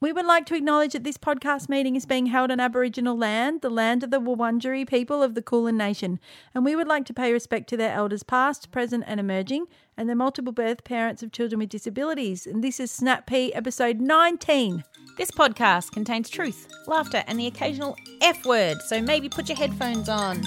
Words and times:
We 0.00 0.12
would 0.12 0.26
like 0.26 0.46
to 0.46 0.54
acknowledge 0.54 0.92
that 0.92 1.02
this 1.02 1.18
podcast 1.18 1.68
meeting 1.68 1.96
is 1.96 2.06
being 2.06 2.26
held 2.26 2.52
on 2.52 2.60
Aboriginal 2.60 3.18
land, 3.18 3.62
the 3.62 3.70
land 3.70 4.04
of 4.04 4.12
the 4.12 4.20
Wurundjeri 4.20 4.88
people 4.88 5.24
of 5.24 5.34
the 5.34 5.42
Kulin 5.42 5.76
Nation, 5.76 6.20
and 6.54 6.64
we 6.64 6.76
would 6.76 6.86
like 6.86 7.04
to 7.06 7.12
pay 7.12 7.32
respect 7.32 7.68
to 7.70 7.76
their 7.76 7.92
elders 7.92 8.22
past, 8.22 8.70
present, 8.70 9.02
and 9.08 9.18
emerging, 9.18 9.66
and 9.96 10.08
their 10.08 10.14
multiple 10.14 10.52
birth 10.52 10.84
parents 10.84 11.24
of 11.24 11.32
children 11.32 11.58
with 11.58 11.70
disabilities. 11.70 12.46
And 12.46 12.62
this 12.62 12.78
is 12.78 12.92
Snap 12.92 13.26
Pea 13.26 13.52
episode 13.52 14.00
19. 14.00 14.84
This 15.16 15.32
podcast 15.32 15.90
contains 15.90 16.30
truth, 16.30 16.68
laughter, 16.86 17.24
and 17.26 17.40
the 17.40 17.48
occasional 17.48 17.96
F 18.20 18.46
word, 18.46 18.80
so 18.82 19.02
maybe 19.02 19.28
put 19.28 19.48
your 19.48 19.58
headphones 19.58 20.08
on. 20.08 20.44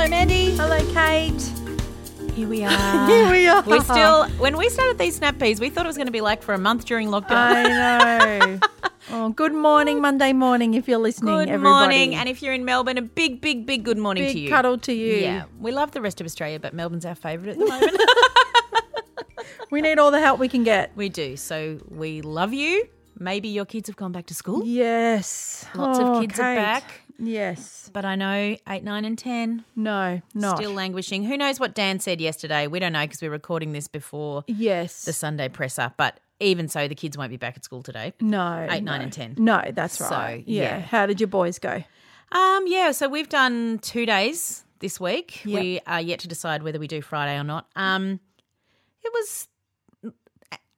Hello, 0.00 0.08
Mandy. 0.08 0.56
Hello, 0.56 0.78
Kate. 0.94 1.42
Here 2.32 2.48
we 2.48 2.64
are. 2.64 3.06
Here 3.06 3.30
we 3.30 3.46
are. 3.46 3.62
We're 3.66 3.84
still, 3.84 4.26
when 4.38 4.56
we 4.56 4.70
started 4.70 4.96
these 4.96 5.16
snap 5.16 5.38
peas, 5.38 5.60
we 5.60 5.68
thought 5.68 5.84
it 5.84 5.88
was 5.88 5.98
going 5.98 6.06
to 6.06 6.10
be 6.10 6.22
like 6.22 6.42
for 6.42 6.54
a 6.54 6.58
month 6.58 6.86
during 6.86 7.08
lockdown. 7.08 7.30
I 7.30 8.38
know. 8.38 8.60
oh, 9.10 9.28
good 9.28 9.52
morning, 9.52 10.00
Monday 10.00 10.32
morning, 10.32 10.72
if 10.72 10.88
you're 10.88 10.96
listening, 10.96 11.34
Good 11.34 11.50
everybody. 11.50 11.68
morning. 11.98 12.14
And 12.14 12.30
if 12.30 12.40
you're 12.42 12.54
in 12.54 12.64
Melbourne, 12.64 12.96
a 12.96 13.02
big, 13.02 13.42
big, 13.42 13.66
big 13.66 13.84
good 13.84 13.98
morning 13.98 14.24
Big 14.24 14.32
to 14.32 14.38
you. 14.38 14.48
cuddle 14.48 14.78
to 14.78 14.92
you. 14.94 15.16
Yeah. 15.16 15.44
We 15.58 15.70
love 15.70 15.90
the 15.90 16.00
rest 16.00 16.18
of 16.22 16.24
Australia, 16.24 16.58
but 16.58 16.72
Melbourne's 16.72 17.04
our 17.04 17.14
favourite 17.14 17.50
at 17.52 17.58
the 17.58 17.66
moment. 17.66 18.00
We 19.70 19.82
need 19.82 19.98
all 19.98 20.10
the 20.10 20.18
help 20.20 20.40
we 20.40 20.48
can 20.48 20.64
get. 20.64 20.96
we 20.96 21.10
do. 21.10 21.36
So 21.36 21.78
we 21.90 22.22
love 22.22 22.54
you. 22.54 22.88
Maybe 23.18 23.48
your 23.48 23.66
kids 23.66 23.88
have 23.90 23.96
gone 23.96 24.12
back 24.12 24.24
to 24.26 24.34
school. 24.34 24.64
Yes. 24.64 25.66
Lots 25.74 25.98
Oh, 26.00 26.14
of 26.14 26.20
kids 26.22 26.40
are 26.40 26.56
back. 26.56 26.84
Yes. 27.20 27.90
But 27.92 28.04
I 28.04 28.14
know 28.16 28.56
8, 28.68 28.82
9, 28.84 29.04
and 29.04 29.18
10 29.18 29.64
No, 29.76 30.20
not. 30.34 30.56
still 30.56 30.72
languishing. 30.72 31.24
Who 31.24 31.36
knows 31.36 31.60
what 31.60 31.74
Dan 31.74 32.00
said 32.00 32.20
yesterday? 32.20 32.66
We 32.66 32.78
don't 32.78 32.92
know 32.92 33.02
because 33.02 33.20
we're 33.22 33.30
recording 33.30 33.72
this 33.72 33.88
before 33.88 34.44
yes. 34.46 35.04
the 35.04 35.12
Sunday 35.12 35.48
presser. 35.48 35.92
But 35.96 36.20
even 36.40 36.68
so, 36.68 36.88
the 36.88 36.94
kids 36.94 37.18
won't 37.18 37.30
be 37.30 37.36
back 37.36 37.56
at 37.56 37.64
school 37.64 37.82
today. 37.82 38.14
no. 38.20 38.66
Eight, 38.70 38.82
no. 38.82 38.92
nine, 38.92 39.02
and 39.02 39.12
10. 39.12 39.34
No, 39.38 39.62
that's 39.72 39.98
So, 39.98 40.08
right. 40.10 40.42
yeah. 40.46 40.62
yeah. 40.62 40.80
How 40.80 41.06
did 41.06 41.20
your 41.20 41.28
boys 41.28 41.58
go? 41.58 41.82
Um, 42.32 42.64
yeah, 42.66 42.92
so 42.92 43.08
we've 43.08 43.28
done 43.28 43.78
two 43.80 44.06
days 44.06 44.64
this 44.78 44.98
week. 45.00 45.44
Yep. 45.44 45.60
We 45.60 45.80
are 45.86 46.00
yet 46.00 46.20
to 46.20 46.28
decide 46.28 46.62
whether 46.62 46.78
we 46.78 46.86
do 46.86 47.02
Friday 47.02 47.38
or 47.38 47.44
not. 47.44 47.66
Um, 47.76 48.20
it 49.02 49.12
was 49.12 49.48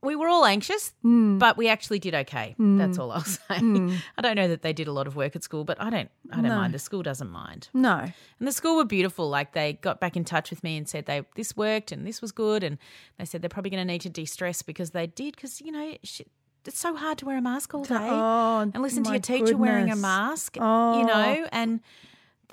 we 0.03 0.17
were 0.17 0.29
all 0.29 0.45
anxious, 0.45 0.93
Hmm. 1.03 1.39
but 1.39 1.57
we 1.57 1.69
actually 1.69 1.99
did 2.01 2.15
okay. 2.15 2.55
That's 2.59 2.99
all 2.99 3.13
I'll 3.13 3.21
say. 3.25 3.41
I 3.51 4.21
don't 4.21 4.37
know 4.37 4.49
that 4.49 4.63
they 4.63 4.73
did 4.73 4.89
a 4.89 4.93
lot 4.93 5.07
of 5.07 5.15
work 5.17 5.37
at 5.37 5.45
school, 5.45 5.65
but 5.65 5.81
I 5.81 5.91
don't 5.91 6.11
I 6.31 6.37
don't 6.37 6.45
No. 6.45 6.57
mind. 6.57 6.75
The 6.75 6.79
school 6.79 7.03
doesn't 7.03 7.31
mind. 7.31 7.69
No. 7.73 7.99
And 8.39 8.49
the 8.49 8.53
school 8.53 8.77
were 8.77 8.85
beautiful. 8.85 9.29
Like 9.29 9.53
they 9.53 9.75
got 9.75 10.01
back 10.01 10.17
in 10.17 10.25
touch 10.25 10.51
with 10.51 10.63
me 10.65 10.77
and 10.77 10.89
said 10.89 11.07
they 11.07 11.23
this 11.37 11.57
worked 11.57 11.93
and 11.93 12.07
this 12.07 12.21
was 12.21 12.33
good, 12.33 12.63
and 12.65 12.79
they 13.19 13.25
said 13.25 13.43
they're 13.43 13.49
probably 13.49 13.71
going 13.71 13.87
to 13.87 13.93
need 13.93 14.01
to 14.03 14.09
de 14.11 14.25
stress 14.25 14.63
because 14.63 14.91
they 14.91 15.07
did 15.07 15.37
because 15.37 15.61
you 15.61 15.71
know 15.73 15.95
it's 16.03 16.79
so 16.79 16.95
hard 16.95 17.19
to 17.19 17.27
wear 17.27 17.37
a 17.39 17.43
mask 17.43 17.75
all 17.75 17.85
day 17.85 17.97
Oh, 18.11 18.59
and 18.61 18.83
listen 18.83 19.03
to 19.05 19.11
your 19.11 19.21
teacher 19.21 19.57
wearing 19.57 19.85
a 19.85 19.87
goodness. 19.95 20.03
mask. 20.03 20.57
You 20.57 20.63
Oh. 20.63 21.03
know, 21.03 21.49
and 21.53 21.81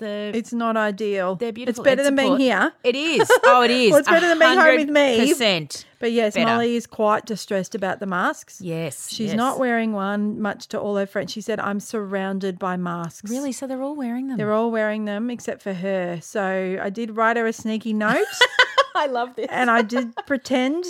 the 0.00 0.32
It's 0.34 0.52
not 0.52 0.76
ideal. 0.76 1.36
they're 1.36 1.52
beautiful. 1.52 1.80
It's 1.80 1.84
better 1.88 2.02
than 2.02 2.16
being 2.16 2.38
here. 2.38 2.72
It 2.82 2.96
is. 2.96 3.30
Oh, 3.44 3.62
it 3.62 3.70
is. 3.82 3.90
Well, 3.92 4.00
it's 4.00 4.08
better 4.08 4.26
than 4.26 4.38
being 4.40 4.58
home 4.58 4.76
with 4.76 4.88
me. 4.88 5.28
Percent. 5.30 5.86
But 6.00 6.12
yes, 6.12 6.34
better. 6.34 6.46
Molly 6.46 6.74
is 6.76 6.86
quite 6.86 7.26
distressed 7.26 7.74
about 7.74 8.00
the 8.00 8.06
masks. 8.06 8.60
Yes. 8.60 9.08
She's 9.10 9.28
yes. 9.28 9.36
not 9.36 9.58
wearing 9.60 9.92
one, 9.92 10.40
much 10.40 10.66
to 10.68 10.80
all 10.80 10.96
her 10.96 11.06
friends. 11.06 11.30
She 11.30 11.40
said, 11.40 11.60
I'm 11.60 11.78
surrounded 11.78 12.58
by 12.58 12.76
masks. 12.76 13.30
really. 13.30 13.52
So 13.52 13.66
they're 13.66 13.82
all 13.82 13.96
wearing 13.96 14.28
them. 14.28 14.38
They're 14.38 14.52
all 14.52 14.70
wearing 14.70 15.04
them 15.04 15.30
except 15.30 15.62
for 15.62 15.74
her. 15.74 16.18
So 16.22 16.78
I 16.82 16.90
did 16.90 17.16
write 17.16 17.36
her 17.36 17.46
a 17.46 17.52
sneaky 17.52 17.92
note 17.92 18.24
I 18.94 19.06
love 19.06 19.36
this. 19.36 19.46
and 19.50 19.70
I 19.70 19.82
did 19.82 20.14
pretend 20.26 20.84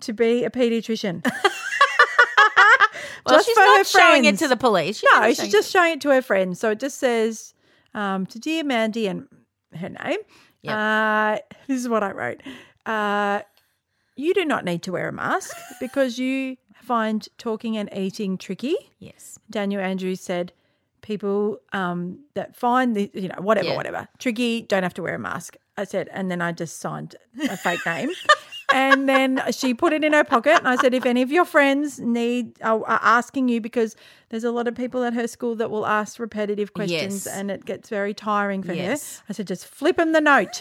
to 0.00 0.12
be 0.12 0.44
a 0.44 0.50
pediatrician. 0.50 1.24
well, 1.24 1.32
just 3.36 3.46
she's 3.46 3.54
for 3.54 3.60
not 3.64 3.78
her 3.78 3.84
showing 3.84 4.24
it 4.24 4.38
to 4.38 4.48
the 4.48 4.56
police. 4.56 4.98
She's 4.98 5.08
No, 5.14 5.32
she's 5.34 5.52
just 5.52 5.70
showing 5.70 5.94
it 5.94 6.00
to 6.02 6.10
her 6.10 6.22
friends. 6.22 6.58
So 6.60 6.70
it 6.70 6.80
just 6.80 6.98
says 6.98 7.54
um, 7.94 8.26
to 8.26 8.38
dear 8.38 8.64
Mandy 8.64 9.06
and 9.06 9.26
her 9.74 9.88
name. 9.88 10.18
Yep. 10.62 10.76
Uh, 10.76 11.38
this 11.66 11.80
is 11.80 11.88
what 11.88 12.02
I 12.02 12.12
wrote. 12.12 12.40
Uh, 12.86 13.42
you 14.16 14.34
do 14.34 14.44
not 14.44 14.64
need 14.64 14.82
to 14.84 14.92
wear 14.92 15.08
a 15.08 15.12
mask 15.12 15.56
because 15.80 16.18
you 16.18 16.56
find 16.82 17.28
talking 17.38 17.76
and 17.76 17.88
eating 17.96 18.36
tricky. 18.38 18.76
Yes. 18.98 19.38
Daniel 19.50 19.80
Andrews 19.80 20.20
said, 20.20 20.52
people 21.00 21.58
um, 21.72 22.20
that 22.34 22.54
find 22.54 22.94
the, 22.96 23.10
you 23.14 23.28
know, 23.28 23.38
whatever, 23.40 23.68
Yeah. 23.68 23.76
whatever, 23.76 24.08
tricky, 24.18 24.62
don't 24.62 24.82
have 24.82 24.94
to 24.94 25.02
wear 25.02 25.14
a 25.14 25.18
mask. 25.18 25.56
I 25.76 25.84
said, 25.84 26.08
and 26.12 26.30
then 26.30 26.40
I 26.42 26.52
just 26.52 26.78
signed 26.78 27.16
a 27.50 27.56
fake 27.56 27.84
name. 27.86 28.10
And 28.72 29.08
then 29.08 29.42
she 29.52 29.74
put 29.74 29.92
it 29.92 30.02
in 30.04 30.12
her 30.12 30.24
pocket. 30.24 30.56
And 30.58 30.68
I 30.68 30.76
said, 30.76 30.94
if 30.94 31.04
any 31.06 31.22
of 31.22 31.30
your 31.30 31.44
friends 31.44 32.00
need 32.00 32.60
are, 32.62 32.78
are 32.86 33.00
asking 33.02 33.48
you, 33.48 33.60
because 33.60 33.96
there's 34.30 34.44
a 34.44 34.50
lot 34.50 34.66
of 34.68 34.74
people 34.74 35.04
at 35.04 35.12
her 35.14 35.28
school 35.28 35.54
that 35.56 35.70
will 35.70 35.86
ask 35.86 36.18
repetitive 36.18 36.72
questions, 36.74 37.26
Yes. 37.26 37.26
and 37.26 37.50
it 37.50 37.64
gets 37.64 37.88
very 37.88 38.14
tiring 38.14 38.62
for 38.62 38.72
Yes. 38.72 39.18
her. 39.18 39.24
I 39.28 39.32
said, 39.34 39.46
just 39.46 39.66
flip 39.66 39.96
them 39.96 40.12
the 40.12 40.20
note. 40.20 40.60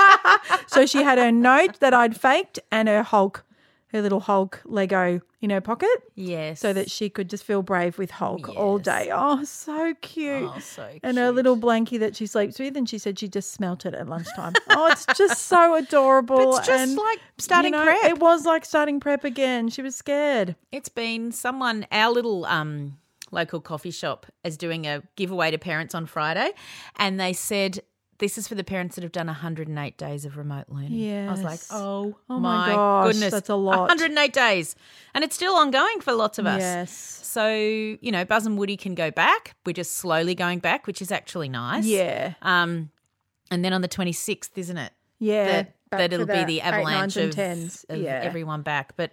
so 0.66 0.86
she 0.86 1.02
had 1.02 1.18
her 1.18 1.30
note 1.32 1.80
that 1.80 1.92
I'd 1.94 2.18
faked 2.18 2.58
and 2.70 2.88
her 2.88 3.02
Hulk, 3.02 3.44
her 3.92 4.02
little 4.02 4.20
Hulk 4.20 4.60
Lego 4.64 5.20
in 5.40 5.50
her 5.50 5.60
pocket 5.60 5.88
Yes. 6.14 6.60
so 6.60 6.72
that 6.72 6.90
she 6.90 7.10
could 7.10 7.28
just 7.28 7.44
feel 7.44 7.62
brave 7.62 7.98
with 7.98 8.10
Hulk 8.12 8.48
all 8.56 8.78
day. 8.78 9.10
Oh, 9.12 9.44
so 9.44 9.94
cute. 10.00 10.50
Oh, 10.54 10.58
so 10.60 10.88
And 11.02 11.18
her 11.18 11.30
little 11.32 11.56
blankie 11.56 11.98
that 11.98 12.16
she 12.16 12.26
sleeps 12.26 12.58
with, 12.58 12.76
and 12.76 12.88
she 12.88 12.98
said 12.98 13.18
she 13.18 13.28
just 13.28 13.52
smelt 13.52 13.84
it 13.84 13.94
at 13.94 14.08
lunchtime. 14.08 14.52
oh, 14.70 14.88
it's 14.90 15.06
just 15.16 15.42
so 15.46 15.74
adorable. 15.76 16.56
It's 16.56 16.66
just 16.66 16.88
and, 16.90 16.96
like 16.96 17.18
starting 17.38 17.72
you 17.72 17.78
know, 17.78 17.84
prep. 17.84 18.04
It 18.04 18.18
was 18.18 18.44
like 18.46 18.64
starting 18.64 19.00
prep 19.00 19.24
again. 19.24 19.68
She 19.68 19.82
was 19.82 19.94
scared. 19.96 20.56
It's 20.70 20.88
been 20.88 21.32
someone, 21.32 21.86
our 21.92 22.10
little 22.12 22.44
um, 22.46 22.98
local 23.30 23.60
coffee 23.60 23.90
shop 23.90 24.26
is 24.44 24.56
doing 24.56 24.86
a 24.86 25.02
giveaway 25.16 25.50
to 25.50 25.58
parents 25.58 25.94
on 25.94 26.06
Friday, 26.06 26.50
and 26.96 27.18
they 27.20 27.32
said 27.32 27.80
this 28.22 28.38
is 28.38 28.46
for 28.46 28.54
the 28.54 28.62
parents 28.62 28.94
that 28.94 29.02
have 29.02 29.10
done 29.10 29.26
108 29.26 29.96
days 29.96 30.24
of 30.24 30.36
remote 30.36 30.66
learning. 30.68 30.92
Yeah. 30.92 31.26
I 31.26 31.32
was 31.32 31.42
like, 31.42 31.58
oh, 31.72 32.14
Oh 32.30 32.38
my 32.38 32.68
my, 32.68 32.72
gosh, 32.72 33.12
goodness, 33.12 33.32
that's 33.32 33.48
a 33.48 33.56
lot. 33.56 33.80
108 33.80 34.32
days, 34.32 34.76
and 35.12 35.24
it's 35.24 35.34
still 35.34 35.54
ongoing 35.54 36.00
for 36.00 36.12
lots 36.12 36.38
of 36.38 36.46
us. 36.46 36.60
Yes. 36.60 36.92
So 36.92 37.52
you 37.52 38.12
know, 38.12 38.24
Buzz 38.24 38.46
and 38.46 38.56
Woody 38.56 38.76
can 38.76 38.94
go 38.94 39.10
back. 39.10 39.56
We're 39.66 39.72
just 39.72 39.96
slowly 39.96 40.36
going 40.36 40.60
back, 40.60 40.86
which 40.86 41.02
is 41.02 41.10
actually 41.10 41.48
nice. 41.48 41.84
Yeah. 41.84 42.34
Um, 42.42 42.90
and 43.50 43.64
then 43.64 43.72
on 43.72 43.80
the 43.80 43.88
26th, 43.88 44.50
isn't 44.54 44.78
it? 44.78 44.92
Yeah. 45.18 45.46
that, 45.46 45.74
that 45.90 46.12
it'll 46.12 46.24
be 46.24 46.44
the 46.44 46.60
avalanche 46.60 47.16
and 47.16 47.36
of, 47.36 47.84
of 47.88 48.00
yeah. 48.00 48.20
everyone 48.22 48.62
back. 48.62 48.94
But 48.96 49.10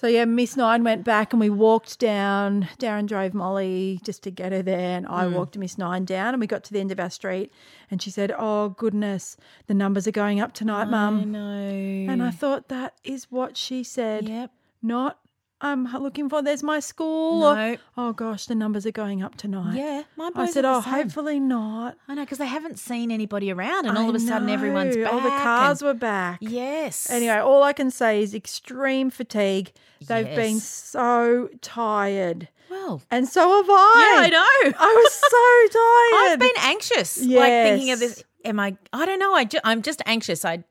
So 0.00 0.06
yeah, 0.06 0.24
Miss 0.24 0.56
Nine 0.56 0.82
went 0.82 1.04
back 1.04 1.34
and 1.34 1.40
we 1.40 1.50
walked 1.50 1.98
down. 1.98 2.66
Darren 2.78 3.06
drove 3.06 3.34
Molly 3.34 4.00
just 4.02 4.22
to 4.22 4.30
get 4.30 4.50
her 4.50 4.62
there, 4.62 4.96
and. 4.96 5.06
I 5.06 5.24
mm. 5.24 5.32
walked 5.32 5.58
Miss 5.58 5.76
Nine 5.76 6.06
down. 6.06 6.32
And 6.32 6.40
we 6.40 6.46
got 6.46 6.64
to 6.64 6.72
the 6.72 6.80
end 6.80 6.90
of 6.90 6.98
our 6.98 7.10
street, 7.10 7.52
and 7.90 8.00
she 8.00 8.10
said, 8.10 8.32
"Oh 8.38 8.70
goodness, 8.70 9.36
the 9.66 9.74
numbers 9.74 10.08
are 10.08 10.12
going 10.12 10.40
up 10.40 10.54
tonight, 10.54 10.86
Mum." 10.86 11.30
no, 11.30 11.38
And 11.38 12.22
I 12.22 12.30
thought 12.30 12.68
that 12.68 12.94
is 13.04 13.30
what 13.30 13.58
she 13.58 13.84
said. 13.84 14.26
yep. 14.26 14.50
Not 14.82 15.18
I'm 15.62 15.84
looking 16.02 16.28
for. 16.30 16.42
There's 16.42 16.62
my 16.62 16.80
school. 16.80 17.44
or, 17.44 17.76
oh 17.96 18.12
gosh, 18.12 18.46
the 18.46 18.54
numbers 18.54 18.86
are 18.86 18.90
going 18.92 19.22
up 19.22 19.36
tonight. 19.36 19.76
Yeah, 19.76 20.02
my 20.16 20.26
I 20.28 20.30
boys 20.30 20.54
said, 20.54 20.64
are 20.64 20.80
the 20.80 20.88
"Oh, 20.88 20.90
same." 20.92 21.02
hopefully 21.02 21.40
not." 21.40 21.96
I 22.08 22.14
know 22.14 22.22
because 22.24 22.38
they 22.38 22.46
haven't 22.46 22.78
seen 22.78 23.10
anybody 23.10 23.52
around, 23.52 23.86
and 23.86 23.98
all 23.98 24.08
of 24.08 24.14
a 24.14 24.20
sudden 24.20 24.48
everyone's 24.48 24.96
back. 24.96 25.12
All 25.12 25.20
the 25.20 25.28
cars 25.28 25.82
and- 25.82 25.88
were 25.88 25.94
back. 25.94 26.38
Yes. 26.40 27.10
Anyway, 27.10 27.34
all 27.36 27.62
I 27.62 27.72
can 27.72 27.90
say 27.90 28.22
is 28.22 28.34
extreme 28.34 29.10
fatigue. 29.10 29.72
They've 30.06 30.34
been 30.34 30.60
so 30.60 31.50
tired. 31.60 32.48
Well, 32.70 33.02
And 33.10 33.28
so 33.28 33.40
have 33.56 33.66
I. 33.68 34.14
yeah, 34.14 34.26
I 34.26 34.28
know. 34.30 34.76
I 34.78 34.94
was 35.04 35.12
so 35.12 35.78
tired. 36.24 36.32
I've 36.32 36.38
been 36.38 36.64
anxious, 36.70 37.20
like 37.20 37.50
thinking 37.50 37.90
of 37.90 37.98
this. 37.98 38.22
Am 38.44 38.58
I? 38.60 38.76
I 38.92 39.04
don't 39.04 39.18
know. 39.18 39.34
I 39.34 39.44
ju- 39.44 39.58
I'm 39.64 39.82
just 39.82 40.00
anxious. 40.06 40.44
I. 40.44 40.64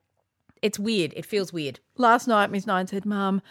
It's 0.62 0.80
weird. 0.80 1.14
It 1.16 1.26
feels 1.26 1.54
weird. 1.54 1.80
Last 1.98 2.28
night, 2.28 2.52
Miss 2.52 2.66
Nine 2.68 2.86
said, 2.88 3.06
Mum, 3.06 3.42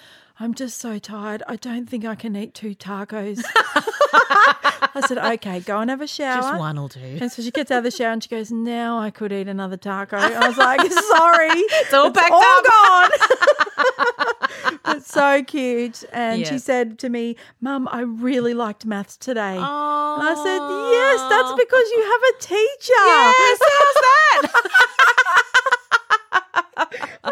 I'm 0.40 0.55
just 0.55 0.79
so 0.79 0.99
tired. 1.00 1.43
I 1.49 1.56
don't 1.56 1.87
think 1.90 2.05
I 2.05 2.14
can 2.14 2.37
eat 2.37 2.55
two 2.55 2.75
tacos. 2.76 3.43
I 4.94 5.02
said, 5.06 5.19
okay, 5.19 5.58
go 5.61 5.81
and 5.81 5.90
have 5.90 6.00
a 6.00 6.06
shower. 6.06 6.40
Just 6.43 6.58
one 6.58 6.76
will 6.76 6.88
do. 6.88 7.00
And 7.20 7.31
so 7.31 7.43
she 7.43 7.50
gets 7.50 7.73
out 7.73 7.79
of 7.79 7.85
the 7.85 7.90
shower 7.90 8.12
and 8.12 8.23
she 8.23 8.29
goes, 8.29 8.52
now 8.52 8.99
I 9.00 9.11
could 9.11 9.32
eat 9.32 9.49
another 9.49 9.76
taco. 9.76 10.17
I 10.17 10.46
was 10.46 10.56
like, 10.56 10.81
sorry. 10.93 11.49
It's 11.50 11.93
all 11.93 12.12
packed 12.12 12.31
all 12.31 12.43
up." 12.43 12.64
gone. 12.64 13.11
but 14.85 15.05
so 15.05 15.43
cute. 15.43 16.05
And 16.12 16.46
she 16.46 16.58
said 16.58 17.00
to 17.00 17.08
me, 17.08 17.35
Mum, 17.61 17.88
I 17.90 18.02
really 18.02 18.55
liked 18.55 18.87
maths 18.87 19.17
today. 19.17 19.56
Oh, 19.58 20.19
And 20.20 20.29
I 20.29 20.35
said, 20.35 20.61
yes, 20.94 21.20
that's 21.31 21.52
because 21.58 21.90
you 21.90 22.02
have 22.12 22.23
a 22.23 22.38
teacher. 22.40 23.06
Yes, 23.06 23.58
how's 23.70 23.99
that? 24.05 24.43
I 27.25 27.31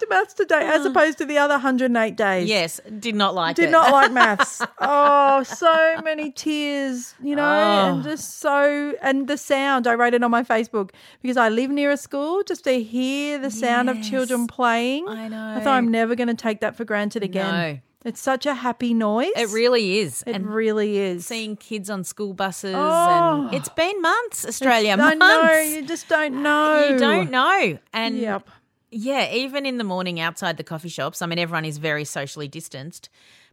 liked 0.00 0.10
maths 0.10 0.34
today 0.34 0.60
as 0.62 0.84
ah. 0.86 0.90
opposed 0.90 1.18
to 1.18 1.24
the 1.24 1.38
other 1.38 1.54
108 1.54 2.16
days. 2.16 2.48
yes, 2.48 2.80
did 2.98 3.14
not 3.14 3.34
like 3.34 3.56
Did 3.56 3.68
it. 3.68 3.72
not 3.72 3.92
like 3.92 4.12
maths. 4.22 4.62
Oh, 4.80 5.42
so 5.42 6.00
many 6.02 6.30
tears, 6.30 7.14
you 7.22 7.36
know, 7.36 7.42
and 7.44 8.00
Oh. 8.00 8.10
just 8.10 8.38
so, 8.40 8.94
and 9.02 9.26
the 9.28 9.36
sound. 9.36 9.86
I 9.86 9.94
wrote 9.94 10.14
it 10.14 10.22
on 10.22 10.30
my 10.30 10.42
Facebook 10.42 10.90
because 11.22 11.36
I 11.36 11.48
live 11.48 11.70
near 11.70 11.90
a 11.90 11.96
school 11.96 12.42
just 12.42 12.64
to 12.64 12.82
hear 12.82 13.38
the 13.38 13.50
sound 13.50 13.90
of 13.90 14.02
children 14.02 14.46
playing. 14.46 15.08
I 15.08 15.28
know. 15.28 15.54
I 15.56 15.60
thought 15.60 15.76
I'm 15.76 15.90
never 15.90 16.14
going 16.14 16.28
to 16.28 16.34
take 16.34 16.60
that 16.60 16.76
for 16.76 16.84
granted 16.84 17.22
again. 17.22 17.52
No. 17.74 17.78
It's 18.04 18.20
such 18.20 18.46
a 18.46 18.54
happy 18.54 18.94
noise. 18.94 19.32
It 19.36 19.48
really 19.50 19.98
is. 19.98 20.22
it 20.24 20.34
and 20.36 20.46
really 20.46 20.98
is. 20.98 21.26
seeing 21.26 21.56
kids 21.56 21.90
on 21.90 22.04
school 22.04 22.32
buses, 22.32 22.74
Oh. 22.76 23.46
and 23.48 23.54
it's 23.54 23.68
been 23.70 24.00
months, 24.00 24.46
Australia. 24.46 24.92
I 24.92 24.96
months. 24.96 25.18
know, 25.18 25.60
you 25.60 25.82
just 25.82 26.08
don't 26.08 26.40
know. 26.42 26.88
You 26.90 26.98
don't 26.98 27.30
know. 27.30 27.78
And 27.92 28.16
Yep. 28.18 28.48
Yeah, 28.90 29.32
even 29.32 29.66
in 29.66 29.78
the 29.78 29.84
morning 29.84 30.20
outside 30.20 30.56
the 30.56 30.64
coffee 30.64 30.88
shops, 30.88 31.20
I 31.22 31.26
mean, 31.26 31.38
everyone 31.38 31.64
is 31.64 31.78
very 31.78 32.04
socially 32.04 32.48
distanced, 32.48 33.08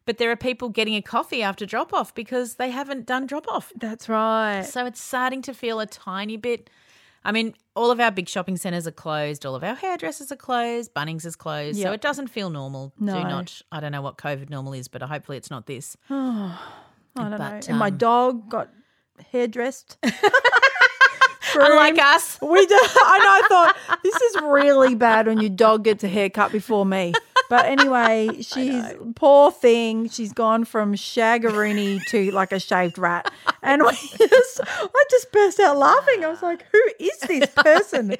but 0.06 0.18
there 0.18 0.32
are 0.32 0.36
people 0.36 0.70
getting 0.70 0.96
a 0.96 1.02
coffee 1.02 1.42
after 1.44 1.66
drop 1.66 1.94
off 1.94 2.14
because 2.14 2.56
they 2.56 2.70
haven't 2.70 3.06
done 3.06 3.26
drop 3.26 3.48
off. 3.48 3.72
That's 3.76 4.08
right. 4.08 4.64
So 4.64 4.86
it's 4.86 5.02
starting 5.02 5.42
to 5.44 5.54
feel 5.54 5.80
a 5.80 5.86
tiny 5.86 6.38
bit. 6.38 6.70
I 7.24 7.32
mean, 7.32 7.56
all 7.76 7.90
of 7.90 8.00
our 8.00 8.12
big 8.12 8.30
shopping 8.30 8.56
centres 8.56 8.86
are 8.86 8.92
closed. 8.92 9.46
All 9.46 9.56
of 9.56 9.64
our 9.64 9.74
hairdressers 9.74 10.32
are 10.32 10.36
closed. 10.36 10.94
Bunnings 10.94 11.26
is 11.26 11.36
closed. 11.36 11.82
So 11.82 11.92
it 11.92 12.02
doesn't 12.02 12.28
feel 12.28 12.52
normal. 12.52 12.94
No. 13.00 13.16
Do 13.16 13.24
not. 13.24 13.62
I 13.72 13.80
don't 13.80 13.92
know 13.92 14.04
what 14.04 14.18
COVID 14.18 14.52
normal 14.52 14.74
is, 14.74 14.88
but 14.88 15.02
hopefully 15.02 15.38
it's 15.38 15.50
not 15.50 15.66
this. 15.66 15.98
I 16.10 16.58
don't 17.16 17.32
know. 17.32 17.38
But, 17.38 17.68
And 17.68 17.80
my 17.80 17.88
um, 17.88 17.98
dog 17.98 18.50
got 18.50 18.70
hairdressed. 19.32 19.98
Unlike 21.56 22.00
us. 22.00 22.40
We 22.42 22.66
do. 22.66 22.75
I 22.75 23.19
know. 23.24 23.30
I 23.30 23.42
thought 23.48 24.00
this 24.04 24.16
is 24.16 24.42
really 24.42 24.96
bad 24.96 25.28
when 25.28 25.40
your 25.40 25.50
dog 25.50 25.84
gets 25.84 26.04
a 26.04 26.07
haircut 26.07 26.52
before 26.52 26.86
me. 26.86 27.13
But 27.50 27.65
anyway, 27.65 28.30
she's 28.42 28.83
poor 29.15 29.51
thing. 29.51 30.09
She's 30.09 30.33
gone 30.33 30.65
from 30.65 30.94
shaggeroony 30.95 32.03
to 32.07 32.31
like 32.31 32.51
a 32.51 32.59
shaved 32.59 32.97
rat, 32.97 33.31
and 33.62 33.83
we 33.83 33.92
just, 34.18 34.62
I 34.63 35.03
just 35.12 35.31
burst 35.31 35.59
out 35.59 35.77
laughing. 35.77 36.24
I 36.25 36.30
was 36.30 36.42
like, 36.42 36.65
"Who 36.71 36.81
is 37.00 37.18
this 37.19 37.47
person?" 37.56 38.15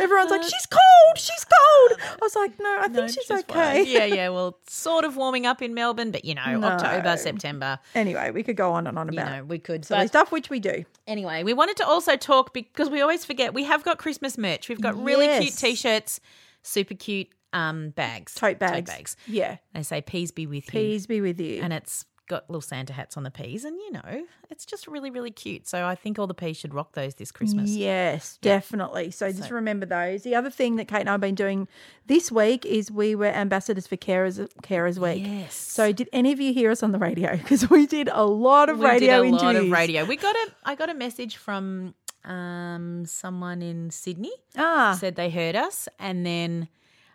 Everyone's 0.00 0.30
like, 0.30 0.42
"She's 0.42 0.66
cold. 0.66 1.16
She's 1.18 1.44
cold." 1.44 2.00
I 2.00 2.16
was 2.22 2.36
like, 2.36 2.58
"No, 2.58 2.76
I 2.78 2.82
think 2.84 2.94
No, 2.94 3.06
she's, 3.08 3.26
just 3.26 3.50
okay." 3.50 3.84
fine. 3.84 3.86
Yeah, 3.86 4.04
yeah. 4.04 4.28
Well, 4.40 4.58
sort 4.68 5.04
of 5.04 5.16
warming 5.16 5.44
up 5.46 5.60
in 5.60 5.74
Melbourne, 5.74 6.10
but 6.12 6.24
you 6.24 6.34
know, 6.34 6.58
No. 6.58 6.68
October, 6.68 7.16
September, 7.16 7.78
Anyway, 7.94 8.30
we 8.30 8.42
could 8.42 8.56
go 8.56 8.72
on 8.72 8.86
and 8.86 8.98
on 8.98 9.12
you 9.12 9.18
about 9.18 9.30
know, 9.32 9.44
we 9.44 9.58
could. 9.58 9.84
But 9.88 10.06
stuff, 10.08 10.30
which 10.30 10.48
we 10.50 10.60
do. 10.60 10.84
anyway, 11.06 11.42
we 11.42 11.52
wanted 11.52 11.76
to 11.78 11.86
also 11.86 12.16
talk 12.16 12.54
because 12.54 12.88
we 12.88 13.00
always 13.00 13.24
forget 13.24 13.52
we 13.54 13.64
have 13.64 13.82
got 13.84 13.98
Christmas 13.98 14.38
merch. 14.38 14.68
We've 14.68 14.80
got 14.80 14.96
really 15.02 15.26
cute 15.40 15.56
t-shirts, 15.56 16.20
super 16.62 16.94
cute 16.94 17.28
um 17.52 17.90
bags, 17.90 18.34
Tote 18.34 18.58
bags. 18.58 18.72
tote 18.76 18.86
bags. 18.86 19.16
Yeah. 19.26 19.56
They 19.74 19.82
say 19.82 20.00
peas 20.02 20.30
be 20.30 20.46
with 20.46 20.66
you, 20.66 20.70
Peace 20.80 21.06
be 21.06 21.20
with 21.20 21.40
you. 21.40 21.60
and 21.62 21.72
it's 21.72 22.04
got 22.28 22.48
little 22.48 22.60
Santa 22.60 22.92
hats 22.92 23.16
on 23.16 23.24
the 23.24 23.30
peas, 23.30 23.64
and 23.64 23.76
you 23.76 23.90
know, 23.90 24.24
it's 24.50 24.64
just 24.64 24.86
really, 24.86 25.10
really 25.10 25.32
cute. 25.32 25.66
So 25.66 25.84
I 25.84 25.96
think 25.96 26.16
all 26.16 26.28
the 26.28 26.34
peas 26.34 26.56
should 26.56 26.72
rock 26.72 26.92
those 26.92 27.16
this 27.16 27.32
Christmas. 27.32 27.70
Yes, 27.70 28.38
definitely. 28.40 29.10
So 29.10 29.32
just 29.32 29.50
remember 29.50 29.84
those. 29.84 30.22
The 30.22 30.36
other 30.36 30.48
thing 30.48 30.76
that 30.76 30.86
Kate 30.86 31.00
and 31.00 31.08
I 31.08 31.12
have 31.14 31.20
been 31.20 31.34
doing 31.34 31.66
this 32.06 32.30
week 32.30 32.64
is 32.64 32.88
we 32.88 33.16
were 33.16 33.26
ambassadors 33.26 33.88
for 33.88 33.96
Carers 33.96 34.46
Carers 34.62 34.96
Week. 34.98 35.26
Yes. 35.26 35.54
So 35.56 35.90
did 35.90 36.08
any 36.12 36.30
of 36.30 36.38
you 36.40 36.52
hear 36.54 36.70
us 36.70 36.84
on 36.84 36.92
the 36.92 37.00
radio? 37.00 37.36
Because 37.36 37.68
we 37.68 37.84
did 37.88 38.08
a 38.12 38.22
lot 38.24 38.68
of 38.68 38.78
we 38.78 38.86
radio 38.86 39.24
did 39.24 39.32
a 39.32 39.36
lot 39.36 39.56
of 39.56 39.68
radio. 39.72 40.04
We 40.04 40.16
got 40.16 40.36
a 40.36 40.46
I 40.64 40.76
got 40.76 40.88
a 40.88 40.94
message 40.94 41.36
from 41.36 41.96
um 42.24 43.04
someone 43.06 43.62
in 43.62 43.90
Sydney. 43.90 44.32
Ah, 44.56 44.96
said 44.98 45.16
they 45.16 45.30
heard 45.30 45.56
us 45.56 45.88
and 45.98 46.24
then 46.26 46.68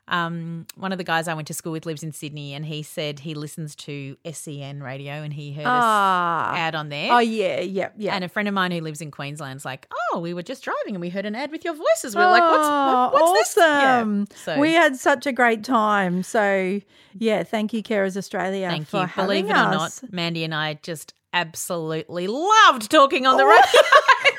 um, 0.07 0.67
one 0.75 0.91
of 0.91 0.99
the 0.99 1.03
guys 1.03 1.27
I 1.27 1.33
went 1.33 1.47
to 1.47 1.55
school 1.55 1.71
with 1.71 1.87
lives 1.87 2.03
in 2.03 2.11
Sydney 2.11 2.53
and 2.53 2.63
he 2.63 2.83
said 2.83 3.21
he 3.21 3.33
listens 3.33 3.75
to 3.77 4.15
SEN 4.31 4.83
radio 4.83 5.13
and 5.23 5.33
he 5.33 5.51
heard 5.51 5.65
Ah. 5.65 6.51
us 6.51 6.57
ad 6.59 6.75
on 6.75 6.89
there. 6.89 7.11
oh 7.11 7.17
yeah, 7.17 7.59
yeah, 7.61 7.89
yeah. 7.97 8.13
And 8.13 8.23
a 8.23 8.29
friend 8.29 8.47
of 8.47 8.53
mine 8.53 8.71
who 8.71 8.81
lives 8.81 9.01
in 9.01 9.09
Queensland's 9.09 9.65
like, 9.65 9.87
oh, 10.13 10.19
we 10.19 10.35
were 10.35 10.43
just 10.43 10.63
driving 10.63 10.93
and 10.93 11.01
we 11.01 11.09
heard 11.09 11.25
an 11.25 11.33
ad 11.33 11.49
with 11.49 11.65
your 11.65 11.73
voices. 11.73 12.15
We 12.15 12.21
are 12.21 12.29
like, 12.29 12.43
what's, 12.43 12.67
Oh, 12.67 13.09
what- 13.13 13.23
what's 13.23 13.55
this? 13.55 13.63
Yeah. 13.63 14.23
So 14.35 14.59
We 14.59 14.73
had 14.73 14.95
such 14.95 15.25
a 15.25 15.31
great 15.31 15.63
time. 15.63 16.21
So 16.21 16.81
yeah, 17.17 17.41
thank 17.41 17.73
you, 17.73 17.81
Carers 17.81 18.15
Australia, 18.15 18.69
thank 18.69 18.93
you. 18.93 19.07
Believe 19.15 19.45
it 19.45 19.49
or 19.49 19.53
not, 19.53 19.99
Mandy 20.11 20.43
and 20.43 20.53
I 20.53 20.75
just 20.83 21.15
absolutely 21.33 22.27
loved 22.27 22.91
talking 22.91 23.25
on 23.25 23.37
the 23.37 23.45
radio. 23.47 23.81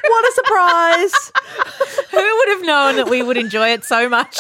What 0.09 0.29
a 0.29 0.33
surprise! 0.35 1.33
Who 2.11 2.37
would 2.39 2.49
have 2.49 2.63
known 2.67 2.97
that 2.97 3.09
we 3.11 3.23
would 3.23 3.37
enjoy 3.37 3.69
it 3.71 3.85
so 3.85 4.09
much? 4.09 4.39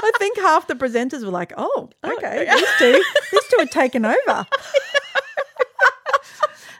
I 0.00 0.10
think 0.18 0.38
half 0.38 0.66
the 0.66 0.74
presenters 0.74 1.24
were 1.24 1.30
like, 1.30 1.52
"Oh, 1.56 1.90
oh 2.02 2.12
okay, 2.16 2.46
these 2.50 2.68
two, 2.78 3.04
these 3.32 3.42
two 3.50 3.60
are 3.60 3.66
taken 3.66 4.04
over." 4.04 4.46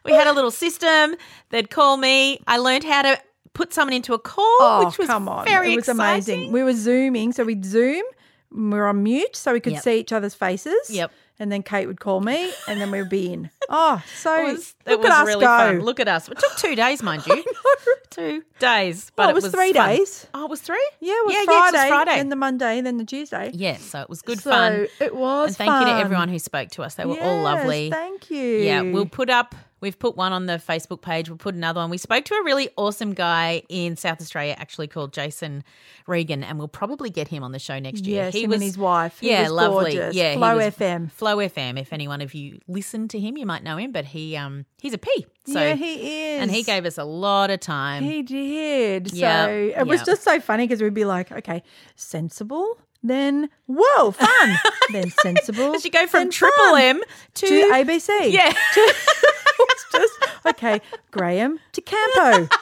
We 0.05 0.15
had 0.15 0.27
a 0.27 0.33
little 0.33 0.50
system. 0.50 1.17
They'd 1.50 1.69
call 1.69 1.99
me. 1.99 2.41
I 2.47 2.57
learned 2.57 2.85
how 2.85 3.03
to 3.03 3.21
put 3.53 3.75
someone 3.75 3.93
into 3.93 4.15
a 4.15 4.19
call, 4.19 4.47
Oh, 4.61 4.87
which 4.87 4.97
was 4.97 5.07
come 5.07 5.29
on. 5.29 5.45
very 5.45 5.75
it 5.75 5.77
was 5.77 5.87
exciting. 5.88 6.35
amazing. 6.35 6.53
We 6.53 6.62
were 6.62 6.73
zooming, 6.73 7.33
so 7.33 7.45
we'd 7.45 7.65
zoom. 7.65 8.03
We 8.50 8.71
were 8.71 8.87
on 8.87 9.03
mute, 9.03 9.37
so 9.37 9.53
we 9.53 9.61
could 9.61 9.75
Yep. 9.75 9.83
see 9.83 9.99
each 10.00 10.12
other's 10.12 10.35
faces. 10.35 10.88
Yep. 10.88 11.12
And 11.40 11.52
then 11.52 11.62
Kate 11.62 11.87
would 11.87 12.00
call 12.00 12.21
me, 12.21 12.52
and 12.66 12.80
then 12.80 12.90
we'd 12.90 13.09
be 13.09 13.33
in. 13.33 13.50
Oh, 13.71 14.02
so 14.16 14.35
It 14.49 14.52
was, 14.54 14.75
it 14.87 14.90
look 14.92 15.02
was 15.02 15.11
at 15.11 15.21
us 15.21 15.26
really 15.26 15.40
go. 15.42 15.47
fun. 15.59 15.80
Look 15.80 16.00
at 16.00 16.09
us. 16.09 16.26
It 16.26 16.38
took 16.38 16.57
two 16.57 16.75
days, 16.75 17.02
mind 17.02 17.26
you. 17.26 17.45
Two 18.11 18.42
days. 18.59 19.12
But 19.14 19.25
Well, 19.25 19.28
it 19.28 19.35
was 19.35 19.49
three 19.52 19.75
fun. 19.75 19.88
days. 19.90 20.26
Oh, 20.33 20.47
it 20.47 20.50
was 20.50 20.62
three? 20.62 20.83
yeah, 21.00 21.12
it 21.12 21.26
was 21.26 21.35
yeah, 21.35 21.45
Friday, 21.45 21.76
Yeah, 21.76 21.85
it 21.87 21.90
was 21.90 22.04
Friday. 22.04 22.21
and 22.21 22.33
the 22.33 22.37
Monday, 22.37 22.78
and 22.78 22.87
then 22.87 22.97
the 22.97 23.04
Tuesday. 23.04 23.50
yeah, 23.52 23.76
so 23.76 24.00
it 24.00 24.09
was 24.09 24.23
good 24.23 24.40
so 24.40 24.50
fun. 24.50 24.87
it 25.00 25.14
was 25.14 25.49
And 25.49 25.57
thank 25.59 25.80
you 25.87 25.92
to 25.92 26.00
everyone 26.00 26.30
who 26.30 26.38
spoke 26.38 26.71
to 26.71 26.83
us. 26.83 26.95
They 26.95 27.04
were 27.04 27.21
all 27.21 27.42
lovely. 27.42 27.90
Thank 27.90 28.30
you. 28.30 28.42
Yeah, 28.61 28.80
we'll 28.80 29.04
put 29.04 29.28
up 29.28 29.54
We've 29.80 29.99
put 29.99 30.16
one 30.16 30.32
on 30.32 30.47
the 30.47 30.54
Facebook 30.54 31.02
page. 31.02 31.28
We'll 31.28 31.38
put 31.38 31.54
another 31.54 31.80
one. 31.80 31.90
We 31.90 31.99
spoke 31.99 32.25
to 32.26 32.35
a 32.35 32.44
really 32.44 32.68
awesome 32.76 33.14
guy 33.14 33.62
in 33.68 33.97
South 33.97 34.20
Australia, 34.20 34.54
actually 34.58 34.88
called 34.88 35.12
Jason 35.12 35.62
Regan, 36.06 36.42
and 36.42 36.58
we'll 36.58 36.68
probably 36.68 37.11
get 37.11 37.28
him 37.28 37.42
on 37.42 37.52
the 37.52 37.58
show 37.58 37.78
next 37.78 38.06
year. 38.06 38.25
Yes, 38.25 38.35
him 38.35 38.52
and 38.52 38.62
his 38.62 38.76
wife. 38.78 39.20
He 39.20 39.30
yeah, 39.30 39.42
was 39.42 39.52
lovely. 39.52 39.92
gorgeous. 39.94 40.14
Yeah, 40.16 40.35
Flow 40.35 40.56
was- 40.56 40.75
FM. 40.75 41.12
Flow 41.12 41.37
FM. 41.37 41.78
If 41.80 41.92
any 41.92 42.08
one 42.08 42.20
of 42.20 42.35
you 42.35 42.58
listen 42.66 43.08
to 43.08 43.18
him, 43.20 43.37
you 43.37 43.47
might 43.47 43.62
know 43.62 43.76
him, 43.76 43.92
but 43.92 44.04
he 44.06 44.37
um 44.37 44.66
he's 44.80 44.92
a 44.94 44.99
P. 44.99 45.26
So 45.47 45.61
yeah, 45.61 45.75
he 45.75 45.94
is. 46.35 46.42
and 46.42 46.50
he 46.50 46.62
gave 46.62 46.85
us 46.85 46.99
a 46.99 47.04
lot 47.04 47.50
of 47.50 47.61
time. 47.61 48.02
He 48.02 48.23
did. 48.23 49.12
Yep, 49.12 49.47
So 49.49 49.80
it 49.80 49.87
was 49.87 50.02
just 50.02 50.23
so 50.23 50.40
funny 50.40 50.66
because 50.66 50.82
we'd 50.82 50.92
be 50.92 51.04
like, 51.06 51.32
okay, 51.32 51.62
sensible, 51.97 52.78
then 53.02 53.49
whoa, 53.67 54.11
fun, 54.11 54.59
then 54.93 55.11
sensible. 55.11 55.75
As 55.75 55.85
you 55.85 55.90
go 55.90 56.07
from 56.07 56.31
Triple 56.31 56.76
M 56.76 57.00
to, 57.35 57.47
to 57.47 57.55
ABC. 57.73 58.33
Yeah. 58.33 58.52
it's 58.76 59.87
just 59.93 60.14
okay, 60.47 60.81
Graham 61.11 61.59
to 61.73 61.81
Campo. 61.81 62.49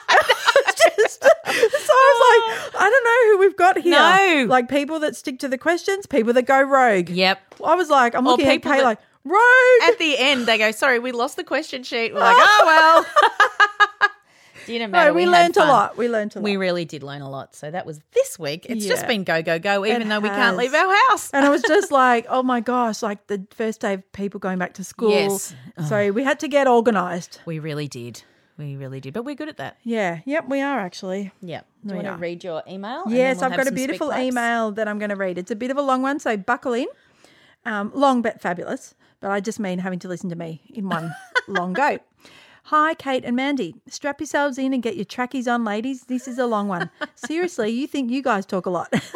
It's 0.69 0.95
just, 0.95 1.23
so 1.23 1.29
I 1.29 1.53
was 1.53 2.69
like, 2.69 2.73
oh. 2.75 2.79
I 2.79 2.89
don't 2.89 3.03
know 3.03 3.31
who 3.31 3.37
we've 3.39 3.57
got 3.57 3.77
here. 3.79 3.91
No. 3.93 4.45
like 4.47 4.69
people 4.69 4.99
that 4.99 5.15
stick 5.15 5.39
to 5.39 5.47
the 5.47 5.57
questions, 5.57 6.05
people 6.05 6.33
that 6.33 6.43
go 6.43 6.61
rogue. 6.61 7.09
Yep. 7.09 7.55
I 7.65 7.73
was 7.75 7.89
like, 7.89 8.13
I'm 8.15 8.27
Or 8.27 8.31
looking 8.31 8.47
at 8.47 8.61
Kay 8.61 8.77
that- 8.77 8.83
like 8.83 8.99
rogue. 9.23 9.89
At 9.89 9.97
the 9.97 10.17
end, 10.19 10.45
they 10.45 10.57
go, 10.57 10.71
"Sorry, 10.71 10.99
we 10.99 11.11
lost 11.13 11.35
the 11.35 11.43
question 11.43 11.83
sheet." 11.83 12.13
We're 12.13 12.19
like, 12.19 12.35
"Oh 12.37 12.63
well." 12.65 13.05
Didn't 14.67 14.91
matter. 14.91 15.09
no, 15.09 15.15
we, 15.15 15.23
had 15.23 15.31
learned 15.31 15.57
a 15.57 15.65
lot. 15.65 15.97
We 15.97 16.09
learned 16.09 16.35
a 16.35 16.39
lot. 16.39 16.43
We 16.43 16.57
really 16.57 16.85
did 16.85 17.01
learn 17.01 17.21
a 17.21 17.29
lot. 17.29 17.55
So 17.55 17.71
that 17.71 17.85
was 17.85 17.99
this 18.13 18.37
week. 18.37 18.67
It's 18.69 18.85
just 18.85 19.07
been 19.07 19.23
go 19.23 19.41
go 19.41 19.57
go, 19.57 19.85
even 19.85 20.03
It 20.03 20.09
though 20.09 20.19
we 20.19 20.29
can't 20.29 20.57
leave 20.57 20.73
our 20.73 20.95
house. 21.09 21.31
And 21.31 21.45
I 21.45 21.49
was 21.49 21.61
just 21.63 21.91
like, 22.03 22.25
oh 22.29 22.43
my 22.43 22.59
gosh, 22.59 23.01
like 23.01 23.25
the 23.27 23.47
first 23.51 23.81
day 23.81 23.95
of 23.95 24.11
people 24.11 24.39
going 24.39 24.59
back 24.59 24.73
to 24.75 24.83
school. 24.83 25.09
Yes. 25.09 25.55
So 25.87 26.11
we 26.11 26.23
had 26.23 26.39
to 26.41 26.47
get 26.47 26.67
organized. 26.67 27.39
We 27.45 27.59
really 27.59 27.87
did. 27.87 28.21
We 28.57 28.75
really 28.75 28.99
did. 28.99 29.13
But 29.13 29.23
we're 29.23 29.35
good 29.35 29.49
at 29.49 29.57
that. 29.57 29.77
Yeah. 29.83 30.19
Yep, 30.25 30.49
we 30.49 30.61
are 30.61 30.79
actually. 30.79 31.31
Yeah. 31.41 31.61
Do 31.85 31.95
you 31.95 32.03
want 32.03 32.07
to 32.07 32.15
read 32.15 32.43
your 32.43 32.63
email? 32.67 33.03
yes, 33.07 33.37
we'll 33.37 33.51
I've 33.51 33.57
got 33.57 33.67
a 33.67 33.71
beautiful 33.71 34.13
email 34.13 34.71
that 34.71 34.87
I'm 34.87 34.99
going 34.99 35.09
to 35.11 35.15
read. 35.15 35.37
It's 35.37 35.51
a 35.51 35.55
bit 35.55 35.71
of 35.71 35.77
a 35.77 35.81
long 35.81 36.01
one, 36.01 36.19
so 36.19 36.35
buckle 36.35 36.73
in. 36.73 36.87
Um, 37.65 37.91
long 37.93 38.21
but 38.21 38.41
fabulous, 38.41 38.95
but 39.19 39.29
I 39.29 39.39
just 39.41 39.59
mean 39.59 39.79
having 39.79 39.99
to 39.99 40.07
listen 40.07 40.29
to 40.29 40.35
me 40.35 40.61
in 40.73 40.87
one 40.89 41.13
long 41.47 41.73
go. 41.73 41.99
Hi, 42.67 42.95
Kate 42.95 43.23
and 43.23 43.37
Mandy. 43.37 43.75
Strap 43.87 44.19
yourselves 44.19 44.57
in 44.57 44.73
and 44.73 44.83
get 44.83 44.97
your 44.97 45.05
trackies 45.05 45.47
on, 45.47 45.63
ladies. 45.63 46.03
This 46.03 46.27
is 46.27 46.37
a 46.37 46.45
long 46.45 46.67
one. 46.67 46.89
Seriously, 47.15 47.69
you 47.69 47.87
think 47.87 48.11
you 48.11 48.21
guys 48.21 48.45
talk 48.45 48.65
a 48.65 48.69
lot. 48.69 48.89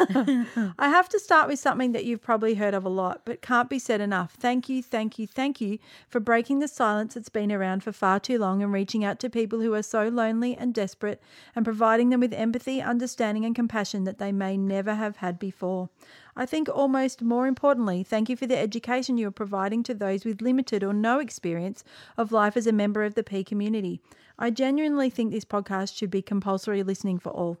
I 0.78 0.88
have 0.88 1.06
to 1.10 1.20
start 1.20 1.48
with 1.48 1.58
something 1.58 1.92
that 1.92 2.06
you've 2.06 2.22
probably 2.22 2.54
heard 2.54 2.72
of 2.72 2.86
a 2.86 2.88
lot, 2.88 3.20
but 3.26 3.42
can't 3.42 3.68
be 3.68 3.78
said 3.78 4.00
enough. 4.00 4.32
Thank 4.40 4.70
you, 4.70 4.82
thank 4.82 5.18
you, 5.18 5.26
thank 5.26 5.60
you 5.60 5.78
for 6.08 6.18
breaking 6.18 6.60
the 6.60 6.66
silence 6.66 7.12
that's 7.12 7.28
been 7.28 7.52
around 7.52 7.84
for 7.84 7.92
far 7.92 8.18
too 8.18 8.38
long 8.38 8.62
and 8.62 8.72
reaching 8.72 9.04
out 9.04 9.20
to 9.20 9.28
people 9.28 9.60
who 9.60 9.74
are 9.74 9.82
so 9.82 10.08
lonely 10.08 10.56
and 10.56 10.72
desperate 10.72 11.20
and 11.54 11.62
providing 11.62 12.08
them 12.08 12.20
with 12.20 12.32
empathy, 12.32 12.80
understanding, 12.80 13.44
and 13.44 13.54
compassion 13.54 14.04
that 14.04 14.16
they 14.16 14.32
may 14.32 14.56
never 14.56 14.94
have 14.94 15.16
had 15.16 15.38
before. 15.38 15.90
I 16.36 16.46
think 16.46 16.68
almost 16.68 17.22
more 17.22 17.46
importantly, 17.46 18.02
thank 18.02 18.28
you 18.28 18.36
for 18.36 18.46
the 18.46 18.58
education 18.58 19.18
you 19.18 19.28
are 19.28 19.32
providing 19.32 19.82
to 19.84 19.94
those 19.94 20.24
with 20.24 20.40
limited 20.40 20.82
or 20.82 20.92
no 20.92 21.18
experience 21.18 21.84
of 22.16 22.32
life 22.32 22.56
as 22.56 22.66
a 22.66 22.72
member 22.72 23.04
of 23.04 23.14
the 23.14 23.22
P 23.22 23.44
community. 23.44 24.00
I 24.38 24.50
genuinely 24.50 25.10
think 25.10 25.30
this 25.30 25.44
podcast 25.44 25.94
should 25.96 26.10
be 26.10 26.22
compulsory 26.22 26.82
listening 26.82 27.18
for 27.18 27.30
all. 27.30 27.58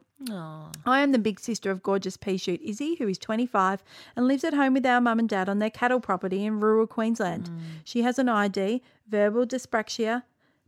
I 0.86 1.00
am 1.00 1.12
the 1.12 1.18
big 1.18 1.40
sister 1.40 1.70
of 1.70 1.82
gorgeous 1.82 2.16
pea 2.16 2.36
shoot 2.36 2.60
Izzy, 2.62 2.94
who 2.94 3.08
is 3.08 3.18
25 3.18 3.82
and 4.16 4.26
lives 4.26 4.44
at 4.44 4.54
home 4.54 4.74
with 4.74 4.86
our 4.86 5.00
mum 5.00 5.18
and 5.18 5.28
dad 5.28 5.48
on 5.48 5.58
their 5.58 5.70
cattle 5.70 6.00
property 6.00 6.44
in 6.44 6.60
rural 6.60 6.86
Queensland. 6.86 7.50
Mm. 7.50 7.58
She 7.84 8.02
has 8.02 8.18
an 8.18 8.28
ID, 8.28 8.82
verbal 9.08 9.46
dyspraxia, 9.46 10.22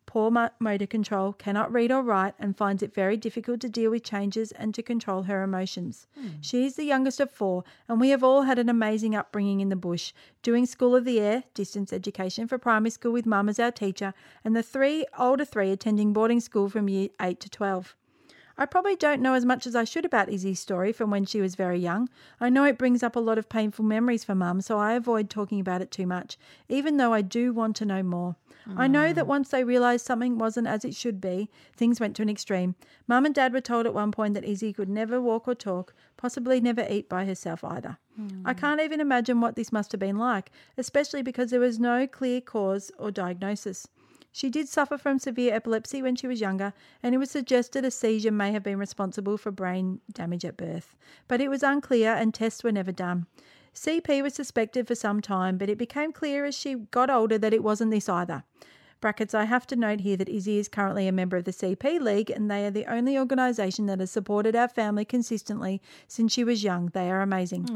poor 0.07 0.31
motor 0.59 0.87
control, 0.87 1.33
cannot 1.33 1.73
read 1.73 1.91
or 1.91 2.03
write, 2.03 2.35
and 2.39 2.57
finds 2.57 2.83
it 2.83 2.95
very 2.95 3.17
difficult 3.17 3.61
to 3.61 3.69
deal 3.69 3.91
with 3.91 4.05
changes 4.05 4.53
and 4.53 4.75
to 4.75 4.83
control 4.83 5.23
her 5.23 5.43
emotions. 5.43 6.07
Hmm. 6.15 6.29
She 6.41 6.67
is 6.67 6.77
the 6.77 6.85
youngest 6.85 7.21
of 7.21 7.31
four, 7.31 7.65
and 7.89 8.01
we 8.01 8.11
have 8.11 8.23
all 8.23 8.43
had 8.43 8.59
an 8.59 8.69
amazing 8.69 9.15
upbringing 9.15 9.61
in 9.61 9.69
the 9.69 9.77
bush, 9.77 10.13
doing 10.43 10.67
School 10.67 10.95
of 10.95 11.05
the 11.05 11.21
Air, 11.21 11.45
distance 11.55 11.93
education 11.93 12.47
for 12.47 12.59
primary 12.59 12.91
school 12.91 13.13
with 13.13 13.27
mum 13.27 13.49
as 13.49 13.59
our 13.59 13.73
teacher, 13.73 14.15
and 14.45 14.55
the 14.55 14.63
three 14.63 15.05
older 15.19 15.45
three 15.45 15.71
attending 15.71 16.13
boarding 16.13 16.41
school 16.41 16.69
from 16.69 16.89
year 16.89 17.09
8 17.21 17.41
to 17.41 17.51
12. 17.51 17.97
I 18.57 18.67
probably 18.67 18.97
don't 18.97 19.23
know 19.23 19.35
as 19.35 19.45
much 19.45 19.67
as 19.67 19.75
I 19.75 19.85
should 19.85 20.05
about 20.05 20.29
Izzy's 20.29 20.61
story 20.61 20.93
from 20.93 21.11
when 21.11 21.25
she 21.25 21.41
was 21.41 21.55
very 21.55 21.79
young. 21.79 22.09
I 22.41 22.49
know 22.51 22.65
it 22.65 22.79
brings 22.79 23.03
up 23.03 23.17
a 23.17 23.21
lot 23.21 23.39
of 23.39 23.49
painful 23.49 23.85
memories 23.85 24.25
for 24.25 24.35
mum, 24.35 24.61
so 24.61 24.79
I 24.79 24.93
avoid 24.93 25.29
talking 25.29 25.61
about 25.61 25.83
it 25.83 25.91
too 25.91 26.07
much, 26.07 26.39
even 26.69 26.97
though 26.97 27.13
I 27.13 27.23
do 27.23 27.53
want 27.53 27.77
to 27.77 27.85
know 27.85 28.03
more. 28.03 28.37
I 28.77 28.87
know 28.87 29.13
that 29.13 29.27
mm. 29.27 29.29
once 29.29 29.51
they 29.51 29.63
realised 29.63 30.07
something 30.07 30.39
wasn't 30.39 30.69
as 30.69 30.85
it 30.85 30.95
should 30.95 31.21
be, 31.21 31.51
things 31.77 32.01
went 32.01 32.17
to 32.17 32.23
an 32.23 32.31
extreme. 32.31 32.77
Mum 33.07 33.27
and 33.27 33.35
dad 33.35 33.53
were 33.53 33.61
told 33.61 33.85
at 33.85 33.93
one 33.93 34.11
point 34.11 34.33
that 34.35 34.45
Izzy 34.45 34.73
could 34.73 34.89
never 34.89 35.21
walk 35.21 35.47
or 35.47 35.55
talk, 35.55 35.93
possibly 36.17 36.61
never 36.61 36.87
eat 36.89 37.09
by 37.09 37.27
herself 37.27 37.63
either. 37.63 37.99
I 38.45 38.53
hmm. 38.53 38.59
can't 38.59 38.81
even 38.81 39.01
imagine 39.01 39.41
what 39.41 39.57
this 39.57 39.73
must 39.73 39.93
have 39.93 39.99
been 39.99 40.17
like, 40.17 40.51
especially 40.79 41.21
because 41.21 41.51
there 41.51 41.61
was 41.61 41.79
no 41.79 42.07
clear 42.07 42.41
cause 42.41 42.91
or 42.99 43.11
diagnosis. 43.11 43.87
She 44.37 44.51
did 44.51 44.69
suffer 44.69 44.99
from 44.99 45.21
severe 45.21 45.55
epilepsy 45.55 46.03
when 46.03 46.17
she 46.17 46.27
was 46.27 46.41
younger, 46.41 46.73
and 47.05 47.15
it 47.15 47.19
was 47.19 47.31
suggested 47.31 47.85
a 47.85 47.91
seizure 47.93 48.33
may 48.33 48.51
have 48.51 48.65
been 48.65 48.81
responsible 48.81 49.39
for 49.39 49.53
brain 49.53 50.01
damage 50.13 50.45
at 50.45 50.57
birth. 50.57 50.97
But 51.29 51.41
it 51.41 51.47
was 51.47 51.63
unclear 51.63 52.13
and 52.13 52.35
tests 52.35 52.65
were 52.65 52.73
never 52.73 52.91
done. 52.91 53.27
CP 53.73 54.25
was 54.25 54.35
suspected 54.35 54.89
for 54.89 54.97
some 54.97 55.21
time, 55.21 55.57
but 55.57 55.71
it 55.71 55.79
became 55.79 56.11
clear 56.11 56.45
as 56.45 56.57
she 56.57 56.75
got 56.75 57.11
older 57.11 57.39
that 57.39 57.55
it 57.55 57.63
wasn't 57.63 57.93
this 57.93 58.09
either. 58.09 58.43
Brackets, 59.05 59.35
I 59.35 59.45
have 59.45 59.67
to 59.67 59.77
note 59.77 60.01
here 60.01 60.17
that 60.17 60.31
Izzy 60.31 60.57
is 60.57 60.67
currently 60.67 61.07
a 61.07 61.13
member 61.13 61.37
of 61.37 61.45
the 61.45 61.51
CP 61.51 62.01
League, 62.01 62.31
and 62.31 62.51
they 62.51 62.65
are 62.65 62.71
the 62.71 62.87
only 62.87 63.19
organisation 63.19 63.85
that 63.85 64.01
has 64.01 64.11
supported 64.11 64.57
our 64.57 64.67
family 64.67 65.05
consistently 65.05 65.83
since 66.09 66.33
she 66.33 66.43
was 66.43 66.65
young. 66.65 66.87
They 66.87 67.11
are 67.11 67.21
amazing. 67.21 67.67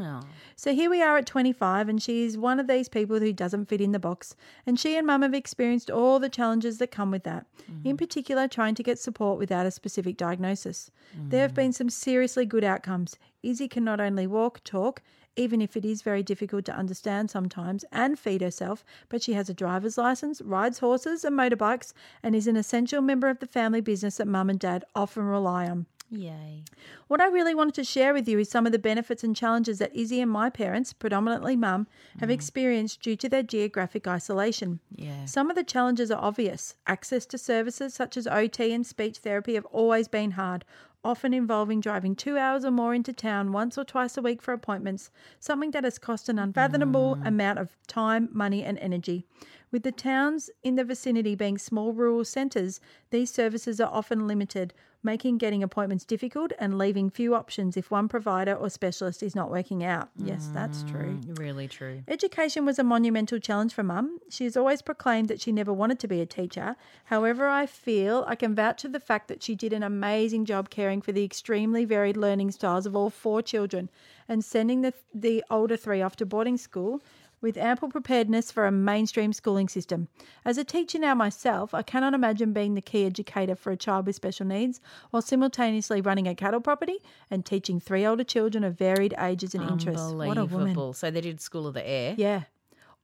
So 0.55 0.73
here 0.73 0.89
we 0.89 1.03
are 1.03 1.17
at 1.17 1.27
25, 1.27 1.87
and 1.87 2.01
she 2.01 2.23
is 2.23 2.35
one 2.35 2.59
of 2.59 2.65
these 2.65 2.89
people 2.89 3.19
who 3.19 3.31
doesn't 3.31 3.67
fit 3.67 3.79
in 3.79 3.91
the 3.91 3.99
box. 3.99 4.35
And 4.65 4.79
she 4.79 4.97
and 4.97 5.05
mum 5.05 5.21
have 5.21 5.35
experienced 5.35 5.91
all 5.91 6.17
the 6.17 6.29
challenges 6.29 6.79
that 6.79 6.89
come 6.89 7.11
with 7.11 7.25
that, 7.25 7.45
in 7.85 7.95
mm. 7.95 7.99
particular, 7.99 8.47
trying 8.47 8.73
to 8.73 8.81
get 8.81 8.97
support 8.97 9.37
without 9.37 9.67
a 9.67 9.71
specific 9.71 10.17
diagnosis. 10.17 10.89
There 11.15 11.43
have 11.43 11.51
mm. 11.51 11.61
been 11.61 11.73
some 11.73 11.91
seriously 11.91 12.47
good 12.47 12.63
outcomes. 12.63 13.19
Izzy 13.43 13.67
can 13.67 13.83
not 13.83 14.01
only 14.01 14.25
walk, 14.25 14.63
talk, 14.63 15.03
even 15.39 15.61
if 15.61 15.77
it 15.77 15.85
is 15.85 16.01
very 16.01 16.21
difficult 16.21 16.65
to 16.65 16.75
understand 16.75 17.31
sometimes, 17.31 17.85
and 17.93 18.19
feed 18.19 18.41
herself, 18.41 18.83
but 19.07 19.23
she 19.23 19.33
has 19.33 19.49
a 19.49 19.53
driver's 19.53 19.97
license, 19.97 20.41
rides 20.41 20.79
horses 20.79 21.23
and 21.23 21.37
motorbikes, 21.37 21.93
and 22.21 22.35
is 22.35 22.45
an 22.45 22.57
essential 22.57 23.01
member 23.01 23.29
of 23.29 23.39
the 23.39 23.47
family 23.47 23.79
business 23.79 24.17
that 24.17 24.27
mum 24.27 24.49
and 24.49 24.59
dad 24.59 24.83
often 24.93 25.23
rely 25.23 25.69
on. 25.69 25.85
Yay. 26.11 26.63
What 27.07 27.21
I 27.21 27.27
really 27.27 27.53
wanted 27.53 27.75
to 27.75 27.83
share 27.83 28.13
with 28.13 28.27
you 28.27 28.39
is 28.39 28.49
some 28.49 28.65
of 28.65 28.71
the 28.71 28.79
benefits 28.79 29.23
and 29.23 29.35
challenges 29.35 29.77
that 29.77 29.95
Izzy 29.95 30.19
and 30.21 30.31
my 30.31 30.49
parents, 30.49 30.91
predominantly 30.91 31.55
mum, 31.55 31.87
have 32.19 32.29
mm. 32.29 32.33
experienced 32.33 33.01
due 33.01 33.15
to 33.17 33.29
their 33.29 33.43
geographic 33.43 34.07
isolation. 34.07 34.79
Yeah. 34.95 35.25
Some 35.25 35.49
of 35.51 35.55
the 35.55 35.63
challenges 35.63 36.09
are 36.09 36.21
obvious. 36.21 36.75
Access 36.87 37.27
to 37.27 37.37
services 37.37 37.93
such 37.93 38.17
as 38.17 38.25
OT 38.25 38.73
and 38.73 38.85
speech 38.85 39.19
therapy 39.19 39.53
have 39.53 39.65
always 39.67 40.07
been 40.07 40.31
hard, 40.31 40.65
often 41.03 41.33
involving 41.33 41.79
driving 41.79 42.15
two 42.15 42.37
hours 42.37 42.65
or 42.65 42.71
more 42.71 42.93
into 42.93 43.13
town 43.13 43.51
once 43.51 43.77
or 43.77 43.83
twice 43.83 44.17
a 44.17 44.21
week 44.21 44.41
for 44.41 44.53
appointments, 44.53 45.09
something 45.39 45.71
that 45.71 45.83
has 45.83 45.97
cost 45.97 46.29
an 46.29 46.39
unfathomable 46.39 47.15
mm. 47.15 47.27
amount 47.27 47.59
of 47.59 47.77
time, 47.87 48.29
money, 48.31 48.63
and 48.63 48.77
energy. 48.79 49.25
With 49.71 49.83
the 49.83 49.91
towns 49.91 50.49
in 50.63 50.75
the 50.75 50.83
vicinity 50.83 51.35
being 51.35 51.59
small 51.59 51.93
rural 51.93 52.25
centres, 52.25 52.79
these 53.11 53.31
services 53.31 53.79
are 53.79 53.91
often 53.91 54.27
limited, 54.27 54.73
making 55.03 55.37
getting 55.37 55.61
appointments 55.61 56.05
difficult 56.05 56.51
and 56.57 56.77
leaving 56.77 57.11
few 57.11 57.35
options 57.35 57.77
if 57.77 57.91
one 57.91 58.07
provider 58.07 58.55
or 58.55 58.71
specialist 58.71 59.21
is 59.21 59.35
not 59.35 59.51
working 59.51 59.83
out. 59.83 60.09
Yes, 60.17 60.49
that's 60.55 60.81
true. 60.83 61.19
Mm, 61.21 61.37
really 61.37 61.67
true. 61.67 62.01
Education 62.07 62.65
was 62.65 62.79
a 62.79 62.83
monumental 62.83 63.37
challenge 63.37 63.71
for 63.71 63.83
Mum. 63.83 64.19
She 64.29 64.45
has 64.45 64.57
always 64.57 64.81
proclaimed 64.81 65.27
that 65.27 65.39
she 65.39 65.51
never 65.51 65.71
wanted 65.71 65.99
to 65.99 66.07
be 66.07 66.19
a 66.19 66.25
teacher. 66.25 66.75
However, 67.05 67.47
I 67.47 67.67
feel 67.67 68.25
I 68.27 68.35
can 68.35 68.55
vouch 68.55 68.81
for 68.81 68.87
the 68.87 68.99
fact 68.99 69.27
that 69.27 69.43
she 69.43 69.53
did 69.53 69.71
an 69.71 69.83
amazing 69.83 70.45
job 70.45 70.71
caring 70.71 71.01
for 71.01 71.11
the 71.11 71.23
extremely 71.23 71.85
varied 71.85 72.17
learning 72.17 72.51
styles 72.51 72.87
of 72.87 72.95
all 72.95 73.11
four 73.11 73.43
children 73.43 73.89
and 74.27 74.43
sending 74.43 74.81
the, 74.81 74.93
the 75.13 75.43
older 75.51 75.77
three 75.77 76.01
off 76.01 76.15
to 76.15 76.25
boarding 76.25 76.57
school 76.57 77.01
with 77.41 77.57
ample 77.57 77.89
preparedness 77.89 78.51
for 78.51 78.65
a 78.65 78.71
mainstream 78.71 79.33
schooling 79.33 79.69
system. 79.69 80.07
As 80.45 80.57
a 80.57 80.63
teacher 80.63 80.99
now 80.99 81.15
myself, 81.15 81.73
I 81.73 81.81
cannot 81.81 82.13
imagine 82.13 82.53
being 82.53 82.75
the 82.75 82.81
key 82.81 83.05
educator 83.05 83.55
for 83.55 83.71
a 83.71 83.77
child 83.77 84.05
with 84.05 84.15
special 84.15 84.45
needs 84.45 84.81
while 85.11 85.21
simultaneously 85.21 86.01
running 86.01 86.27
a 86.27 86.35
cattle 86.35 86.61
property 86.61 86.97
and 87.31 87.45
teaching 87.45 87.79
three 87.79 88.05
older 88.05 88.23
children 88.23 88.63
of 88.63 88.77
varied 88.77 89.13
ages 89.19 89.55
and 89.55 89.63
interests. 89.69 90.11
What 90.11 90.37
a 90.37 90.45
woman. 90.45 90.93
So 90.93 91.11
they 91.11 91.21
did 91.21 91.41
School 91.41 91.67
of 91.67 91.73
the 91.73 91.87
Air. 91.87 92.15
Yeah. 92.17 92.43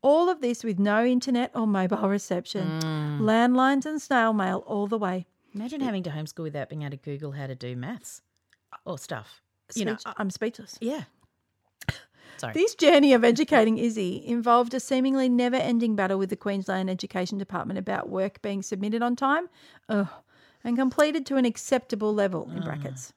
All 0.01 0.29
of 0.29 0.41
this 0.41 0.63
with 0.63 0.77
no 0.77 1.03
internet 1.03 1.51
or 1.55 1.65
mobile 1.65 2.09
reception. 2.09 2.79
Mm. 2.81 3.21
Landlines 3.21 3.85
and 3.85 4.01
snail 4.01 4.33
mail 4.33 4.63
all 4.67 4.87
the 4.87 4.97
way. 4.97 5.25
Imagine 5.55 5.81
having 5.81 6.03
to 6.03 6.09
homeschool 6.09 6.43
without 6.43 6.69
being 6.69 6.81
able 6.83 6.91
to 6.91 6.97
Google 6.97 7.31
how 7.31 7.47
to 7.47 7.55
do 7.55 7.75
maths 7.75 8.21
or 8.85 8.97
stuff. 8.97 9.41
You 9.73 9.85
know, 9.85 9.97
I'm 10.17 10.29
speechless. 10.29 10.77
yeah. 10.79 11.05
Sorry. 12.37 12.53
This 12.53 12.75
journey 12.75 13.13
of 13.13 13.23
educating 13.23 13.77
Izzy 13.77 14.23
involved 14.25 14.73
a 14.73 14.79
seemingly 14.79 15.29
never 15.29 15.55
ending 15.55 15.95
battle 15.95 16.17
with 16.17 16.29
the 16.29 16.35
Queensland 16.35 16.89
Education 16.89 17.37
Department 17.37 17.77
about 17.77 18.09
work 18.09 18.41
being 18.41 18.61
submitted 18.61 19.01
on 19.01 19.15
time 19.15 19.49
ugh, 19.89 20.07
and 20.63 20.77
completed 20.77 21.25
to 21.27 21.37
an 21.37 21.45
acceptable 21.45 22.13
level, 22.13 22.49
in 22.51 22.61
ah. 22.61 22.65
brackets. 22.65 23.13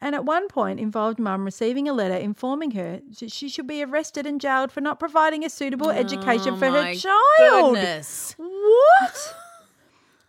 And 0.00 0.16
at 0.16 0.24
one 0.24 0.48
point 0.48 0.80
involved 0.80 1.20
mum 1.20 1.44
receiving 1.44 1.88
a 1.88 1.92
letter 1.92 2.16
informing 2.16 2.72
her 2.72 3.00
that 3.20 3.30
she 3.30 3.48
should 3.48 3.68
be 3.68 3.84
arrested 3.84 4.26
and 4.26 4.40
jailed 4.40 4.72
for 4.72 4.80
not 4.80 4.98
providing 4.98 5.44
a 5.44 5.48
suitable 5.48 5.88
oh 5.88 5.90
education 5.90 6.58
for 6.58 6.68
her 6.68 6.78
Oh 6.78 6.82
my 6.82 6.94
child. 6.94 7.74
Goodness. 7.74 8.34
What? 8.36 9.36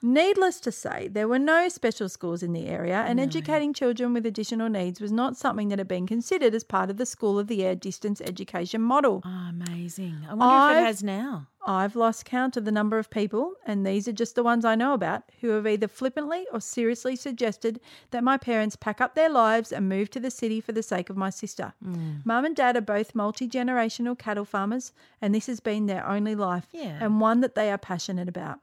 Needless 0.05 0.59
to 0.59 0.71
say, 0.73 1.07
there 1.07 1.29
were 1.29 1.39
no 1.39 1.69
special 1.69 2.09
schools 2.09 2.43
in 2.43 2.51
the 2.51 2.67
area, 2.67 3.05
and 3.07 3.21
educating 3.21 3.73
children 3.73 4.13
with 4.13 4.25
additional 4.25 4.67
needs 4.67 4.99
was 4.99 5.13
not 5.13 5.37
something 5.37 5.69
that 5.69 5.79
had 5.79 5.87
been 5.87 6.05
considered 6.07 6.53
as 6.53 6.65
part 6.65 6.89
of 6.89 6.97
the 6.97 7.05
School 7.05 7.39
of 7.39 7.47
the 7.47 7.63
Air 7.63 7.73
distance 7.73 8.19
education 8.19 8.81
model. 8.81 9.21
Oh, 9.23 9.29
amazing. 9.49 10.17
I 10.29 10.33
wonder 10.33 10.43
if 10.55 10.61
I've- 10.61 10.79
it 10.79 10.83
has 10.87 11.03
now. 11.03 11.47
I've 11.65 11.95
lost 11.95 12.25
count 12.25 12.57
of 12.57 12.65
the 12.65 12.71
number 12.73 12.99
of 12.99 13.09
people, 13.09 13.53
and 13.65 13.87
these 13.87 14.05
are 14.09 14.11
just 14.11 14.35
the 14.35 14.43
ones 14.43 14.65
I 14.65 14.75
know 14.75 14.91
about, 14.93 15.23
who 15.39 15.51
have 15.51 15.65
either 15.65 15.87
flippantly 15.87 16.45
or 16.51 16.59
seriously 16.59 17.15
suggested 17.15 17.79
that 18.11 18.25
my 18.25 18.35
parents 18.35 18.75
pack 18.75 18.99
up 18.99 19.15
their 19.15 19.29
lives 19.29 19.71
and 19.71 19.87
move 19.87 20.09
to 20.11 20.19
the 20.19 20.29
city 20.29 20.59
for 20.59 20.73
the 20.73 20.83
sake 20.83 21.09
of 21.09 21.15
my 21.15 21.29
sister. 21.29 21.71
Mm. 21.81 22.25
Mum 22.25 22.43
and 22.43 22.57
dad 22.57 22.75
are 22.75 22.81
both 22.81 23.15
multi 23.15 23.47
generational 23.47 24.17
cattle 24.19 24.43
farmers, 24.43 24.91
and 25.21 25.33
this 25.33 25.47
has 25.47 25.61
been 25.61 25.85
their 25.85 26.05
only 26.05 26.35
life, 26.35 26.67
Yeah. 26.73 26.97
and 26.99 27.21
one 27.21 27.39
that 27.39 27.55
they 27.55 27.71
are 27.71 27.77
passionate 27.77 28.27
about. 28.27 28.59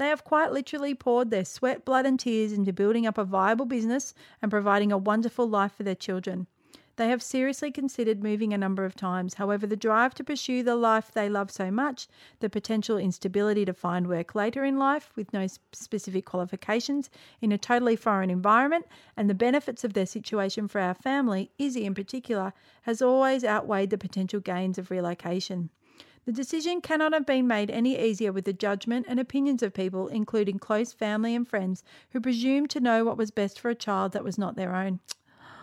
They 0.00 0.08
have 0.08 0.24
quite 0.24 0.50
literally 0.50 0.94
poured 0.94 1.30
their 1.30 1.44
sweat, 1.44 1.84
blood, 1.84 2.06
and 2.06 2.18
tears 2.18 2.54
into 2.54 2.72
building 2.72 3.06
up 3.06 3.18
a 3.18 3.24
viable 3.24 3.66
business 3.66 4.14
and 4.40 4.50
providing 4.50 4.90
a 4.90 4.96
wonderful 4.96 5.46
life 5.46 5.74
for 5.74 5.82
their 5.82 5.94
children. 5.94 6.46
They 6.96 7.10
have 7.10 7.22
seriously 7.22 7.70
considered 7.70 8.22
moving 8.22 8.54
a 8.54 8.56
number 8.56 8.86
of 8.86 8.96
times. 8.96 9.34
However, 9.34 9.66
the 9.66 9.76
drive 9.76 10.14
to 10.14 10.24
pursue 10.24 10.62
the 10.62 10.74
life 10.74 11.12
they 11.12 11.28
love 11.28 11.50
so 11.50 11.70
much, 11.70 12.08
the 12.38 12.48
potential 12.48 12.96
instability 12.96 13.66
to 13.66 13.74
find 13.74 14.06
work 14.06 14.34
later 14.34 14.64
in 14.64 14.78
life 14.78 15.12
with 15.16 15.34
no 15.34 15.46
specific 15.72 16.24
qualifications 16.24 17.10
in 17.42 17.52
a 17.52 17.58
totally 17.58 17.94
foreign 17.94 18.30
environment, 18.30 18.86
and 19.18 19.28
the 19.28 19.34
benefits 19.34 19.84
of 19.84 19.92
their 19.92 20.06
situation 20.06 20.66
for 20.66 20.80
our 20.80 20.94
family, 20.94 21.50
Izzy 21.58 21.84
in 21.84 21.94
particular, 21.94 22.54
has 22.84 23.02
always 23.02 23.44
outweighed 23.44 23.90
the 23.90 23.98
potential 23.98 24.40
gains 24.40 24.78
of 24.78 24.90
relocation. 24.90 25.68
The 26.26 26.32
decision 26.32 26.80
cannot 26.80 27.14
have 27.14 27.24
been 27.24 27.46
made 27.46 27.70
any 27.70 27.98
easier 27.98 28.30
with 28.30 28.44
the 28.44 28.52
judgment 28.52 29.06
and 29.08 29.18
opinions 29.18 29.62
of 29.62 29.72
people, 29.72 30.08
including 30.08 30.58
close 30.58 30.92
family 30.92 31.34
and 31.34 31.48
friends, 31.48 31.82
who 32.10 32.20
presumed 32.20 32.70
to 32.70 32.80
know 32.80 33.04
what 33.04 33.16
was 33.16 33.30
best 33.30 33.58
for 33.58 33.70
a 33.70 33.74
child 33.74 34.12
that 34.12 34.24
was 34.24 34.36
not 34.36 34.54
their 34.54 34.74
own. 34.74 35.00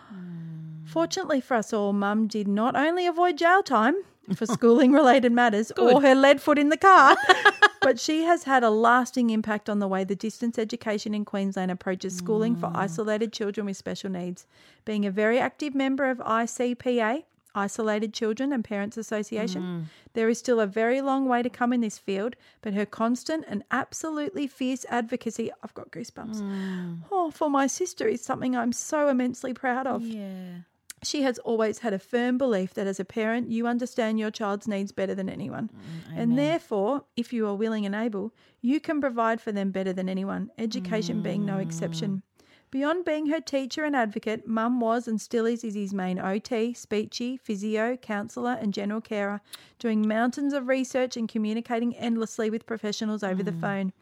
Hmm. 0.08 0.84
Fortunately 0.84 1.40
for 1.40 1.54
us 1.56 1.72
all, 1.72 1.92
Mum 1.92 2.26
did 2.26 2.48
not 2.48 2.74
only 2.74 3.06
avoid 3.06 3.38
jail 3.38 3.62
time 3.62 3.94
for 4.34 4.46
schooling 4.56 4.92
related 4.92 5.32
matters 5.32 5.70
or 5.72 6.02
her 6.02 6.14
lead 6.14 6.40
foot 6.40 6.58
in 6.58 6.70
the 6.70 6.76
car, 6.76 7.16
but 7.80 8.00
she 8.00 8.24
has 8.24 8.44
had 8.44 8.64
a 8.64 8.70
lasting 8.70 9.30
impact 9.30 9.70
on 9.70 9.78
the 9.78 9.88
way 9.88 10.02
the 10.02 10.16
distance 10.16 10.58
education 10.58 11.14
in 11.14 11.24
Queensland 11.24 11.70
approaches 11.70 12.16
schooling 12.16 12.56
for 12.56 12.68
hmm. 12.68 12.76
isolated 12.76 13.32
children 13.32 13.64
with 13.66 13.76
special 13.76 14.10
needs. 14.10 14.46
Being 14.84 15.06
a 15.06 15.10
very 15.10 15.38
active 15.38 15.74
member 15.74 16.10
of 16.10 16.18
ICPA, 16.18 17.24
Isolated 17.54 18.12
Children 18.12 18.52
and 18.52 18.64
Parents 18.64 18.96
Association, 18.96 19.62
mm. 19.62 19.84
there 20.12 20.28
is 20.28 20.38
still 20.38 20.60
a 20.60 20.66
very 20.66 21.00
long 21.00 21.28
way 21.28 21.42
to 21.42 21.50
come 21.50 21.72
in 21.72 21.80
this 21.80 21.98
field, 21.98 22.36
but 22.62 22.74
her 22.74 22.86
constant 22.86 23.44
and 23.48 23.64
absolutely 23.70 24.46
fierce 24.46 24.84
advocacy, 24.88 25.50
I've 25.62 25.74
got 25.74 25.90
goosebumps, 25.90 26.40
mm. 26.40 26.98
oh, 27.10 27.30
for 27.30 27.50
my 27.50 27.66
sister 27.66 28.06
is 28.06 28.22
something 28.22 28.56
I'm 28.56 28.72
so 28.72 29.08
immensely 29.08 29.54
proud 29.54 29.86
of. 29.86 30.02
Yeah. 30.02 30.58
She 31.02 31.22
has 31.22 31.38
always 31.40 31.78
had 31.78 31.92
a 31.92 31.98
firm 31.98 32.38
belief 32.38 32.74
that 32.74 32.88
as 32.88 32.98
a 32.98 33.04
parent, 33.04 33.50
you 33.50 33.68
understand 33.68 34.18
your 34.18 34.32
child's 34.32 34.66
needs 34.66 34.90
better 34.90 35.14
than 35.14 35.28
anyone. 35.28 35.70
Mm, 36.10 36.18
and 36.18 36.38
therefore, 36.38 37.04
if 37.16 37.32
you 37.32 37.46
are 37.46 37.54
willing 37.54 37.86
and 37.86 37.94
able, 37.94 38.34
you 38.60 38.80
can 38.80 39.00
provide 39.00 39.40
for 39.40 39.52
them 39.52 39.70
better 39.70 39.92
than 39.92 40.08
anyone, 40.08 40.50
education 40.58 41.22
being 41.22 41.46
no 41.46 41.58
exception. 41.58 42.22
Beyond 42.70 43.06
being 43.06 43.26
her 43.26 43.40
teacher 43.40 43.84
and 43.84 43.96
advocate, 43.96 44.46
Mum 44.46 44.78
was 44.78 45.08
and 45.08 45.18
still 45.18 45.46
is 45.46 45.64
Izzy's 45.64 45.94
main 45.94 46.18
OT, 46.18 46.74
speechy, 46.74 47.40
physio, 47.40 47.96
counsellor, 47.96 48.58
and 48.60 48.74
general 48.74 49.00
carer, 49.00 49.40
doing 49.78 50.06
mountains 50.06 50.52
of 50.52 50.68
research 50.68 51.16
and 51.16 51.28
communicating 51.28 51.96
endlessly 51.96 52.50
with 52.50 52.66
professionals 52.66 53.22
over 53.22 53.42
the 53.42 53.52
mm. 53.52 53.60
phone. 53.60 53.92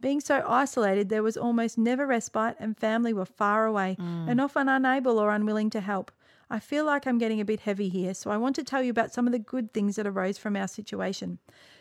Being 0.00 0.20
so 0.20 0.44
isolated, 0.46 1.08
there 1.08 1.22
was 1.22 1.36
almost 1.36 1.78
never 1.78 2.06
respite, 2.06 2.56
and 2.60 2.78
family 2.78 3.12
were 3.12 3.24
far 3.24 3.66
away 3.66 3.96
mm. 3.98 4.28
and 4.28 4.40
often 4.40 4.68
unable 4.68 5.18
or 5.18 5.30
unwilling 5.30 5.70
to 5.70 5.80
help. 5.80 6.12
I 6.52 6.60
feel 6.60 6.84
like 6.84 7.06
I'm 7.06 7.16
getting 7.16 7.40
a 7.40 7.46
bit 7.46 7.60
heavy 7.60 7.88
here, 7.88 8.12
so 8.12 8.30
I 8.30 8.36
want 8.36 8.54
to 8.56 8.62
tell 8.62 8.82
you 8.82 8.90
about 8.90 9.10
some 9.10 9.26
of 9.26 9.32
the 9.32 9.38
good 9.38 9.72
things 9.72 9.96
that 9.96 10.06
arose 10.06 10.36
from 10.36 10.54
our 10.54 10.68
situation. 10.68 11.38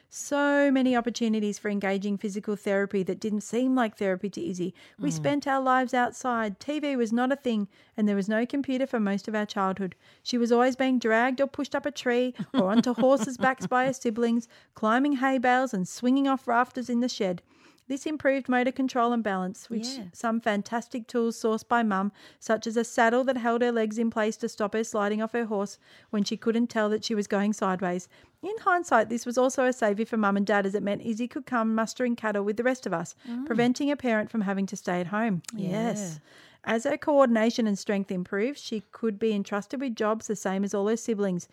So 0.09 0.71
many 0.71 0.95
opportunities 0.95 1.59
for 1.59 1.67
engaging 1.67 2.17
physical 2.17 2.55
therapy 2.55 3.03
that 3.03 3.19
didn't 3.19 3.41
seem 3.41 3.75
like 3.75 3.97
therapy 3.97 4.29
to 4.29 4.49
Izzy. 4.49 4.73
We 4.97 5.09
hmm. 5.09 5.15
spent 5.15 5.45
our 5.45 5.59
lives 5.59 5.93
outside. 5.93 6.57
TV 6.61 6.95
was 6.95 7.11
not 7.11 7.33
a 7.33 7.35
thing, 7.35 7.67
and 7.97 8.07
there 8.07 8.15
was 8.15 8.29
no 8.29 8.45
computer 8.45 8.87
for 8.87 9.01
most 9.01 9.27
of 9.27 9.35
our 9.35 9.45
childhood. 9.45 9.93
She 10.23 10.37
was 10.37 10.53
always 10.53 10.77
being 10.77 10.99
dragged 10.99 11.41
or 11.41 11.47
pushed 11.47 11.75
up 11.75 11.85
a 11.85 11.91
tree 11.91 12.33
or 12.53 12.71
onto 12.71 12.93
horses' 13.01 13.37
backs 13.37 13.67
by 13.67 13.87
her 13.87 13.93
siblings, 13.93 14.47
climbing 14.73 15.17
hay 15.17 15.37
bales 15.37 15.73
and 15.73 15.85
swinging 15.85 16.29
off 16.29 16.47
rafters 16.47 16.89
in 16.89 17.01
the 17.01 17.09
shed. 17.09 17.41
This 17.91 18.05
improved 18.05 18.47
motor 18.47 18.71
control 18.71 19.11
and 19.11 19.21
balance, 19.21 19.69
which 19.69 19.85
Yeah. 19.85 20.03
some 20.13 20.39
fantastic 20.39 21.07
tools 21.07 21.35
sourced 21.37 21.67
by 21.67 21.83
mum, 21.83 22.13
such 22.39 22.65
as 22.65 22.77
a 22.77 22.85
saddle 22.85 23.25
that 23.25 23.35
held 23.35 23.61
her 23.61 23.71
legs 23.73 23.99
in 23.99 24.09
place 24.09 24.37
to 24.37 24.47
stop 24.47 24.71
her 24.71 24.85
sliding 24.85 25.21
off 25.21 25.33
her 25.33 25.43
horse 25.43 25.77
when 26.09 26.23
she 26.23 26.37
couldn't 26.37 26.67
tell 26.67 26.87
that 26.87 27.03
she 27.03 27.13
was 27.13 27.27
going 27.27 27.51
sideways. 27.51 28.07
In 28.41 28.57
hindsight, 28.59 29.09
this 29.09 29.25
was 29.25 29.37
also 29.37 29.65
a 29.65 29.73
saviour 29.73 30.05
for 30.05 30.15
mum 30.15 30.37
and 30.37 30.47
dad 30.47 30.65
as 30.65 30.73
it 30.73 30.81
meant 30.81 31.01
Izzy 31.01 31.27
could 31.27 31.45
come 31.45 31.75
mustering 31.75 32.15
cattle 32.15 32.45
with 32.45 32.55
the 32.55 32.63
rest 32.63 32.85
of 32.85 32.93
us, 32.93 33.13
mm. 33.27 33.45
preventing 33.45 33.91
a 33.91 33.97
parent 33.97 34.31
from 34.31 34.39
having 34.39 34.67
to 34.67 34.77
stay 34.77 35.01
at 35.01 35.07
home. 35.07 35.41
Yes. 35.53 36.21
As 36.63 36.85
her 36.85 36.97
coordination 36.97 37.67
and 37.67 37.77
strength 37.77 38.09
improved, 38.09 38.57
she 38.57 38.83
could 38.93 39.19
be 39.19 39.33
entrusted 39.33 39.81
with 39.81 39.97
jobs 39.97 40.27
the 40.27 40.37
same 40.37 40.63
as 40.63 40.73
all 40.73 40.87
her 40.87 40.95
siblings, 40.95 41.49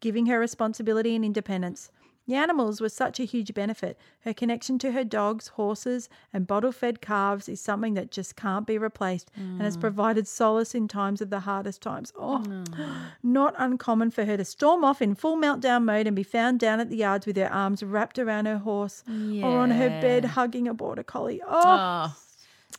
giving 0.00 0.26
her 0.26 0.38
responsibility 0.38 1.16
and 1.16 1.24
independence. 1.24 1.90
The 2.30 2.36
animals 2.36 2.80
were 2.80 2.88
such 2.88 3.18
a 3.18 3.24
huge 3.24 3.54
benefit. 3.54 3.98
Her 4.20 4.32
connection 4.32 4.78
to 4.78 4.92
her 4.92 5.02
dogs, 5.02 5.48
horses, 5.48 6.08
and 6.32 6.46
bottle 6.46 6.70
fed 6.70 7.00
calves 7.00 7.48
is 7.48 7.60
something 7.60 7.94
that 7.94 8.12
just 8.12 8.36
can't 8.36 8.68
be 8.68 8.78
replaced 8.78 9.32
and 9.34 9.60
has 9.62 9.76
mm. 9.76 9.80
provided 9.80 10.28
solace 10.28 10.72
in 10.72 10.86
times 10.86 11.20
of 11.20 11.30
the 11.30 11.40
hardest 11.40 11.82
times. 11.82 12.12
Oh, 12.16 12.44
not 13.24 13.56
uncommon 13.58 14.12
for 14.12 14.26
her 14.26 14.36
to 14.36 14.44
storm 14.44 14.84
off 14.84 15.02
in 15.02 15.16
full 15.16 15.36
meltdown 15.36 15.82
mode 15.84 16.06
and 16.06 16.14
be 16.14 16.22
found 16.22 16.60
down 16.60 16.78
at 16.78 16.88
the 16.88 16.98
yards 16.98 17.26
with 17.26 17.36
her 17.36 17.52
arms 17.52 17.82
wrapped 17.82 18.16
around 18.16 18.46
her 18.46 18.58
horse 18.58 19.02
or 19.08 19.58
on 19.58 19.72
her 19.72 19.88
bed 19.88 20.24
hugging 20.24 20.68
a 20.68 20.72
border 20.72 21.02
collie. 21.02 21.42
Oh, 21.44 21.60
Oh, 21.64 22.16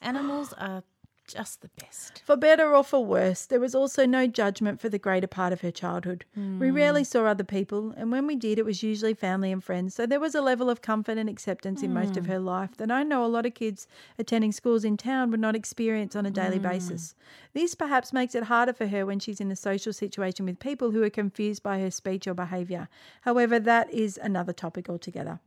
animals 0.02 0.54
are 0.54 0.82
just 1.34 1.62
the 1.62 1.70
best. 1.80 2.22
For 2.26 2.36
better 2.36 2.76
or 2.76 2.84
for 2.84 3.04
worse, 3.04 3.46
there 3.46 3.60
was 3.60 3.76
also 3.76 4.06
no 4.06 4.28
judgment 4.28 4.80
for 4.80 4.90
the 4.90 5.00
greater 5.00 5.28
part 5.28 5.54
of 5.54 5.62
her 5.62 5.72
childhood. 5.72 6.26
We 6.36 6.42
hmm. 6.42 6.74
rarely 6.74 7.04
saw 7.04 7.26
other 7.26 7.44
people, 7.44 7.94
and 7.98 8.12
when 8.12 8.28
we 8.28 8.36
did, 8.36 8.60
it 8.60 8.66
was 8.66 8.84
usually 8.84 9.14
family 9.14 9.52
and 9.52 9.64
friends. 9.64 9.96
So 9.96 10.06
there 10.06 10.20
was 10.20 10.36
a 10.36 10.42
level 10.42 10.70
of 10.70 10.82
comfort 10.82 11.18
and 11.18 11.30
acceptance 11.30 11.84
in 11.84 11.94
most 11.94 12.18
of 12.18 12.26
hmm. 12.26 12.32
her 12.32 12.40
life 12.40 12.78
that 12.78 12.92
I 12.92 13.04
know 13.04 13.26
a 13.26 13.28
lot 13.28 13.46
of 13.46 13.54
kids 13.54 13.88
attending 14.18 14.52
schools 14.52 14.84
in 14.84 14.98
town 14.98 15.32
would 15.32 15.40
not 15.40 15.56
experience 15.56 16.16
on 16.16 16.26
a 16.26 16.32
daily 16.32 16.58
hmm. 16.58 16.68
basis. 16.68 17.16
This 17.54 17.76
perhaps 17.76 18.14
makes 18.14 18.36
it 18.36 18.44
harder 18.44 18.74
for 18.74 18.88
her 18.88 19.06
when 19.06 19.20
she's 19.20 19.42
in 19.42 19.52
a 19.52 19.56
social 19.56 19.94
situation 19.94 20.46
with 20.46 20.60
people 20.60 20.92
who 20.92 21.04
are 21.04 21.10
confused 21.10 21.64
by 21.64 21.80
her 21.80 21.92
speech 21.92 22.28
or 22.28 22.34
behaviour. 22.34 22.88
However, 23.22 23.60
that 23.60 23.92
is 23.92 24.20
another 24.22 24.54
topic 24.54 24.90
altogether. 24.90 25.40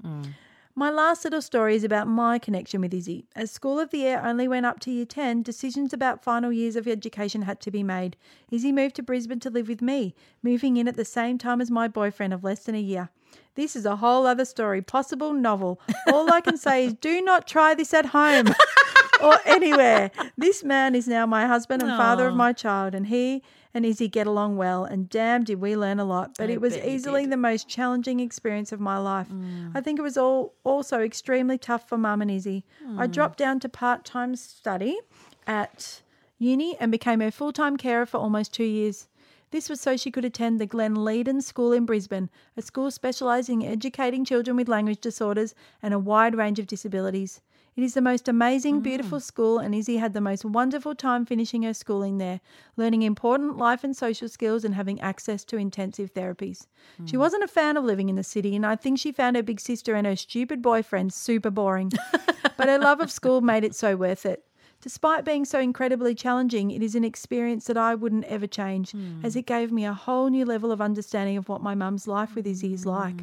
My 0.77 0.91
last 0.91 1.23
little 1.23 1.41
story 1.41 1.77
is 1.77 1.85
about 1.85 2.09
my 2.09 2.37
connection 2.37 2.81
with 2.81 2.93
Izzy. 2.93 3.27
As 3.37 3.53
School 3.53 3.79
of 3.79 3.91
the 3.91 4.05
Air 4.05 4.21
only 4.27 4.49
went 4.49 4.67
up 4.67 4.81
to 4.81 4.91
year 4.91 5.05
10, 5.05 5.45
decisions 5.45 5.93
about 5.93 6.25
final 6.25 6.51
years 6.51 6.75
of 6.75 6.89
education 6.89 7.43
had 7.43 7.61
to 7.61 7.71
be 7.71 7.85
made. 7.85 8.17
Izzy 8.51 8.73
moved 8.73 8.97
to 8.97 9.03
Brisbane 9.05 9.39
to 9.41 9.51
live 9.51 9.69
with 9.69 9.81
me, 9.81 10.17
moving 10.43 10.77
in 10.77 10.89
at 10.89 10.97
the 10.97 11.05
same 11.05 11.39
time 11.39 11.61
as 11.61 11.71
my 11.71 11.87
boyfriend 11.87 12.33
of 12.33 12.43
less 12.43 12.65
than 12.65 12.75
a 12.75 12.81
year. 12.81 13.11
This 13.55 13.77
is 13.77 13.87
a 13.87 13.97
whole 13.97 14.27
other 14.27 14.45
story, 14.45 14.83
possible 14.83 15.33
novel. 15.33 15.81
All 16.09 16.33
I 16.33 16.41
can 16.41 16.57
say 16.57 16.87
is 16.87 16.95
do 16.95 17.23
not 17.23 17.47
try 17.47 17.75
this 17.75 17.95
at 17.95 18.07
home 18.07 18.47
or 19.25 19.39
anywhere. 19.45 20.11
This 20.37 20.63
man 20.63 20.95
is 20.95 21.09
now 21.09 21.27
my 21.27 21.47
husband 21.47 21.83
and 21.83 21.91
father 21.97 22.29
of 22.29 22.35
my 22.35 22.53
child, 22.53 22.95
and 22.95 23.07
he 23.07 23.43
and 23.73 23.85
Izzy 23.85 24.09
get 24.09 24.27
along 24.27 24.57
well. 24.57 24.85
And 24.85 25.09
damn, 25.09 25.43
did 25.43 25.61
we 25.61 25.77
learn 25.77 25.99
a 25.99 26.05
lot. 26.05 26.37
But 26.39 26.49
I 26.49 26.55
it 26.55 26.61
was 26.61 26.75
bet 26.75 26.87
you 26.87 26.93
easily 26.93 27.23
did. 27.23 27.33
the 27.33 27.37
most 27.37 27.69
challenging 27.69 28.21
experience 28.21 28.71
of 28.71 28.81
my 28.81 28.99
life. 28.99 29.29
Mm. 29.29 29.73
I 29.75 29.81
think 29.81 29.99
it 29.99 30.03
was 30.03 30.17
all 30.17 30.55
also 30.63 31.01
extremely 31.01 31.59
tough 31.59 31.89
for 31.89 31.99
Mum 31.99 32.23
and 32.23 32.31
Izzy. 32.31 32.65
I 32.97 33.07
mm. 33.07 33.11
dropped 33.11 33.39
down 33.39 33.61
to 33.61 33.69
part 33.69 34.05
time 34.05 34.37
study 34.37 34.99
at 35.47 36.03
uni 36.39 36.77
and 36.79 36.93
became 36.93 37.21
her 37.21 37.31
full 37.31 37.53
time 37.53 37.77
carer 37.77 38.07
for 38.07 38.19
almost 38.19 38.53
two 38.53 38.65
years. 38.65 39.09
This 39.51 39.69
was 39.69 39.81
so 39.81 39.97
she 39.97 40.11
could 40.11 40.25
attend 40.25 40.61
the 40.61 40.67
Glenleighden 40.67 41.41
School 41.41 41.73
in 41.73 41.87
Brisbane, 41.87 42.29
a 42.57 42.63
school 42.63 42.91
specialising 42.91 43.63
in 43.63 43.71
educating 43.71 44.25
children 44.25 44.57
with 44.57 44.69
language 44.69 45.01
disorders 45.01 45.55
and 45.81 45.95
a 45.95 45.99
wide 45.99 46.35
range 46.35 46.59
of 46.59 46.67
disabilities. 46.67 47.41
It 47.77 47.83
is 47.83 47.95
the 47.95 48.01
most 48.01 48.27
Mm. 48.27 48.31
amazing, 48.31 48.81
beautiful 48.81 49.19
school, 49.19 49.59
and 49.59 49.75
Izzy 49.75 49.97
had 49.97 50.15
the 50.15 50.21
most 50.21 50.45
wonderful 50.45 50.95
time 50.95 51.27
finishing 51.27 51.65
her 51.65 51.75
schooling 51.75 52.19
there, 52.19 52.41
learning 52.77 53.03
important 53.03 53.57
life 53.57 53.83
and 53.83 53.97
social 53.97 54.29
skills 54.29 54.65
and 54.65 54.77
having 54.77 55.01
access 55.01 55.45
to 55.47 55.57
intensive 55.57 56.15
therapies. 56.15 56.67
Mm. 57.03 57.09
She 57.09 57.17
wasn't 57.17 57.43
a 57.43 57.49
fan 57.49 57.77
of 57.77 57.85
living 57.85 58.09
in 58.09 58.15
the 58.15 58.23
city, 58.23 58.55
and 58.55 58.65
I 58.65 58.77
think 58.77 58.99
she 59.01 59.11
found 59.11 59.35
her 59.35 59.43
big 59.43 59.59
sister 59.59 59.95
and 59.97 60.07
her 60.07 60.15
stupid 60.15 60.63
boyfriend 60.63 61.13
super 61.13 61.51
boring. 61.51 61.91
but 62.57 62.69
her 62.69 62.79
love 62.79 63.01
of 63.01 63.11
school 63.11 63.41
made 63.41 63.65
it 63.65 63.75
so 63.75 63.97
worth 63.97 64.25
it. 64.25 64.45
Despite 64.81 65.25
being 65.25 65.45
so 65.45 65.59
incredibly 65.59 66.15
challenging, 66.15 66.71
it 66.71 66.83
is 66.83 66.95
an 66.95 67.05
experience 67.05 67.65
that 67.67 67.79
I 67.79 67.95
wouldn't 67.95 68.25
ever 68.27 68.47
change, 68.47 68.95
as 69.23 69.35
it 69.35 69.47
gave 69.47 69.73
me 69.73 69.85
a 69.85 69.95
whole 69.95 70.29
new 70.29 70.45
level 70.45 70.71
of 70.71 70.81
understanding 70.81 71.39
of 71.39 71.49
what 71.49 71.63
my 71.63 71.75
mum's 71.75 72.07
life 72.07 72.35
with 72.37 72.47
Izzy 72.47 72.75
is 72.75 72.85
like. 72.87 73.23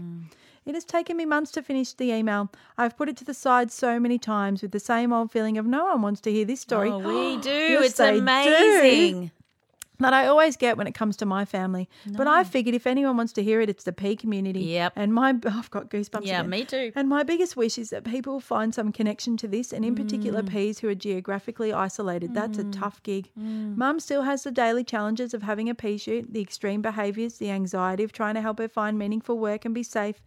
It 0.65 0.76
has 0.76 0.86
taken 0.86 1.17
me 1.17 1.26
months 1.26 1.52
to 1.54 1.63
finish 1.63 1.93
the 1.93 2.12
email. 2.12 2.52
I've 2.78 2.95
put 2.95 3.10
it 3.10 3.17
to 3.17 3.26
the 3.26 3.34
side 3.34 3.71
so 3.71 4.00
many 4.00 4.19
times 4.19 4.62
with 4.62 4.71
the 4.71 4.80
same 4.80 5.12
old 5.12 5.32
feeling 5.32 5.58
of 5.58 5.65
no 5.65 5.86
one 5.86 6.02
wants 6.04 6.21
to 6.21 6.32
hear 6.32 6.45
this 6.45 6.62
story. 6.62 6.89
Oh, 6.89 7.00
we 7.00 7.38
do. 7.41 7.80
It's 7.82 8.00
amazing. 8.00 9.26
do. 9.26 9.32
That 10.02 10.14
I 10.14 10.28
always 10.28 10.58
get 10.58 10.78
when 10.78 10.88
it 10.88 10.94
comes 10.94 11.16
to 11.18 11.26
my 11.26 11.46
family. 11.46 11.90
But 12.08 12.28
I 12.28 12.44
figured 12.44 12.76
if 12.76 12.88
anyone 12.88 13.18
wants 13.18 13.34
to 13.34 13.44
hear 13.44 13.62
it, 13.62 13.70
it's 13.70 13.84
the 13.84 13.94
P 13.94 14.16
community. 14.16 14.62
Yep. 14.62 14.94
And 14.96 15.14
my 15.14 15.30
I've 15.46 15.72
got 15.72 15.90
goosebumps. 15.90 16.26
Yeah, 16.26 16.40
again. 16.40 16.50
me 16.50 16.66
too. 16.66 16.92
And 16.96 17.08
my 17.08 17.24
biggest 17.24 17.56
wish 17.56 17.78
is 17.78 17.90
that 17.92 18.04
people 18.04 18.40
find 18.40 18.74
some 18.74 18.92
connection 18.92 19.38
to 19.38 19.48
this, 19.48 19.72
and 19.72 19.86
in 19.86 19.96
particular, 19.96 20.42
mm. 20.42 20.50
P's 20.50 20.80
who 20.80 20.90
are 20.90 20.96
geographically 20.96 21.72
isolated. 21.72 22.34
That's 22.34 22.58
a 22.58 22.64
mm. 22.64 22.78
tough 22.78 23.02
gig. 23.04 23.30
Mm. 23.40 23.78
Mum 23.78 24.00
still 24.00 24.24
has 24.24 24.44
the 24.44 24.52
daily 24.52 24.84
challenges 24.84 25.34
of 25.34 25.44
having 25.44 25.70
a 25.70 25.76
pea 25.76 25.98
shoot, 25.98 26.34
the 26.34 26.42
extreme 26.42 26.82
behaviours, 26.82 27.38
the 27.38 27.52
anxiety 27.52 28.04
of 28.04 28.12
trying 28.12 28.36
to 28.36 28.42
help 28.42 28.60
her 28.60 28.68
find 28.68 28.98
meaningful 28.98 29.38
work 29.38 29.66
and 29.66 29.76
be 29.76 29.84
safe, 29.84 30.22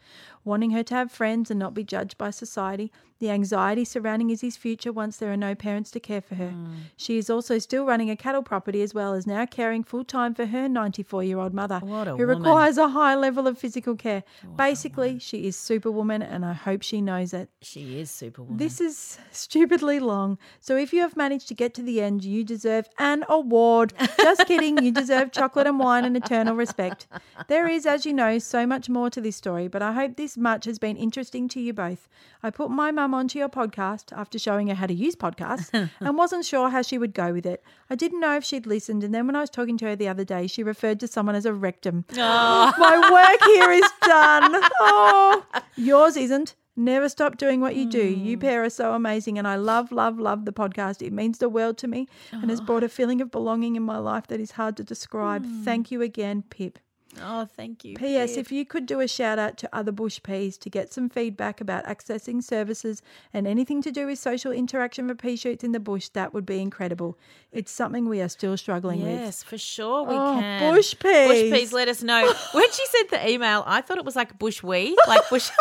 wanting 0.45 0.71
her 0.71 0.83
to 0.85 0.95
have 0.95 1.11
friends 1.11 1.51
and 1.51 1.59
not 1.59 1.75
be 1.75 1.83
judged 1.83 2.19
by 2.19 2.31
society, 2.31 2.93
the 3.19 3.31
anxiety 3.31 3.85
surrounding 3.85 4.31
Izzy's 4.31 4.57
future 4.57 4.93
once 4.93 5.17
there 5.17 5.33
are 5.33 5.37
no 5.37 5.55
parents 5.55 5.91
to 5.93 6.01
care 6.01 6.21
for 6.21 6.35
her. 6.35 6.53
She 6.97 7.17
is 7.17 7.31
also 7.31 7.59
still 7.59 7.87
running 7.87 8.11
a 8.11 8.17
cattle 8.17 8.43
property 8.43 8.83
as 8.83 8.93
well 8.93 9.15
as 9.15 9.27
now 9.27 9.47
caring 9.47 9.64
full 9.83 10.05
time 10.05 10.35
for 10.35 10.47
her 10.47 10.69
94 10.69 11.25
year 11.25 11.39
old 11.39 11.55
mother, 11.55 11.79
What 11.81 12.07
who 12.07 12.17
woman. 12.17 12.29
requires 12.39 12.77
a 12.79 12.89
high 12.89 13.15
level 13.15 13.47
of 13.47 13.59
physical 13.59 13.95
care. 13.97 14.23
Basically, 14.57 15.19
she 15.19 15.47
is 15.47 15.57
Superwoman, 15.57 16.23
and 16.23 16.45
I 16.45 16.53
hope 16.53 16.83
she 16.83 17.01
knows 17.01 17.33
it. 17.33 17.49
She 17.63 17.99
is 17.99 18.11
superwoman. 18.11 18.59
This 18.59 18.81
is 18.81 19.19
stupidly 19.31 19.99
long. 20.01 20.39
So 20.61 20.77
if 20.77 20.93
you 20.93 21.01
have 21.01 21.17
managed 21.17 21.49
to 21.49 21.55
get 21.55 21.75
to 21.75 21.83
the 21.83 22.01
end, 22.01 22.25
you 22.25 22.45
deserve 22.45 22.89
an 22.99 23.25
award. 23.29 23.93
Just 24.19 24.47
kidding. 24.47 24.83
You 24.83 24.91
deserve 24.93 25.33
chocolate 25.33 25.67
and 25.67 25.79
wine 25.79 26.05
and 26.05 26.17
eternal 26.17 26.55
respect. 26.55 27.07
There 27.49 27.67
is, 27.69 27.87
as 27.87 28.07
you 28.07 28.13
know, 28.13 28.39
so 28.39 28.67
much 28.67 28.89
more 28.89 29.11
to 29.11 29.21
this 29.21 29.37
story, 29.37 29.69
but 29.69 29.83
I 29.83 29.93
hope 29.93 30.17
this 30.17 30.37
much 30.37 30.65
has 30.67 30.79
been 30.79 30.97
interesting 30.97 31.49
to 31.49 31.61
you 31.61 31.73
both. 31.73 32.09
I 32.43 32.51
put 32.51 32.71
my 32.71 32.91
mum 32.91 33.15
onto 33.15 33.39
your 33.39 33.49
podcast 33.49 34.13
after 34.17 34.39
showing 34.39 34.69
her 34.69 34.75
how 34.75 34.87
to 34.87 34.95
use 34.95 35.17
podcasts 35.17 35.71
and 36.01 36.17
wasn't 36.17 36.45
sure 36.45 36.69
how 36.71 36.83
she 36.83 36.99
would 36.99 37.15
go 37.15 37.33
with 37.33 37.47
it. 37.47 37.63
I 37.91 37.95
didn't 37.95 38.21
know 38.21 38.37
if 38.37 38.45
she'd 38.45 38.67
listened, 38.67 39.05
and 39.05 39.15
then 39.15 39.27
when 39.27 39.37
I 39.37 39.41
was 39.41 39.51
talking 39.55 39.79
to 39.79 39.87
her 39.87 39.97
the 39.97 40.09
other 40.09 40.25
day, 40.25 40.47
she 40.47 40.63
referred 40.63 41.01
to 41.01 41.09
someone 41.09 41.35
as 41.35 41.47
a 41.47 41.53
rectum. 41.53 42.05
Ah. 42.17 42.75
My 42.79 42.97
work 43.11 43.43
here 43.53 43.71
is 43.71 43.91
done. 44.03 44.53
Oh, 44.81 45.45
yours 45.77 46.17
isn't. 46.17 46.55
Never 46.77 47.09
stop 47.09 47.37
doing 47.37 47.61
what 47.61 47.77
you 47.77 47.89
do. 47.89 48.03
You 48.03 48.35
hmm. 48.37 48.41
pair 48.41 48.65
are 48.65 48.71
so 48.71 48.95
amazing, 48.95 49.39
and 49.39 49.47
I 49.47 49.57
love, 49.57 49.93
love, 49.93 50.19
love 50.19 50.45
the 50.45 50.53
podcast. 50.53 51.07
It 51.07 51.13
means 51.13 51.39
the 51.39 51.49
world 51.49 51.79
to 51.79 51.89
me 51.89 52.09
and 52.33 52.51
has 52.51 52.61
ah. 52.61 52.65
brought 52.65 52.83
a 52.83 52.89
feeling 52.89 53.21
of 53.21 53.31
belonging 53.31 53.77
in 53.77 53.83
my 53.83 53.99
life 53.99 54.27
that 54.27 54.41
is 54.41 54.53
hard 54.53 54.77
to 54.79 54.85
describe. 54.85 55.45
Hmm. 55.45 55.63
Thank 55.63 55.91
you 55.93 56.03
again, 56.03 56.43
Pip. 56.51 56.79
Oh, 57.23 57.47
thank 57.57 57.85
you. 57.85 57.97
P.S. 57.97 58.37
If 58.37 58.51
you 58.53 58.65
could 58.65 58.87
do 58.87 59.01
a 59.01 59.09
shout 59.09 59.39
out 59.39 59.57
to 59.59 59.69
other 59.73 59.93
Bush 59.93 60.21
Peas 60.23 60.57
to 60.59 60.71
get 60.71 60.93
some 60.93 61.09
feedback 61.09 61.61
about 61.61 61.85
accessing 61.85 62.43
services 62.43 63.03
and 63.33 63.47
anything 63.47 63.83
to 63.83 63.91
do 63.93 64.07
with 64.07 64.19
social 64.19 64.53
interaction 64.53 65.09
for 65.09 65.15
pea 65.15 65.37
shoots 65.37 65.65
in 65.65 65.73
the 65.73 65.81
bush, 65.81 66.09
that 66.11 66.33
would 66.35 66.47
be 66.47 66.61
incredible. 66.61 67.19
It's 67.53 67.71
something 67.73 68.09
we 68.09 68.21
are 68.21 68.29
still 68.29 68.57
struggling 68.57 69.03
with. 69.03 69.13
Yes, 69.21 69.43
for 69.43 69.59
sure 69.59 70.03
we 70.03 70.15
Oh, 70.15 70.39
can. 70.41 70.75
bush 70.75 70.95
peas. 70.99 71.29
Bush 71.29 71.61
peas, 71.61 71.73
let 71.73 71.89
us 71.89 72.03
know. 72.03 72.33
when 72.53 72.71
she 72.73 72.87
sent 72.87 73.11
the 73.11 73.29
email, 73.29 73.63
I 73.67 73.81
thought 73.81 73.99
it 73.99 74.05
was 74.05 74.17
like 74.17 74.39
bush 74.39 74.63
wee, 74.63 74.97
like 75.07 75.29
bush. 75.31 75.51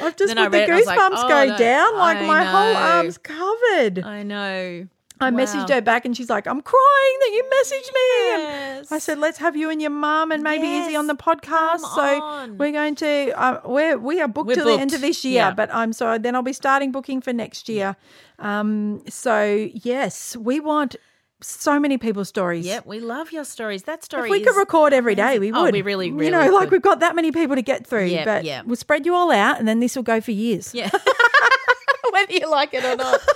I've 0.00 0.16
just 0.16 0.34
put 0.34 0.44
the 0.44 0.50
read 0.50 0.62
it 0.62 0.68
and 0.68 0.72
I 0.72 0.76
was 0.76 0.86
like, 0.86 0.98
goosebumps 0.98 1.24
oh, 1.24 1.28
go 1.28 1.44
no, 1.46 1.58
down 1.58 1.96
like 1.96 2.18
I 2.18 2.26
my 2.26 2.44
whole 2.44 2.76
arm's 2.76 3.18
covered. 3.18 3.98
I 4.04 4.22
know. 4.22 4.88
I 5.20 5.30
Wow. 5.30 5.38
messaged 5.38 5.68
her 5.70 5.80
back 5.80 6.04
and 6.04 6.16
she's 6.16 6.30
like, 6.30 6.46
I'm 6.46 6.60
crying 6.62 7.16
that 7.20 7.30
you 7.32 7.44
messaged 7.44 7.92
me. 7.94 8.44
And 8.78 8.86
I 8.90 8.98
said, 8.98 9.18
let's 9.18 9.38
have 9.38 9.56
you 9.56 9.68
and 9.70 9.80
your 9.82 9.90
mum 9.90 10.30
and 10.32 10.42
maybe 10.42 10.66
Izzy 10.78 10.94
on 10.96 11.06
the 11.08 11.14
podcast. 11.16 11.80
come 11.82 11.94
So 11.94 12.22
on. 12.22 12.58
we're 12.58 12.72
going 12.72 12.94
to, 12.96 13.32
uh, 13.40 13.60
we're, 13.64 13.98
we 13.98 14.20
are 14.20 14.28
booked 14.28 14.48
We're 14.48 14.54
till 14.54 14.66
the 14.66 14.80
end 14.80 14.94
of 14.94 15.00
this 15.00 15.24
year, 15.24 15.34
yeah. 15.34 15.50
but 15.52 15.74
I'm 15.74 15.92
sorry, 15.92 16.18
then 16.18 16.34
I'll 16.34 16.42
be 16.42 16.52
starting 16.52 16.92
booking 16.92 17.20
for 17.20 17.32
next 17.32 17.68
year. 17.68 17.96
Um, 18.38 19.02
so 19.08 19.68
yes, 19.74 20.36
we 20.36 20.60
want 20.60 20.94
so 21.40 21.78
many 21.78 21.98
people's 21.98 22.28
stories. 22.28 22.66
Yep, 22.66 22.86
we 22.86 22.98
love 23.00 23.30
your 23.32 23.44
stories. 23.44 23.84
That 23.84 24.02
story 24.04 24.28
If 24.28 24.30
we 24.32 24.40
could 24.44 24.56
record 24.56 24.92
every 24.92 25.14
day, 25.14 25.36
amazing. 25.36 25.40
we 25.40 25.52
Oh, 25.52 25.62
would. 25.64 25.72
we 25.74 25.82
really, 25.82 26.08
You 26.08 26.14
really 26.16 26.30
know, 26.32 26.50
like 26.52 26.64
could. 26.64 26.72
we've 26.72 26.82
got 26.82 27.00
that 27.00 27.14
many 27.16 27.30
people 27.32 27.56
to 27.56 27.62
get 27.62 27.86
through. 27.86 28.06
Yeah, 28.06 28.24
but 28.24 28.44
yeah. 28.44 28.62
we'll 28.64 28.76
spread 28.76 29.06
you 29.06 29.14
all 29.14 29.30
out 29.30 29.58
and 29.58 29.66
then 29.68 29.80
this 29.80 29.94
will 29.96 30.02
go 30.04 30.20
for 30.20 30.30
years. 30.32 30.72
Yeah. 30.74 30.90
Whether 32.12 32.32
you 32.32 32.50
like 32.50 32.74
it 32.74 32.84
or 32.84 32.96
not. 32.96 33.20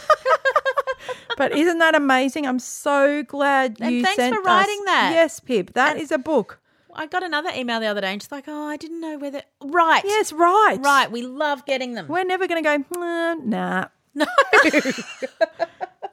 But 1.37 1.53
isn't 1.57 1.79
that 1.79 1.95
amazing? 1.95 2.47
I'm 2.47 2.59
so 2.59 3.23
glad 3.23 3.79
And 3.81 3.95
you 3.95 4.03
thanks 4.03 4.17
sent 4.17 4.35
for 4.35 4.41
us- 4.41 4.47
writing 4.47 4.81
that. 4.87 5.11
Yes, 5.15 5.41
Pip. 5.41 5.73
That 5.75 5.97
is 5.97 6.11
a 6.13 6.19
book. 6.19 6.59
I 6.95 7.07
got 7.07 7.23
another 7.23 7.49
email 7.57 7.81
the 7.81 7.87
other 7.87 8.03
day 8.03 8.13
and 8.13 8.21
she's 8.23 8.31
like, 8.31 8.45
oh, 8.49 8.67
I 8.67 8.77
didn't 8.77 9.01
know 9.01 9.17
whether. 9.19 9.43
Right. 9.63 10.03
Yes, 10.05 10.31
right. 10.33 10.77
Right. 10.79 11.11
We 11.11 11.23
love 11.23 11.65
getting 11.65 11.95
them. 11.95 12.07
We're 12.07 12.25
never 12.25 12.47
going 12.47 12.63
to 12.63 12.69
go, 12.79 13.01
"Nah, 13.01 13.35
nah. 13.37 13.85
No. 14.15 14.27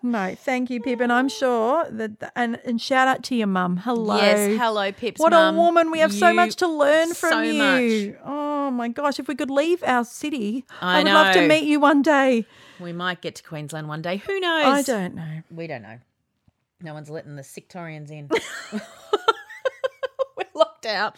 No, 0.01 0.34
thank 0.34 0.69
you, 0.69 0.79
Pip. 0.79 1.01
And 1.01 1.12
I'm 1.12 1.27
sure 1.27 1.86
that, 1.91 2.32
and, 2.34 2.58
and 2.63 2.79
shout 2.82 3.10
out 3.10 3.21
to 3.25 3.36
your 3.36 3.47
mum. 3.47 3.75
Hello. 3.77 4.15
Yes, 4.15 4.58
hello, 4.58 4.93
Pip's 4.93 5.19
What 5.19 5.32
mum. 5.32 5.55
a 5.58 5.60
woman. 5.60 5.91
We 5.91 5.99
have 5.99 6.13
so 6.13 6.32
much 6.34 6.55
to 6.58 6.67
learn 6.67 7.13
from 7.13 7.29
so 7.32 7.41
you. 7.41 8.17
Oh 8.23 8.71
my 8.71 8.88
gosh. 8.88 9.19
If 9.19 9.27
we 9.27 9.36
could 9.36 9.49
leave 9.51 9.84
our 9.84 10.05
city, 10.05 10.63
I, 10.79 11.01
I 11.01 11.03
would 11.03 11.12
love 11.12 11.34
to 11.34 11.45
meet 11.47 11.65
you 11.65 11.82
one 11.82 12.01
day. 12.01 12.45
We 12.80 12.94
might 12.94 13.22
get 13.22 13.36
to 13.36 13.44
Queensland 13.44 13.88
one 13.88 14.02
day. 14.02 14.18
Who 14.18 14.39
knows? 14.39 14.65
I 14.65 14.82
don't 14.82 15.15
know. 15.15 15.44
We 15.52 15.68
don't 15.68 15.82
know. 15.82 16.00
No 16.82 16.94
one's 16.94 17.10
letting 17.10 17.36
the 17.36 17.44
Victorians 17.44 18.10
in. 18.10 18.30
We're 18.72 20.46
locked 20.54 20.86
out. 20.86 21.18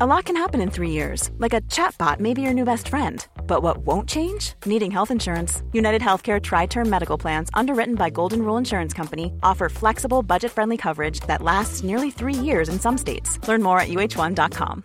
A 0.00 0.06
lot 0.06 0.26
can 0.26 0.36
happen 0.36 0.60
in 0.60 0.70
three 0.70 0.90
years, 0.90 1.30
like 1.38 1.52
a 1.52 1.60
chatbot 1.62 2.20
may 2.20 2.32
be 2.32 2.40
your 2.42 2.52
new 2.52 2.64
best 2.64 2.88
friend. 2.88 3.26
But 3.48 3.64
what 3.64 3.78
won't 3.78 4.08
change? 4.08 4.52
Needing 4.64 4.92
health 4.92 5.10
insurance. 5.10 5.64
United 5.72 6.02
Healthcare 6.02 6.40
TriTerm 6.40 6.86
Medical 6.86 7.18
Plans, 7.18 7.50
underwritten 7.54 7.96
by 7.96 8.08
Golden 8.08 8.42
Rule 8.42 8.58
Insurance 8.58 8.94
Company, 8.94 9.32
offer 9.42 9.68
flexible, 9.68 10.22
budget 10.22 10.52
friendly 10.52 10.76
coverage 10.76 11.18
that 11.20 11.42
lasts 11.42 11.82
nearly 11.82 12.12
three 12.12 12.34
years 12.34 12.68
in 12.68 12.78
some 12.78 12.96
states. 12.96 13.40
Learn 13.48 13.60
more 13.60 13.80
at 13.80 13.88
uh1.com. 13.88 14.84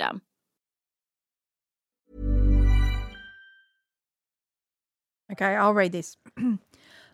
Okay, 5.31 5.55
I'll 5.55 5.73
read 5.73 5.93
this. 5.93 6.17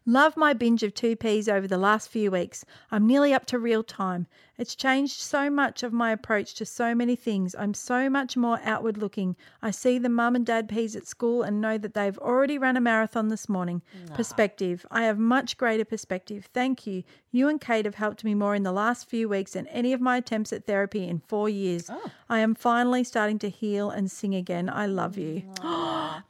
Love 0.06 0.38
my 0.38 0.54
binge 0.54 0.84
of 0.84 0.93
two 0.93 1.15
peas 1.15 1.50
over 1.50 1.67
the 1.67 1.78
last 1.78 2.10
few 2.10 2.32
weeks. 2.32 2.63
I'm 2.89 3.06
nearly 3.06 3.34
up 3.34 3.45
to 3.47 3.60
real 3.60 3.84
time. 3.84 4.26
It's 4.58 4.76
changed 4.76 5.20
so 5.20 5.50
much 5.52 5.84
of 5.84 5.93
my 5.93 6.12
approach 6.12 6.56
to 6.56 6.65
so 6.65 6.96
many 6.96 7.15
things. 7.15 7.56
I'm 7.58 7.76
so 7.76 8.10
much 8.10 8.36
more 8.36 8.60
outward 8.63 8.98
looking. 8.98 9.36
I 9.62 9.70
see 9.70 10.00
the 10.00 10.10
mum 10.10 10.36
and 10.36 10.46
dad 10.46 10.67
peas 10.67 10.96
at 10.96 11.06
school 11.06 11.43
and 11.43 11.62
know 11.62 11.78
that 11.78 11.93
they've 11.93 12.17
already 12.17 12.58
run 12.58 12.76
a 12.76 12.82
marathon 12.82 13.28
this 13.28 13.48
morning. 13.48 13.84
Perspective. 14.15 14.86
I 14.89 15.04
have 15.04 15.20
much 15.20 15.58
greater 15.58 15.86
perspective. 15.86 16.50
Thank 16.54 16.88
you. 16.88 17.04
You 17.32 17.50
and 17.50 17.62
Kate 17.62 17.86
have 17.86 17.96
helped 17.96 18.24
me 18.24 18.34
more 18.34 18.56
in 18.56 18.63
the 18.63 18.72
last 18.72 19.08
few 19.08 19.30
weeks 19.30 19.54
than 19.54 19.67
any 19.67 19.93
of 19.93 20.02
my 20.02 20.17
attempts 20.17 20.52
at 20.52 20.65
therapy 20.65 21.08
in 21.08 21.20
four 21.20 21.50
years. 21.50 21.88
Oh. 21.89 22.12
I 22.28 22.39
am 22.39 22.56
finally 22.56 23.04
starting 23.04 23.38
to 23.39 23.50
heal 23.50 23.91
and 23.91 24.10
sing 24.10 24.34
again. 24.34 24.70
I 24.70 24.88
love 24.88 25.17
you. 25.17 25.43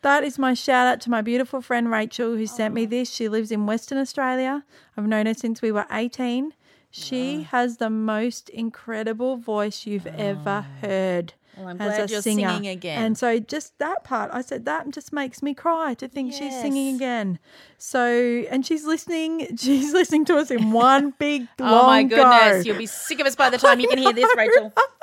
that 0.01 0.23
is 0.25 0.37
my 0.37 0.53
shout 0.53 0.87
out 0.87 0.99
to 1.01 1.09
my 1.09 1.21
beautiful 1.21 1.61
friend 1.61 1.89
Rachel 1.89 2.35
who 2.35 2.45
sent 2.45 2.73
me 2.73 2.85
this. 2.85 3.09
She 3.09 3.29
lives 3.29 3.51
in 3.51 3.65
Western 3.65 3.97
Australia. 3.97 4.65
I've 4.97 5.07
known 5.07 5.27
her 5.27 5.33
since 5.33 5.61
we 5.61 5.71
were 5.71 5.85
18. 5.89 6.53
She 6.97 7.43
has 7.43 7.77
the 7.77 7.89
most 7.89 8.49
incredible 8.49 9.37
voice 9.37 9.85
you've 9.85 10.07
ever 10.07 10.65
heard. 10.81 11.33
Well, 11.57 11.69
I'm 11.69 11.81
as 11.81 11.95
glad 11.95 12.09
a 12.09 12.13
you're 12.13 12.21
singer. 12.21 12.49
singing 12.49 12.67
again. 12.67 13.03
And 13.03 13.17
so 13.17 13.39
just 13.39 13.79
that 13.79 14.03
part, 14.03 14.29
I 14.31 14.41
said 14.41 14.65
that 14.65 14.91
just 14.91 15.11
makes 15.11 15.41
me 15.41 15.55
cry 15.55 15.95
to 15.95 16.07
think 16.07 16.31
she's 16.31 16.53
singing 16.53 16.95
again. 16.95 17.39
So 17.79 18.05
and 18.51 18.63
she's 18.63 18.85
listening. 18.85 19.57
She's 19.57 19.91
listening 19.91 20.25
to 20.25 20.37
us 20.37 20.51
in 20.51 20.71
one 20.71 21.13
big 21.19 21.47
long 21.59 21.83
Oh 21.83 21.87
my 21.87 22.03
goodness, 22.03 22.63
go. 22.63 22.67
you'll 22.69 22.77
be 22.77 22.85
sick 22.85 23.19
of 23.19 23.25
us 23.25 23.35
by 23.35 23.49
the 23.49 23.57
time 23.57 23.79
you 23.79 23.87
can 23.87 23.97
hear 23.97 24.13
this, 24.13 24.29
Rachel. 24.37 24.71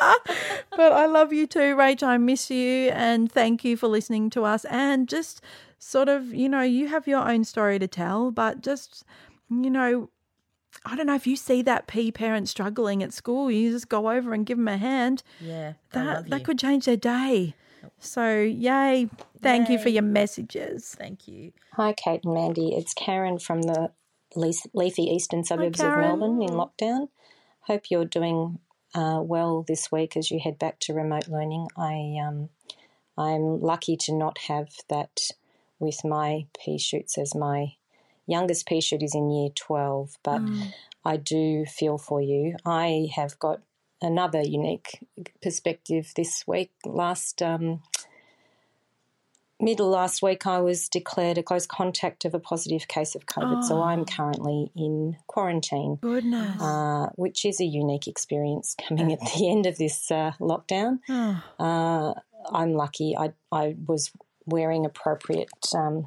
but 0.76 0.92
I 0.92 1.06
love 1.06 1.32
you 1.32 1.46
too, 1.48 1.74
Rach. 1.74 2.02
I 2.04 2.18
miss 2.18 2.50
you 2.50 2.90
and 2.90 3.30
thank 3.32 3.64
you 3.64 3.76
for 3.76 3.88
listening 3.88 4.30
to 4.30 4.44
us 4.44 4.64
and 4.66 5.08
just 5.08 5.40
sort 5.80 6.08
of, 6.08 6.32
you 6.32 6.48
know, 6.48 6.62
you 6.62 6.86
have 6.88 7.08
your 7.08 7.28
own 7.28 7.42
story 7.44 7.78
to 7.80 7.88
tell, 7.88 8.30
but 8.30 8.60
just, 8.62 9.04
you 9.50 9.70
know, 9.70 10.08
I 10.84 10.96
don't 10.96 11.06
know 11.06 11.14
if 11.14 11.26
you 11.26 11.36
see 11.36 11.62
that 11.62 11.86
P 11.86 12.12
parent 12.12 12.48
struggling 12.48 13.02
at 13.02 13.12
school, 13.12 13.50
you 13.50 13.70
just 13.70 13.88
go 13.88 14.10
over 14.10 14.34
and 14.34 14.44
give 14.44 14.58
them 14.58 14.68
a 14.68 14.76
hand. 14.76 15.22
Yeah, 15.40 15.74
That 15.92 16.28
that 16.30 16.44
could 16.44 16.58
change 16.58 16.86
their 16.86 16.96
day. 16.96 17.54
So, 17.98 18.40
yay. 18.40 19.08
Thank 19.40 19.68
you 19.68 19.78
for 19.78 19.88
your 19.90 20.02
messages. 20.02 20.94
Thank 20.98 21.28
you. 21.28 21.52
Hi, 21.74 21.92
Kate 21.92 22.24
and 22.24 22.34
Mandy. 22.34 22.74
It's 22.74 22.94
Karen 22.94 23.38
from 23.38 23.62
the 23.62 23.90
leafy 24.36 25.02
eastern 25.02 25.44
suburbs 25.44 25.80
of 25.80 25.96
Melbourne 25.96 26.42
in 26.42 26.50
lockdown. 26.50 27.08
Hope 27.60 27.90
you're 27.90 28.04
doing 28.04 28.58
uh, 28.94 29.20
well 29.22 29.64
this 29.66 29.90
week 29.92 30.16
as 30.16 30.30
you 30.30 30.40
head 30.40 30.58
back 30.58 30.78
to 30.80 30.94
remote 30.94 31.28
learning. 31.28 31.68
I 31.76 32.16
um, 32.26 32.48
I'm 33.16 33.60
lucky 33.60 33.96
to 33.98 34.14
not 34.14 34.38
have 34.48 34.68
that 34.88 35.30
with 35.78 36.04
my 36.04 36.46
pea 36.58 36.78
shoots 36.78 37.18
as 37.18 37.34
my 37.34 37.74
youngest 38.26 38.66
pea 38.66 38.80
shoot 38.80 39.02
is 39.02 39.14
in 39.14 39.30
year 39.30 39.50
12, 39.54 40.16
but 40.22 40.40
I 41.04 41.16
do 41.16 41.64
feel 41.66 41.98
for 41.98 42.20
you. 42.20 42.56
I 42.64 43.08
have 43.14 43.38
got 43.38 43.60
another 44.00 44.42
unique 44.42 45.00
perspective 45.42 46.12
this 46.16 46.44
week. 46.46 46.72
Last 46.84 47.42
um, 47.42 47.82
middle 49.60 49.88
last 49.88 50.22
week, 50.22 50.46
I 50.46 50.60
was 50.60 50.88
declared 50.88 51.38
a 51.38 51.42
close 51.42 51.66
contact 51.66 52.24
of 52.24 52.34
a 52.34 52.38
positive 52.38 52.88
case 52.88 53.14
of 53.14 53.26
COVID. 53.26 53.64
So 53.64 53.82
I'm 53.82 54.04
currently 54.04 54.70
in 54.76 55.16
quarantine, 55.26 55.96
Goodness. 56.00 56.60
uh, 56.60 57.06
which 57.16 57.44
is 57.44 57.60
a 57.60 57.64
unique 57.64 58.06
experience 58.06 58.74
coming 58.88 59.12
at 59.12 59.20
the 59.20 59.48
end 59.50 59.66
of 59.66 59.78
this 59.78 60.10
uh, 60.10 60.32
lockdown. 60.40 60.98
Uh, 61.58 62.14
I'm 62.52 62.74
lucky. 62.74 63.16
I, 63.16 63.32
I 63.50 63.76
was 63.86 64.10
wearing 64.46 64.84
appropriate 64.84 65.48
um, 65.74 66.06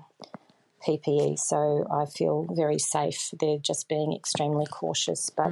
PPE, 0.88 1.38
so 1.38 1.86
I 1.92 2.06
feel 2.06 2.48
very 2.50 2.80
safe. 2.80 3.30
They're 3.40 3.58
just 3.58 3.90
being 3.90 4.14
extremely 4.14 4.66
cautious, 4.66 5.30
but 5.30 5.52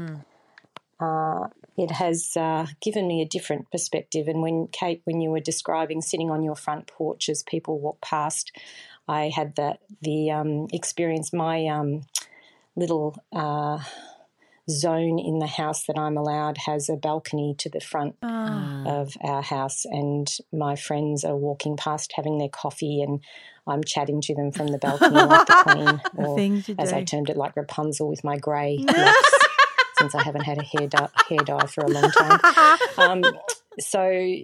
uh, 0.99 1.47
it 1.77 1.91
has 1.91 2.37
uh, 2.37 2.67
given 2.81 3.07
me 3.07 3.21
a 3.21 3.27
different 3.27 3.69
perspective. 3.69 4.27
And 4.27 4.41
when 4.41 4.67
Kate, 4.67 5.01
when 5.03 5.19
you 5.21 5.29
were 5.29 5.41
describing 5.41 6.01
sitting 6.01 6.31
on 6.31 6.43
your 6.43 6.55
front 6.55 6.87
porch 6.87 7.27
as 7.27 7.43
people 7.43 7.79
walk 7.79 7.99
past, 8.01 8.51
I 9.07 9.29
had 9.35 9.55
that 9.55 9.79
the 10.01 10.31
um, 10.31 10.67
experience. 10.71 11.33
My 11.33 11.67
um, 11.67 12.03
little 12.75 13.15
uh, 13.33 13.79
zone 14.69 15.19
in 15.19 15.39
the 15.39 15.47
house 15.47 15.85
that 15.85 15.97
I'm 15.97 16.17
allowed 16.17 16.57
has 16.65 16.89
a 16.89 16.95
balcony 16.95 17.55
to 17.59 17.69
the 17.69 17.79
front 17.79 18.15
of 18.87 19.13
our 19.21 19.41
house, 19.41 19.85
and 19.85 20.27
my 20.51 20.75
friends 20.75 21.23
are 21.23 21.35
walking 21.35 21.77
past 21.77 22.13
having 22.15 22.37
their 22.37 22.49
coffee, 22.49 23.01
and 23.01 23.21
I'm 23.67 23.83
chatting 23.83 24.21
to 24.21 24.35
them 24.35 24.51
from 24.51 24.67
the 24.67 24.77
balcony 24.77 25.15
like 25.15 25.47
the 25.47 25.53
Queen, 25.63 26.01
or 26.15 26.39
you 26.39 26.75
as 26.79 26.91
I 26.93 27.03
termed 27.03 27.29
it, 27.29 27.37
like 27.37 27.55
Rapunzel 27.55 28.07
with 28.09 28.23
my 28.23 28.37
grey 28.37 28.77
locks, 28.87 29.33
since 29.99 30.15
I 30.15 30.23
haven't 30.23 30.43
had 30.43 30.57
a 30.57 30.63
hair 30.63 30.87
dye, 30.87 31.09
hair 31.29 31.39
dye 31.39 31.65
for 31.67 31.81
a 31.81 31.87
long 31.89 32.11
time. 32.11 32.39
Um, 32.97 33.23
so, 33.79 34.35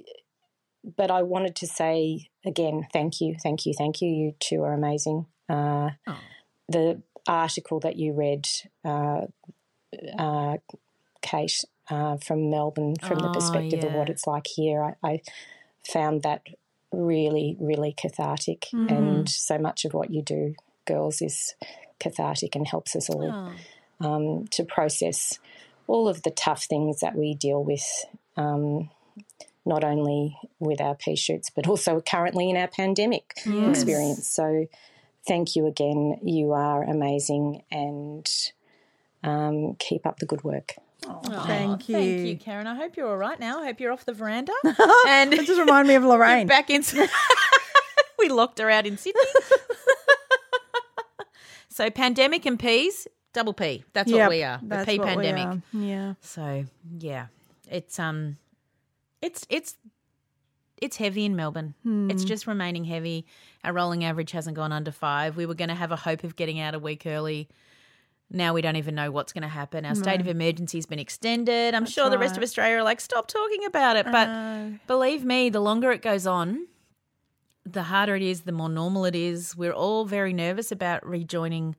but 0.97 1.11
I 1.11 1.23
wanted 1.23 1.55
to 1.57 1.67
say 1.67 2.29
again, 2.45 2.87
thank 2.93 3.21
you, 3.21 3.35
thank 3.41 3.65
you, 3.65 3.73
thank 3.77 4.01
you. 4.01 4.09
You 4.09 4.33
two 4.39 4.63
are 4.63 4.73
amazing. 4.73 5.25
Uh, 5.49 5.91
The 6.69 7.01
article 7.27 7.79
that 7.81 7.97
you 7.97 8.13
read, 8.13 8.47
uh, 8.85 9.25
uh, 10.17 10.57
Kate, 11.21 11.63
uh, 11.89 12.17
from 12.17 12.49
Melbourne, 12.49 12.95
from 12.95 13.19
the 13.19 13.27
Oh, 13.27 13.33
perspective 13.33 13.83
of 13.83 13.93
what 13.93 14.09
it's 14.09 14.27
like 14.27 14.47
here, 14.47 14.81
I, 14.83 14.95
I 15.03 15.21
found 15.83 16.23
that 16.23 16.41
really, 16.91 17.57
really 17.59 17.93
cathartic. 17.93 18.67
And 18.89 19.27
so 19.27 19.57
much 19.57 19.85
of 19.85 19.93
what 19.93 20.11
you 20.11 20.21
do, 20.21 20.55
girls, 20.85 21.21
is 21.21 21.55
cathartic 21.99 22.55
and 22.55 22.67
helps 22.67 22.95
us 22.95 23.09
all 23.09 23.33
um, 23.99 24.47
to 24.51 24.63
process 24.63 25.39
all 25.87 26.07
of 26.07 26.23
the 26.23 26.31
tough 26.31 26.63
things 26.65 26.99
that 27.01 27.15
we 27.15 27.33
deal 27.35 27.63
with, 27.63 27.85
um, 28.37 28.89
not 29.65 29.83
only 29.83 30.37
with 30.59 30.81
our 30.81 30.95
pea 30.95 31.15
shoots, 31.15 31.49
but 31.49 31.67
also 31.67 32.01
currently 32.01 32.49
in 32.49 32.57
our 32.57 32.67
pandemic 32.67 33.33
experience. 33.67 34.27
So, 34.27 34.67
thank 35.27 35.55
you 35.55 35.67
again. 35.67 36.19
You 36.23 36.53
are 36.53 36.83
amazing 36.83 37.63
and 37.71 38.27
um, 39.23 39.75
keep 39.79 40.05
up 40.05 40.19
the 40.19 40.25
good 40.25 40.43
work. 40.43 40.75
Thank 41.01 41.89
you. 41.89 41.95
Thank 41.95 42.27
you, 42.27 42.37
Karen. 42.37 42.67
I 42.67 42.75
hope 42.75 42.95
you're 42.95 43.07
all 43.07 43.17
right 43.17 43.39
now. 43.39 43.59
I 43.61 43.65
hope 43.65 43.79
you're 43.79 43.91
off 43.91 44.05
the 44.05 44.13
veranda. 44.13 44.53
and 45.07 45.33
It 45.33 45.45
just 45.47 45.59
remind 45.59 45.87
me 45.87 45.95
of 45.95 46.03
Lorraine. 46.11 46.45
back 46.47 46.69
in. 46.69 46.83
we 48.19 48.29
locked 48.29 48.59
her 48.59 48.69
out 48.69 48.85
in 48.85 48.97
Sydney. 48.97 49.21
so 51.69 51.89
pandemic 51.89 52.45
and 52.45 52.59
peas, 52.59 53.07
double 53.33 53.53
P. 53.53 53.83
That's 53.93 54.11
Yep, 54.11 54.19
what 54.19 54.29
we 54.29 54.43
are. 54.43 54.59
The 54.61 54.67
that's 54.67 54.85
P 54.89 54.99
what 54.99 55.07
we 55.17 55.23
pandemic. 55.23 55.63
are. 55.73 55.77
Yeah. 55.77 56.13
So 56.21 56.65
yeah, 56.99 57.27
it's 57.69 57.97
um, 57.99 58.37
it's 59.21 59.45
it's 59.49 59.75
it's 60.81 60.97
heavy 60.97 61.25
in 61.25 61.35
Melbourne. 61.35 61.73
Hmm. 61.83 62.09
It's 62.11 62.23
just 62.23 62.47
remaining 62.47 62.83
heavy. 62.85 63.25
Our 63.63 63.73
rolling 63.73 64.03
average 64.03 64.31
hasn't 64.31 64.55
gone 64.55 64.71
under 64.71 64.91
five. 64.91 65.37
We 65.37 65.45
were 65.45 65.53
going 65.53 65.69
to 65.69 65.75
have 65.75 65.91
a 65.91 65.95
hope 65.95 66.23
of 66.23 66.35
getting 66.35 66.59
out 66.59 66.73
a 66.75 66.79
week 66.79 67.05
early. 67.05 67.47
Now 68.33 68.53
we 68.53 68.61
don't 68.61 68.77
even 68.77 68.95
know 68.95 69.11
what's 69.11 69.33
going 69.33 69.41
to 69.41 69.49
happen. 69.49 69.85
Our 69.85 69.93
state 69.93 70.21
of 70.21 70.27
emergency 70.27 70.77
has 70.77 70.85
been 70.85 70.99
extended. 70.99 71.75
I'm 71.75 71.85
sure 71.85 72.09
the 72.09 72.17
rest 72.17 72.37
of. 72.37 72.43
Australia 72.43 72.77
are 72.77 72.83
like, 72.83 73.01
stop 73.01 73.27
talking 73.27 73.65
about 73.65 73.97
it. 73.97 74.05
But 74.09 74.87
believe 74.87 75.25
me, 75.25 75.49
the 75.49 75.59
longer 75.59 75.91
it 75.91 76.01
goes 76.01 76.25
on, 76.25 76.67
the 77.65 77.83
harder 77.83 78.15
it 78.15 78.21
is, 78.23 78.41
the 78.41 78.53
more 78.53 78.69
normal 78.69 79.03
it 79.05 79.15
is. 79.15 79.55
We're 79.55 79.73
all 79.73 80.05
very 80.05 80.31
nervous 80.33 80.71
about 80.71 81.05
rejoining 81.05 81.75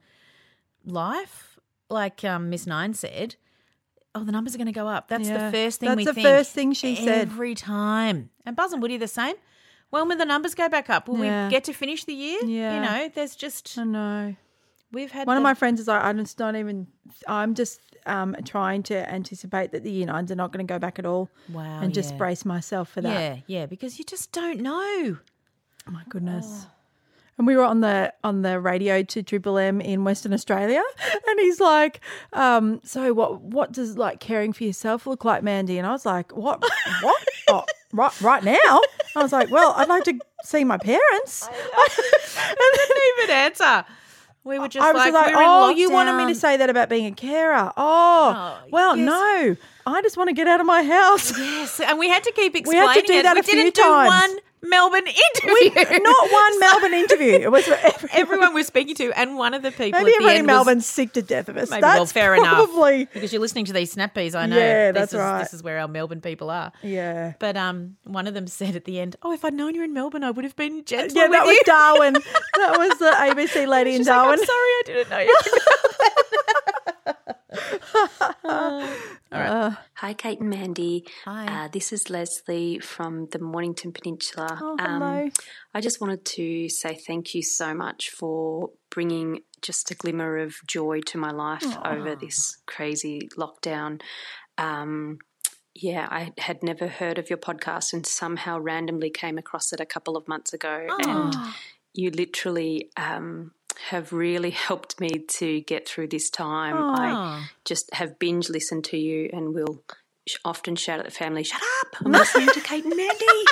life. 0.85 1.59
Like 1.89 2.23
um, 2.25 2.51
Miss 2.51 2.67
Nine 2.67 2.95
said, 2.95 3.37
oh, 4.15 4.25
the 4.25 4.33
numbers 4.33 4.55
are 4.55 4.59
going 4.59 4.67
to 4.67 4.73
go 4.73 4.89
up. 4.89 5.09
That's 5.09 5.29
Yeah. 5.29 5.47
the 5.51 5.53
first 5.57 5.81
thing 5.81 5.89
we 5.97 6.05
said. 6.05 6.15
That's 6.15 6.17
we 6.17 6.23
the 6.23 6.27
think. 6.27 6.27
first 6.27 6.53
thing 6.53 6.73
she 6.75 6.97
said. 6.97 7.29
Every 7.29 7.55
time. 7.55 8.31
And 8.45 8.55
Buzz 8.57 8.73
and 8.73 8.83
Woody 8.83 8.97
the 8.99 9.09
same. 9.09 9.37
When 9.91 10.09
will 10.09 10.17
the 10.17 10.25
numbers 10.25 10.55
go 10.55 10.69
back 10.69 10.89
up? 10.89 11.09
Will 11.09 11.23
Yeah. 11.25 11.47
we 11.47 11.51
get 11.51 11.65
to 11.65 11.73
finish 11.73 12.05
the 12.05 12.15
year? 12.15 12.41
Yeah. 12.45 12.75
You 12.77 12.81
know, 12.83 13.11
there's 13.15 13.37
just, 13.37 13.77
I 13.79 13.85
know. 13.85 14.37
We've 14.93 15.11
had 15.11 15.27
One 15.27 15.37
of 15.37 15.43
my 15.43 15.55
friends 15.55 15.81
is 15.81 15.89
like, 15.89 16.03
I'm 16.03 16.19
just 16.19 16.39
not 16.39 16.55
even, 16.57 16.87
I'm 17.27 17.55
just 17.55 17.81
um, 18.07 18.37
trying 18.45 18.83
to 18.85 19.11
anticipate 19.11 19.73
that 19.73 19.85
the 19.85 19.91
year 19.91 20.07
nines 20.07 20.31
are 20.31 20.37
not 20.37 20.53
going 20.53 20.67
to 20.67 20.73
go 20.73 20.79
back 20.79 20.99
at 20.99 21.07
all. 21.07 21.31
Wow, 21.53 21.81
And 21.81 21.95
just 21.95 22.13
yeah. 22.13 22.19
brace 22.19 22.45
myself 22.45 22.91
for 22.91 23.01
that. 23.01 23.21
Yeah, 23.21 23.37
yeah, 23.47 23.67
because 23.67 23.99
you 23.99 24.05
just 24.05 24.33
don't 24.33 24.61
know. 24.61 25.19
Oh 25.87 25.91
my 25.91 26.03
goodness. 26.09 26.67
And 27.39 27.47
we 27.47 27.57
were 27.57 27.65
on 27.65 27.81
the 27.81 28.13
on 28.23 28.43
the 28.43 28.61
radio 28.61 29.03
to 29.03 29.23
Triple 29.23 29.57
M 29.57 29.81
in 29.81 30.05
Western 30.05 30.35
Australia, 30.35 30.83
and 31.29 31.41
he's 31.41 31.61
like, 31.61 32.01
um, 32.35 32.81
"So 32.85 33.15
what? 33.15 33.41
What 33.41 33.73
does 33.73 33.97
like 33.97 34.21
caring 34.21 34.53
for 34.53 34.65
yourself 34.65 35.07
look 35.07 35.25
like, 35.25 35.43
Mandy?" 35.43 35.79
And 35.79 35.87
I 35.87 35.93
was 35.93 36.05
like, 36.05 36.37
"What? 36.37 36.63
What? 37.03 37.29
oh, 37.49 37.65
right, 37.93 38.21
right 38.21 38.45
now?" 38.45 38.81
I 39.17 39.23
was 39.23 39.33
like, 39.33 39.51
"Well, 39.51 39.73
I'd 39.77 39.89
like 39.89 40.05
to 40.05 40.19
see 40.45 40.63
my 40.63 40.77
parents." 40.77 41.49
and 41.49 41.57
then 42.59 42.97
even 43.19 43.35
answer. 43.35 43.85
We 44.45 44.59
were 44.59 44.67
just 44.69 44.85
I 44.85 44.91
was 44.93 44.99
like, 45.01 45.13
like, 45.13 45.35
"Oh, 45.37 45.71
you 45.71 45.91
wanted 45.91 46.15
me 46.17 46.33
to 46.33 46.39
say 46.39 46.57
that 46.57 46.69
about 46.69 46.89
being 46.89 47.07
a 47.07 47.13
carer? 47.13 47.73
Oh, 47.77 48.35
Oh, 48.37 48.59
well, 48.71 48.97
yes. 48.97 49.07
no, 49.07 49.57
I 49.87 50.03
just 50.03 50.17
want 50.17 50.29
to 50.29 50.35
get 50.35 50.49
out 50.49 50.61
of 50.61 50.67
my 50.67 50.83
house." 50.83 51.37
Yes, 51.39 51.79
and 51.81 51.97
we 51.99 52.09
had 52.09 52.25
to 52.25 52.33
keep 52.33 52.55
We 52.55 52.61
explaining 52.61 52.89
had 52.89 53.01
to 53.03 53.07
do 53.07 53.13
it. 53.19 53.23
that 53.23 53.35
we 53.35 53.41
a 53.41 53.43
few 53.45 53.55
didn't 53.55 53.75
do 53.75 53.83
times. 53.83 54.09
one 54.33 54.39
Melbourne 54.65 55.05
We, 55.05 55.13
interview. 55.75 55.99
not 56.03 56.31
one 56.31 56.61
Melbourne 56.61 56.95
interview. 56.95 57.33
It 57.35 57.51
was 57.51 57.65
for 57.65 57.75
everyone. 57.75 58.11
everyone 58.13 58.55
we're 58.55 58.63
speaking 58.65 58.95
to, 58.97 59.11
and 59.19 59.37
one 59.37 59.55
of 59.55 59.63
the 59.63 59.71
people 59.73 60.01
Maybe 60.01 60.13
at 60.13 60.17
everyone 60.17 60.37
in 60.37 60.47
Melbourne's 60.47 60.87
sick 60.87 61.13
to 61.15 61.23
death 61.23 61.49
of 61.49 61.57
us. 61.57 61.69
Maybe, 61.71 61.81
That's 61.81 61.97
well, 61.99 62.07
fair 62.07 62.35
enough. 62.37 62.71
probably, 62.71 63.07
Because 63.07 63.33
you're 63.33 63.41
listening 63.43 63.65
to 63.67 63.73
these 63.73 63.91
snap 63.93 64.15
peas, 64.15 64.35
I 64.37 64.47
know. 64.47 64.57
Yeah, 64.57 64.93
this 64.93 65.01
that's 65.01 65.13
is, 65.15 65.19
right. 65.19 65.39
This 65.41 65.55
is 65.55 65.63
where 65.63 65.79
our 65.81 65.89
Melbourne 65.89 66.21
people 66.21 66.49
are. 66.51 66.71
Yeah. 66.83 67.33
But 67.41 67.57
um, 67.57 67.97
one 68.05 68.27
of 68.29 68.35
them 68.35 68.47
said 68.47 68.77
at 68.77 68.85
the 68.85 69.01
end, 69.01 69.17
"Oh, 69.23 69.33
if 69.33 69.45
I'd 69.45 69.55
known 69.55 69.75
you're 69.75 69.85
in 69.85 69.93
Melbourne, 69.95 70.23
I 70.25 70.31
would 70.31 70.45
have 70.45 70.55
been 70.57 70.85
gentle 70.85 71.17
Yeah, 71.17 71.29
that 71.29 71.45
was 71.45 71.55
you." 71.57 71.63
Darwin. 71.67 72.13
that 72.57 72.79
was 72.79 72.99
the 72.99 73.11
ABC 73.19 73.67
lady 73.67 73.95
in 73.95 73.99
She's 74.01 74.07
like, 74.09 74.17
Darwin. 74.17 74.39
I'm 74.39 74.47
sorry, 74.47 74.49
I 74.59 74.83
didn't 74.87 75.11
know 75.11 75.19
you. 75.19 75.37
Hi, 79.95 80.15
Kate 80.15 80.41
and 80.41 80.51
Mandy. 80.51 81.07
Hi. 81.25 81.65
Uh, 81.65 81.69
this 81.69 81.93
is 81.93 82.11
Leslie 82.11 82.79
from 82.79 83.29
the 83.31 83.39
Mornington 83.39 83.93
Peninsula. 83.93 84.59
Oh, 84.61 84.77
hello. 84.79 85.31
I 85.75 85.81
just 85.81 86.01
wanted 86.01 86.25
to 86.25 86.69
say 86.69 86.95
thank 86.95 87.35
you 87.35 87.43
so 87.43 87.75
much 87.75 88.11
for 88.11 88.71
bringing 88.91 89.41
just 89.61 89.91
a 89.91 89.95
glimmer 89.95 90.39
of 90.39 90.57
joy 90.67 91.01
to 91.07 91.19
my 91.19 91.31
life 91.31 91.77
over 91.85 92.17
this 92.17 92.59
crazy 92.67 93.29
lockdown. 93.39 94.01
Um, 94.59 95.19
yeah, 95.75 96.09
I 96.11 96.33
had 96.39 96.63
never 96.63 96.89
heard 96.89 97.19
of 97.19 97.31
your 97.31 97.39
podcast 97.39 97.93
and 97.93 98.05
somehow 98.05 98.59
randomly 98.59 99.09
came 99.11 99.39
across 99.39 99.73
it 99.73 99.81
a 99.81 99.87
couple 99.87 100.17
of 100.17 100.29
months 100.29 100.53
ago. 100.53 100.87
And 101.07 101.35
you 101.95 102.11
literally 102.11 102.91
um, 102.97 103.53
have 103.89 104.13
really 104.13 104.51
helped 104.51 105.01
me 105.01 105.25
to 105.29 105.61
get 105.63 105.89
through 105.89 106.09
this 106.09 106.31
time. 106.31 106.77
I 106.77 107.47
just 107.65 107.93
have 107.95 108.19
binge 108.19 108.49
listened 108.49 108.85
to 108.85 108.97
you 108.97 109.31
and 109.33 109.55
will 109.55 109.83
often 110.45 110.77
shout 110.77 110.99
at 110.99 111.05
the 111.05 111.11
family, 111.11 111.45
"Shut 111.45 111.63
up! 111.63 111.97
I'm 112.05 112.13
listening 112.13 112.49
to 112.49 112.61
Kate 112.61 112.85
and 112.85 112.97
Mandy." 112.97 113.45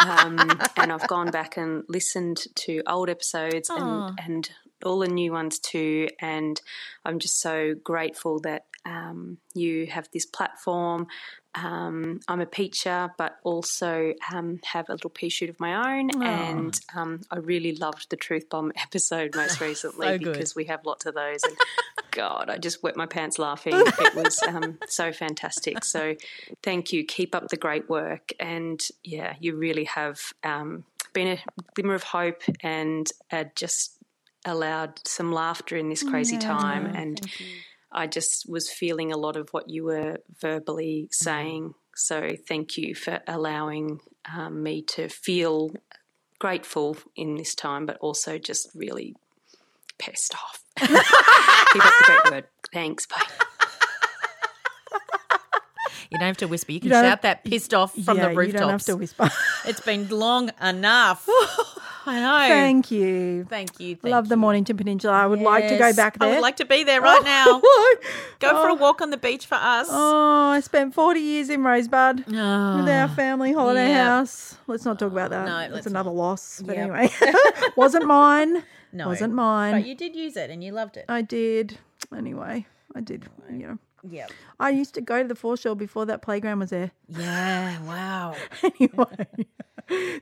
um, 0.00 0.60
and 0.76 0.92
I've 0.92 1.06
gone 1.08 1.30
back 1.30 1.56
and 1.56 1.84
listened 1.88 2.38
to 2.56 2.82
old 2.86 3.10
episodes 3.10 3.70
and 3.70 4.18
and 4.18 4.50
all 4.84 4.98
the 4.98 5.08
new 5.08 5.32
ones 5.32 5.58
too. 5.58 6.08
And 6.20 6.60
I'm 7.04 7.18
just 7.18 7.40
so 7.40 7.74
grateful 7.82 8.40
that 8.40 8.66
um, 8.84 9.38
you 9.54 9.86
have 9.86 10.08
this 10.12 10.26
platform. 10.26 11.06
Um, 11.56 12.20
I'm 12.28 12.40
a 12.40 12.46
teacher, 12.46 13.10
but 13.16 13.38
also 13.42 14.12
um, 14.32 14.60
have 14.64 14.88
a 14.88 14.92
little 14.92 15.10
pea 15.10 15.28
shoot 15.28 15.48
of 15.48 15.58
my 15.58 15.98
own. 15.98 16.22
And 16.22 16.78
um, 16.94 17.22
I 17.30 17.38
really 17.38 17.74
loved 17.74 18.10
the 18.10 18.16
Truth 18.16 18.50
Bomb 18.50 18.72
episode 18.76 19.34
most 19.36 19.60
recently 19.60 20.06
So 20.06 20.18
because 20.18 20.54
we 20.54 20.64
have 20.66 20.84
lots 20.84 21.06
of 21.06 21.14
those. 21.14 21.42
And 21.42 21.56
God, 22.10 22.50
I 22.50 22.58
just 22.58 22.82
wet 22.82 22.96
my 22.96 23.06
pants 23.06 23.38
laughing. 23.38 23.74
It 23.98 24.14
was 24.14 24.40
um, 24.46 24.78
so 24.86 25.12
fantastic. 25.12 25.84
So 25.84 26.14
thank 26.62 26.92
you. 26.92 27.04
Keep 27.04 27.34
up 27.34 27.48
the 27.48 27.56
great 27.56 27.88
work. 27.88 28.32
And 28.38 28.80
yeah, 29.02 29.34
you 29.40 29.56
really 29.56 29.84
have 29.84 30.20
um, 30.44 30.84
been 31.12 31.28
a 31.28 31.38
glimmer 31.74 31.94
of 31.94 32.02
hope 32.02 32.42
and 32.60 33.10
uh, 33.32 33.44
just 33.54 33.96
allowed 34.44 35.00
some 35.06 35.32
laughter 35.32 35.76
in 35.76 35.88
this 35.88 36.02
crazy 36.02 36.38
time. 36.38 36.86
And 36.86 37.20
I 37.92 38.06
just 38.06 38.48
was 38.48 38.70
feeling 38.70 39.12
a 39.12 39.16
lot 39.16 39.36
of 39.36 39.50
what 39.50 39.70
you 39.70 39.84
were 39.84 40.18
verbally 40.40 41.08
saying. 41.10 41.74
So 41.94 42.32
thank 42.48 42.76
you 42.76 42.94
for 42.94 43.20
allowing 43.26 44.00
um, 44.34 44.62
me 44.62 44.82
to 44.82 45.08
feel 45.08 45.70
grateful 46.38 46.96
in 47.14 47.36
this 47.36 47.54
time, 47.54 47.86
but 47.86 47.96
also 47.98 48.38
just 48.38 48.68
really 48.74 49.14
pissed 49.98 50.34
off. 50.34 50.62
Keep 50.78 50.90
up 50.94 51.94
the 51.98 52.04
great 52.04 52.32
word. 52.32 52.44
Thanks. 52.72 53.06
Bye. 53.06 53.22
You 56.10 56.18
don't 56.18 56.26
have 56.28 56.36
to 56.38 56.48
whisper. 56.48 56.72
You 56.72 56.80
can 56.80 56.90
don't- 56.90 57.04
shout 57.04 57.22
that 57.22 57.44
pissed 57.44 57.74
off 57.74 57.92
from 57.94 58.16
yeah, 58.18 58.28
the 58.28 58.34
rooftops. 58.36 58.52
You 58.52 58.58
don't 58.60 58.70
have 58.70 58.84
to 58.84 58.96
whisper. 58.96 59.30
It's 59.66 59.80
been 59.80 60.08
long 60.08 60.50
enough. 60.62 61.28
I 62.08 62.20
know. 62.20 62.54
Thank 62.54 62.90
you. 62.92 63.44
Thank 63.44 63.80
you. 63.80 63.96
Thank 63.96 64.12
love 64.12 64.28
the 64.28 64.36
you. 64.36 64.40
Mornington 64.40 64.76
Peninsula. 64.76 65.12
I 65.12 65.26
would 65.26 65.40
like 65.40 65.64
to 65.68 65.76
go 65.76 65.86
Yes. 65.86 65.96
back 65.96 66.18
there. 66.18 66.28
I 66.28 66.32
would 66.34 66.40
like 66.40 66.56
to 66.56 66.64
be 66.64 66.84
there 66.84 67.00
right 67.00 67.24
now. 67.24 67.44
Oh. 67.48 67.96
Go 68.38 68.62
for 68.62 68.68
a 68.68 68.72
oh. 68.72 68.74
walk 68.74 69.02
on 69.02 69.10
the 69.10 69.16
beach 69.16 69.46
for 69.46 69.56
us. 69.56 69.88
Oh, 69.90 70.50
I 70.50 70.60
spent 70.60 70.94
40 70.94 71.18
years 71.18 71.50
in 71.50 71.64
Rosebud 71.64 72.24
oh. 72.28 72.76
with 72.76 72.88
our 72.88 73.08
family 73.08 73.52
holiday 73.52 73.88
yeah. 73.88 74.18
house. 74.18 74.56
Let's 74.68 74.84
not 74.84 75.00
talk 75.00 75.10
about 75.10 75.30
that. 75.30 75.46
No, 75.46 75.74
That's 75.74 75.86
another 75.86 76.10
loss. 76.10 76.62
But 76.64 76.76
Yep. 76.76 76.90
anyway, 76.90 77.10
wasn't 77.76 78.06
mine. 78.06 78.62
no, 78.92 79.08
Wasn't 79.08 79.34
mine. 79.34 79.72
But 79.72 79.86
you 79.86 79.96
did 79.96 80.14
use 80.14 80.36
it 80.36 80.48
and 80.48 80.62
you 80.62 80.70
loved 80.70 80.96
it. 80.96 81.06
I 81.08 81.22
did. 81.22 81.78
Anyway, 82.16 82.66
I 82.94 83.00
did. 83.00 83.28
You 83.50 83.66
know, 83.66 83.78
yeah. 84.08 84.26
I 84.60 84.70
used 84.70 84.94
to 84.94 85.00
go 85.00 85.22
to 85.22 85.28
the 85.28 85.34
foreshore 85.34 85.74
before 85.74 86.06
that 86.06 86.22
playground 86.22 86.60
was 86.60 86.70
there. 86.70 86.92
Yeah. 87.08 87.82
Wow. 87.82 88.36
Anyway, 88.62 89.46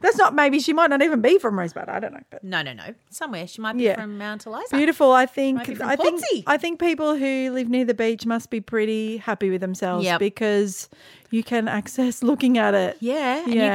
that's 0.00 0.16
not. 0.18 0.34
Maybe 0.34 0.58
she 0.60 0.72
might 0.72 0.90
not 0.90 1.02
even 1.02 1.20
be 1.20 1.38
from 1.38 1.58
Rosebud. 1.58 1.88
I 1.88 2.00
don't 2.00 2.12
know. 2.12 2.20
But 2.30 2.44
No, 2.44 2.62
no, 2.62 2.72
no. 2.72 2.94
Somewhere 3.10 3.46
she 3.46 3.60
might 3.60 3.76
be 3.76 3.84
Yeah. 3.84 3.94
from 3.96 4.18
Mount 4.18 4.44
Eliza. 4.46 4.76
beautiful. 4.76 5.12
I 5.12 5.26
think. 5.26 5.58
Might 5.58 5.66
be 5.66 5.74
from 5.74 5.88
I 5.88 5.96
think. 5.96 6.20
Portsea. 6.20 6.42
I 6.46 6.56
think 6.58 6.78
people 6.80 7.16
who 7.16 7.50
live 7.52 7.68
near 7.68 7.84
the 7.84 7.94
beach 7.94 8.26
must 8.26 8.50
be 8.50 8.60
pretty 8.60 9.16
happy 9.18 9.50
with 9.50 9.60
themselves 9.60 10.04
Yep. 10.04 10.18
because 10.18 10.88
you 11.30 11.42
can 11.42 11.66
access 11.68 12.22
looking 12.22 12.58
at 12.58 12.74
it. 12.74 12.96
Yeah. 13.00 13.42
And 13.44 13.54
Yeah. 13.54 13.64
you 13.64 13.70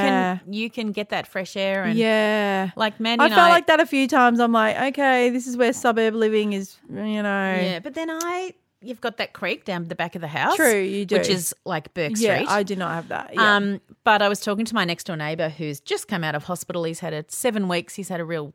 can 0.45 0.54
you 0.54 0.69
can 0.69 0.91
get 0.91 1.10
that 1.10 1.28
fresh 1.28 1.58
air 1.58 1.84
and 1.84 1.97
Yeah. 1.97 2.69
like 2.75 2.99
Mandy 2.99 3.21
I 3.23 3.25
and 3.25 3.34
felt 3.36 3.47
I 3.47 3.49
like 3.49 3.67
that 3.67 3.80
a 3.80 3.86
few 3.86 4.08
times. 4.08 4.39
I'm 4.39 4.52
like, 4.54 4.80
okay, 4.93 5.30
this 5.30 5.47
is 5.47 5.58
where 5.58 5.73
suburb 5.73 6.13
living 6.13 6.54
is, 6.54 6.78
you 6.89 7.23
know. 7.23 7.56
Yeah, 7.62 7.80
but 7.80 7.95
then 7.95 8.10
I 8.10 8.54
you've 8.82 9.02
got 9.02 9.18
that 9.18 9.34
creek 9.34 9.65
down 9.65 9.88
the 9.88 9.96
back 9.96 10.15
of 10.15 10.22
the 10.22 10.28
house. 10.28 10.56
True, 10.56 10.80
you 10.80 11.06
do. 11.06 11.18
Which 11.18 11.30
is 11.30 11.54
like 11.65 11.94
Burke 11.94 12.13
Yeah, 12.15 12.36
Street. 12.36 12.50
I 12.50 12.63
do 12.63 12.76
not 12.76 12.92
have 12.94 13.08
that. 13.10 13.32
Yeah. 13.34 13.56
Um, 13.56 13.82
but 14.04 14.22
I 14.22 14.30
was 14.30 14.39
talking 14.39 14.65
to 14.65 14.76
my 14.76 14.86
next 14.86 15.06
door 15.06 15.18
neighbour 15.18 15.50
who's 15.50 15.80
just 15.80 16.08
come 16.08 16.24
out 16.24 16.36
of 16.36 16.44
hospital. 16.46 16.84
He's 16.84 17.00
had 17.00 17.13
a 17.13 17.26
seven 17.28 17.68
weeks. 17.68 17.96
He's 17.96 18.10
had 18.10 18.20
a 18.20 18.26
real 18.26 18.54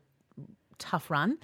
tough 0.79 1.09
run. 1.09 1.37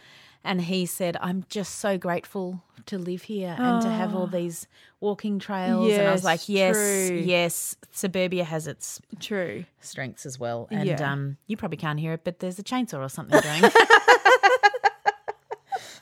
And 0.44 0.60
he 0.60 0.88
said, 0.88 1.18
I'm 1.22 1.46
just 1.50 1.76
so 1.76 2.00
grateful 2.00 2.64
to 2.88 2.98
live 2.98 3.22
here 3.22 3.56
and 3.60 3.80
to 3.84 3.90
have 3.92 4.16
all 4.16 4.26
these 4.26 4.66
walking 5.00 5.38
trails. 5.38 5.92
and 5.94 6.08
I 6.08 6.12
was 6.12 6.24
like, 6.24 6.50
yes, 6.50 6.76
true. 6.76 7.18
yes, 7.24 7.76
suburbia 7.92 8.44
has 8.44 8.66
its 8.66 9.00
True. 9.20 9.66
strengths 9.82 10.26
as 10.26 10.40
well. 10.40 10.68
And 10.72 10.88
Yeah. 10.90 11.12
um, 11.12 11.38
you 11.46 11.58
probably 11.58 11.78
can't 11.78 12.00
hear 12.00 12.14
it, 12.14 12.22
but 12.24 12.40
there's 12.40 12.58
a 12.58 12.64
chainsaw 12.64 13.06
or 13.06 13.10
something 13.10 13.40
going. 13.40 13.72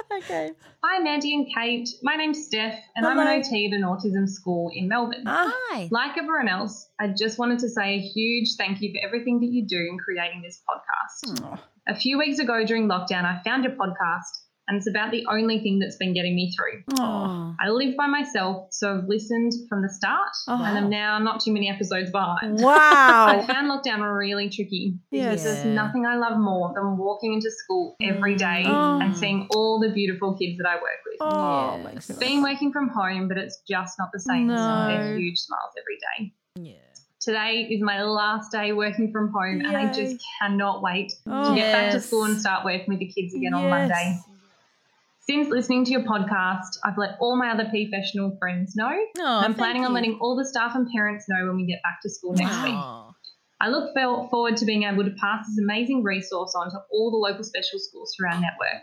okay. 0.17 0.51
Hi, 0.83 0.99
Mandy 0.99 1.33
and 1.35 1.47
Kate. 1.53 1.89
My 2.01 2.15
name's 2.15 2.45
Steph, 2.45 2.79
and 2.95 3.05
I'm 3.05 3.19
an 3.19 3.27
OT 3.27 3.67
at 3.67 3.73
an 3.73 3.83
autism 3.83 4.27
school 4.27 4.71
in 4.73 4.87
Melbourne. 4.87 5.23
Ah. 5.25 5.53
Hi. 5.53 5.87
Like 5.91 6.17
everyone 6.17 6.47
else, 6.47 6.89
I 6.99 7.09
just 7.09 7.37
wanted 7.37 7.59
to 7.59 7.69
say 7.69 7.95
a 7.95 7.99
huge 7.99 8.55
thank 8.57 8.81
you 8.81 8.91
for 8.91 9.05
everything 9.05 9.39
that 9.41 9.47
you 9.47 9.65
do 9.67 9.77
in 9.77 9.97
creating 9.97 10.41
this 10.41 10.61
podcast. 10.67 11.59
A 11.87 11.95
few 11.95 12.17
weeks 12.17 12.39
ago 12.39 12.65
during 12.65 12.87
lockdown, 12.87 13.23
I 13.25 13.41
found 13.43 13.63
your 13.63 13.73
podcast, 13.73 14.31
and 14.69 14.77
it's 14.77 14.87
about 14.87 15.11
the 15.11 15.25
only 15.29 15.59
thing 15.59 15.79
that's 15.79 15.97
been 15.97 16.13
getting 16.13 16.35
me 16.35 16.53
through. 16.55 16.83
Oh. 16.99 17.55
I 17.59 17.69
live 17.69 17.97
by 17.97 18.05
myself, 18.07 18.67
so 18.71 18.97
I've 18.99 19.05
listened 19.05 19.51
from 19.67 19.81
the 19.81 19.89
start, 19.89 20.29
and 20.47 20.77
I'm 20.77 20.89
now 20.89 21.17
not 21.19 21.41
too 21.41 21.51
many 21.51 21.69
episodes 21.69 22.11
behind. 22.11 22.61
Wow! 22.61 22.75
I 23.27 23.37
Wow. 23.37 23.41
found 23.47 23.71
lockdown 23.71 24.17
really 24.17 24.49
tricky 24.49 24.93
because 25.11 25.43
Yes. 25.43 25.43
there's 25.43 25.65
nothing 25.65 26.05
I 26.05 26.15
love 26.17 26.37
more 26.37 26.71
than 26.75 26.97
walking 26.97 27.33
into 27.33 27.49
school 27.51 27.95
every 28.01 28.35
day 28.35 28.63
Oh. 28.67 28.99
and 29.01 29.15
seeing 29.17 29.47
all 29.55 29.79
the 29.79 29.89
beautiful 29.91 30.35
kids 30.37 30.57
that 30.59 30.67
I 30.67 30.75
work 30.75 31.01
with. 31.05 31.17
Oh, 31.19 31.75
Yes. 31.77 31.83
makes 31.85 32.09
me 32.09 32.13
It's 32.13 32.19
been 32.19 32.41
working 32.43 32.71
from 32.71 32.89
home, 32.89 33.27
but 33.27 33.37
it's 33.37 33.61
just 33.67 33.97
not 33.99 34.09
the 34.13 34.19
same. 34.19 34.47
No. 34.47 34.87
They're 34.87 35.17
huge 35.17 35.39
smiles 35.39 35.73
every 35.79 35.97
day. 35.97 36.33
Yeah. 36.55 36.75
Today 37.19 37.67
is 37.69 37.81
my 37.81 38.01
last 38.03 38.49
day 38.51 38.71
working 38.71 39.11
from 39.11 39.31
home, 39.33 39.59
and 39.65 39.75
I 39.75 39.91
just 39.91 40.23
cannot 40.39 40.81
wait 40.81 41.11
Oh. 41.27 41.49
to 41.49 41.55
get 41.55 41.73
back 41.73 41.91
to 41.91 41.99
school 41.99 42.23
and 42.23 42.39
start 42.39 42.63
working 42.63 42.85
with 42.87 42.99
the 42.99 43.07
kids 43.11 43.33
again 43.33 43.53
on 43.53 43.69
Monday. 43.69 44.19
Since 45.29 45.49
listening 45.49 45.85
to 45.85 45.91
your 45.91 46.01
podcast, 46.01 46.79
I've 46.83 46.97
let 46.97 47.11
all 47.19 47.37
my 47.37 47.51
other 47.51 47.67
P 47.71 47.87
professional 47.87 48.35
friends 48.39 48.75
know. 48.75 48.97
Oh, 49.19 49.23
I'm 49.23 49.53
planning 49.53 49.85
on 49.85 49.93
letting 49.93 50.17
all 50.19 50.35
the 50.35 50.43
staff 50.43 50.73
and 50.73 50.89
parents 50.89 51.25
know 51.29 51.45
when 51.45 51.55
we 51.55 51.67
get 51.67 51.83
back 51.83 52.01
to 52.01 52.09
school 52.09 52.33
next 52.33 52.63
week. 52.63 52.73
Oh. 52.73 53.13
I 53.61 53.69
look 53.69 53.93
forward 53.93 54.57
to 54.57 54.65
being 54.65 54.85
able 54.85 55.03
to 55.03 55.11
pass 55.21 55.45
this 55.45 55.59
amazing 55.59 56.01
resource 56.01 56.55
on 56.55 56.71
to 56.71 56.77
all 56.91 57.11
the 57.11 57.17
local 57.17 57.43
special 57.43 57.77
schools 57.77 58.11
through 58.17 58.29
our 58.29 58.41
network. 58.41 58.81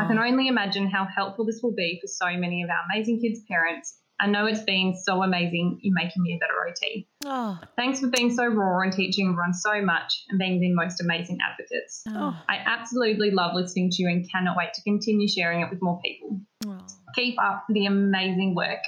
I 0.00 0.06
can 0.06 0.20
only 0.20 0.46
imagine 0.46 0.86
how 0.86 1.04
helpful 1.04 1.44
this 1.44 1.58
will 1.64 1.74
be 1.74 1.98
for 2.00 2.06
so 2.06 2.26
many 2.38 2.62
of 2.62 2.70
our 2.70 2.76
amazing 2.94 3.20
kids' 3.20 3.40
parents. 3.50 3.98
I 4.20 4.26
know 4.26 4.46
it's 4.46 4.62
been 4.62 4.96
so 4.96 5.22
amazing 5.22 5.80
in 5.82 5.94
making 5.94 6.22
me 6.22 6.34
a 6.34 6.38
better 6.38 6.54
OT. 6.68 7.06
Oh. 7.24 7.58
Thanks 7.76 8.00
for 8.00 8.08
being 8.08 8.34
so 8.34 8.46
raw 8.46 8.80
and 8.80 8.92
teaching 8.92 9.28
everyone 9.28 9.54
so 9.54 9.80
much 9.80 10.24
and 10.28 10.38
being 10.38 10.60
the 10.60 10.72
most 10.72 11.00
amazing 11.00 11.38
advocates. 11.40 12.02
Oh. 12.08 12.36
I 12.48 12.56
absolutely 12.56 13.30
love 13.30 13.54
listening 13.54 13.90
to 13.90 14.02
you 14.02 14.08
and 14.08 14.28
cannot 14.30 14.56
wait 14.56 14.74
to 14.74 14.82
continue 14.82 15.28
sharing 15.28 15.60
it 15.60 15.70
with 15.70 15.80
more 15.80 16.00
people. 16.04 16.40
Oh. 16.66 16.78
Keep 17.14 17.40
up 17.40 17.64
the 17.68 17.86
amazing 17.86 18.54
work. 18.56 18.80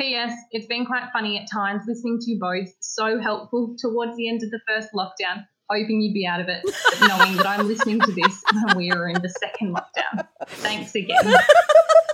P.S. 0.00 0.32
It's 0.50 0.66
been 0.66 0.86
quite 0.86 1.10
funny 1.12 1.38
at 1.38 1.50
times 1.50 1.82
listening 1.86 2.18
to 2.20 2.30
you 2.30 2.38
both. 2.38 2.68
So 2.80 3.20
helpful 3.20 3.76
towards 3.78 4.16
the 4.16 4.28
end 4.28 4.42
of 4.42 4.50
the 4.50 4.60
first 4.66 4.88
lockdown. 4.94 5.46
Hoping 5.70 6.02
you'd 6.02 6.12
be 6.12 6.26
out 6.26 6.40
of 6.40 6.48
it, 6.48 6.60
but 6.64 7.08
knowing 7.08 7.36
that 7.36 7.46
I'm 7.46 7.66
listening 7.66 8.00
to 8.00 8.12
this 8.12 8.42
when 8.52 8.76
we 8.76 8.90
are 8.90 9.08
in 9.08 9.22
the 9.22 9.28
second 9.28 9.74
lockdown. 9.74 10.26
Thanks 10.46 10.94
again. 10.94 11.24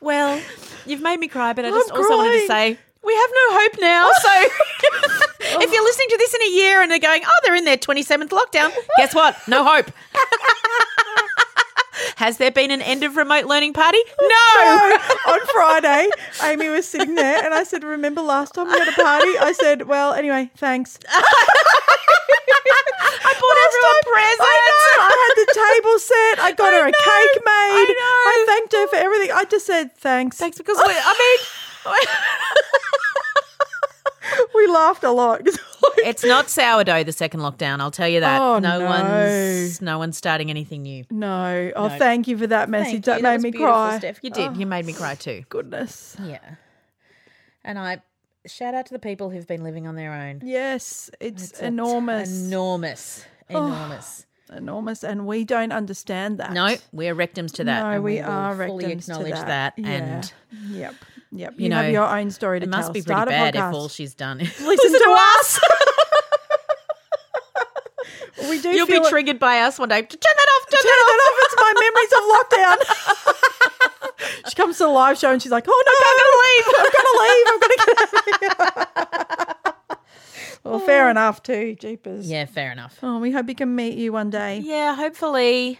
Well, 0.00 0.40
you've 0.86 1.02
made 1.02 1.18
me 1.20 1.28
cry, 1.28 1.52
but 1.52 1.64
I 1.64 1.68
I'm 1.68 1.74
just 1.74 1.90
also 1.90 2.16
wanted 2.16 2.40
to 2.40 2.46
crying. 2.46 2.74
say 2.74 2.80
we 3.04 3.14
have 3.14 3.30
no 3.30 3.60
hope 3.60 3.76
now. 3.80 4.10
So 4.22 4.30
if 5.62 5.72
you're 5.72 5.82
listening 5.84 6.08
to 6.10 6.16
this 6.18 6.34
in 6.34 6.42
a 6.42 6.50
year 6.50 6.82
and 6.82 6.90
they're 6.90 6.98
going, 6.98 7.22
oh, 7.24 7.40
they're 7.44 7.54
in 7.56 7.64
their 7.64 7.76
27th 7.78 8.28
lockdown, 8.28 8.70
guess 8.98 9.14
what? 9.14 9.36
No 9.48 9.64
hope. 9.64 9.90
Has 12.16 12.36
there 12.38 12.50
been 12.50 12.70
an 12.70 12.80
end 12.82 13.02
of 13.04 13.16
remote 13.16 13.46
learning 13.46 13.72
party? 13.72 13.98
No. 14.20 14.96
on 15.28 15.40
Friday, 15.52 16.08
Amy 16.44 16.68
was 16.68 16.86
sitting 16.88 17.14
there 17.14 17.42
and 17.44 17.54
I 17.54 17.62
said, 17.64 17.82
Remember 17.84 18.20
last 18.22 18.54
time 18.54 18.66
we 18.66 18.72
had 18.78 18.88
a 18.88 18.92
party? 18.92 19.38
I 19.38 19.52
said, 19.52 19.86
Well, 19.88 20.12
anyway, 20.14 20.50
thanks. 20.56 20.98
I 21.08 21.22
bought 23.34 23.58
everyone 23.66 24.02
presents. 24.04 24.40
I 24.40 24.42
know. 24.66 25.02
I 25.02 25.04
had 25.22 25.34
the 25.42 25.48
table 25.54 25.98
set. 25.98 26.38
I 26.44 26.52
got 26.52 26.72
I 26.72 26.76
her 26.76 26.86
a 26.86 26.90
know. 26.90 26.98
cake 26.98 27.42
made. 27.44 27.78
I 27.78 27.84
know. 27.98 28.18
I 28.30 28.32
thanked 28.46 28.72
her 28.74 28.86
for 28.88 28.96
everything. 28.96 29.30
I 29.32 29.37
just 29.50 29.66
said 29.66 29.94
thanks. 29.96 30.36
Thanks 30.36 30.58
because 30.58 30.76
we, 30.76 30.92
I 30.92 31.38
mean, 31.86 31.96
we 34.54 34.66
laughed 34.68 35.04
a 35.04 35.10
lot. 35.10 35.42
It's 35.98 36.24
not 36.24 36.48
sourdough. 36.48 37.04
The 37.04 37.12
second 37.12 37.40
lockdown, 37.40 37.80
I'll 37.80 37.90
tell 37.90 38.08
you 38.08 38.20
that. 38.20 38.40
Oh, 38.40 38.58
no, 38.60 38.78
no. 38.78 38.86
one's 38.86 39.80
no 39.82 39.98
one's 39.98 40.16
starting 40.16 40.48
anything 40.48 40.82
new. 40.82 41.04
no. 41.10 41.72
Oh, 41.74 41.88
No. 41.88 41.98
thank 41.98 42.28
you 42.28 42.38
for 42.38 42.46
that 42.46 42.68
message. 42.68 43.04
That 43.06 43.18
you. 43.18 43.22
made 43.24 43.40
me 43.40 43.50
cry. 43.52 43.98
Steph. 43.98 44.20
You 44.22 44.30
did. 44.30 44.48
Oh, 44.48 44.52
You 44.54 44.66
made 44.66 44.86
me 44.86 44.92
cry 44.92 45.16
too. 45.16 45.44
goodness. 45.48 46.16
Yeah. 46.22 46.38
And 47.64 47.78
I 47.78 48.00
shout 48.46 48.74
out 48.74 48.86
to 48.86 48.92
the 48.94 48.98
people 49.00 49.30
who've 49.30 49.46
been 49.46 49.64
living 49.64 49.86
on 49.88 49.96
their 49.96 50.12
own. 50.12 50.40
Yes, 50.44 51.10
it's, 51.20 51.50
It's 51.50 51.60
enormous. 51.60 52.30
Enormous. 52.46 53.24
Oh. 53.50 53.66
Enormous. 53.66 54.24
Enormous, 54.50 55.04
and 55.04 55.26
we 55.26 55.44
don't 55.44 55.72
understand 55.72 56.38
that. 56.38 56.52
No, 56.52 56.76
we're 56.92 57.14
rectums 57.14 57.52
to 57.54 57.64
that. 57.64 57.82
no, 57.94 58.00
we, 58.00 58.16
will 58.16 58.24
are 58.30 58.54
fully 58.66 58.84
rectums 58.84 59.06
to 59.06 59.12
acknowledge 59.12 59.32
that. 59.34 59.74
that. 59.76 59.78
Yeah. 59.78 59.88
And 59.88 60.32
yep, 60.70 60.94
yep. 61.32 61.54
you 61.58 61.66
You, 61.66 61.72
have 61.72 61.90
your 61.92 62.08
own 62.08 62.30
story 62.30 62.60
to 62.60 62.66
it 62.66 62.70
tell. 62.70 62.80
must 62.80 62.92
be 62.92 63.00
pretty 63.02 63.12
Start 63.12 63.28
bad 63.28 63.56
if 63.56 63.62
all 63.62 63.88
she's 63.88 64.14
done 64.14 64.40
is 64.40 64.60
Listen 64.60 64.92
to 64.92 65.16
us. 65.18 65.60
we 68.48 68.60
do. 68.60 68.70
You'll 68.70 68.86
be 68.86 68.94
it- 68.94 69.08
triggered 69.08 69.38
by 69.38 69.60
us 69.60 69.78
one 69.78 69.88
day. 69.88 70.02
Turn 70.02 70.18
that 70.20 70.48
off. 70.56 70.68
Turn, 70.70 70.80
Turn 70.82 70.90
that 71.08 71.20
off. 71.26 71.34
It's 71.44 71.56
my 71.58 71.72
memories 71.84 72.12
of 72.18 72.22
lockdown. 72.34 72.78
she 74.48 74.54
comes 74.54 74.76
to 74.78 74.84
the 74.84 74.88
live 74.90 75.18
show 75.18 75.32
and 75.32 75.42
she's 75.42 75.52
like, 75.52 75.64
"Oh 75.68 75.82
no, 75.86 75.92
I'm 76.08 76.16
gonna 76.18 76.38
leave. 76.44 76.66
I'm 76.78 76.90
gonna 76.96 77.14
leave. 77.24 77.46
I'm 77.48 77.58
gonna 77.60 77.78
get 78.40 79.56
Well, 80.70 80.80
fair 80.80 81.10
enough 81.10 81.42
too. 81.42 81.74
Jeepers. 81.78 82.30
Yeah, 82.30 82.44
fair 82.46 82.72
enough. 82.72 82.98
Oh, 83.02 83.18
we 83.18 83.30
hope 83.32 83.46
we 83.46 83.54
can 83.54 83.74
meet 83.74 83.96
you 83.98 84.12
one 84.12 84.30
day. 84.30 84.58
Yeah, 84.60 84.94
hopefully. 84.96 85.78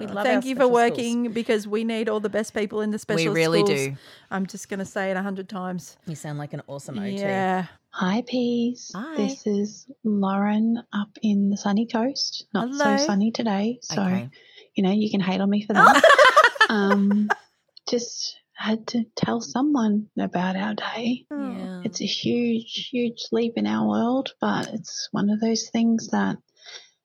We'd 0.00 0.10
love 0.10 0.24
Thank 0.24 0.44
our 0.44 0.48
you 0.48 0.54
for 0.54 0.60
special 0.62 0.70
working 0.72 1.32
because 1.32 1.66
we 1.66 1.84
need 1.84 2.08
all 2.08 2.20
the 2.20 2.30
best 2.30 2.54
people 2.54 2.80
in 2.80 2.92
the 2.92 2.98
special 2.98 3.32
We 3.32 3.40
really 3.40 3.58
schools. 3.60 3.78
do. 3.80 3.96
I'm 4.30 4.46
just 4.46 4.68
going 4.68 4.78
to 4.78 4.86
say 4.86 5.10
it 5.10 5.16
a 5.16 5.22
hundred 5.22 5.48
times. 5.48 5.96
You 6.06 6.14
sound 6.14 6.38
like 6.38 6.52
an 6.54 6.62
awesome 6.66 6.98
OT. 6.98 7.16
Yeah. 7.18 7.66
Hi, 7.90 8.22
Peas. 8.26 8.92
Hi. 8.94 9.16
This 9.16 9.46
is 9.46 9.86
Lauren 10.04 10.82
up 10.94 11.10
in 11.20 11.50
the 11.50 11.56
sunny 11.58 11.86
coast. 11.86 12.46
Not 12.54 12.68
Hello. 12.70 12.96
so 12.96 13.04
sunny 13.06 13.32
today. 13.32 13.80
So, 13.82 14.00
Okay. 14.00 14.30
you 14.74 14.82
know, 14.82 14.92
you 14.92 15.10
can 15.10 15.20
hate 15.20 15.40
on 15.42 15.50
me 15.50 15.66
for 15.66 15.74
that. 15.74 16.02
um, 16.70 17.28
just 17.86 18.38
had 18.62 18.86
to 18.86 19.04
tell 19.16 19.40
someone 19.40 20.06
about 20.18 20.54
our 20.54 20.74
day. 20.74 21.26
Yeah. 21.30 21.82
It's 21.84 22.00
a 22.00 22.06
huge, 22.06 22.88
huge 22.92 23.26
leap 23.32 23.54
in 23.56 23.66
our 23.66 23.88
world, 23.88 24.34
but 24.40 24.68
it's 24.72 25.08
one 25.10 25.30
of 25.30 25.40
those 25.40 25.68
things 25.70 26.08
that 26.12 26.36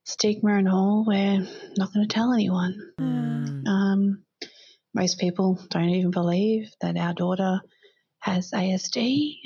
stigma 0.06 0.56
and 0.56 0.70
all, 0.70 1.04
we're 1.08 1.48
not 1.78 1.94
going 1.94 2.08
to 2.08 2.14
tell 2.14 2.32
anyone. 2.32 2.80
Mm. 3.00 3.68
Um, 3.68 4.24
most 4.94 5.20
people 5.20 5.60
don't 5.70 5.90
even 5.90 6.12
believe 6.12 6.70
that 6.82 6.96
our 6.96 7.14
daughter 7.14 7.60
has 8.20 8.52
ASD 8.52 9.38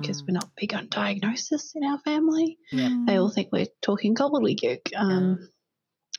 because 0.00 0.22
we're 0.22 0.32
not 0.32 0.50
big 0.56 0.72
on 0.72 0.88
diagnosis 0.88 1.72
in 1.74 1.84
our 1.84 1.98
family. 1.98 2.58
Yep. 2.72 2.92
They 3.06 3.16
all 3.16 3.30
think 3.30 3.48
we're 3.52 3.66
talking 3.82 4.14
gobbledygook. 4.14 4.94
Um, 4.96 5.50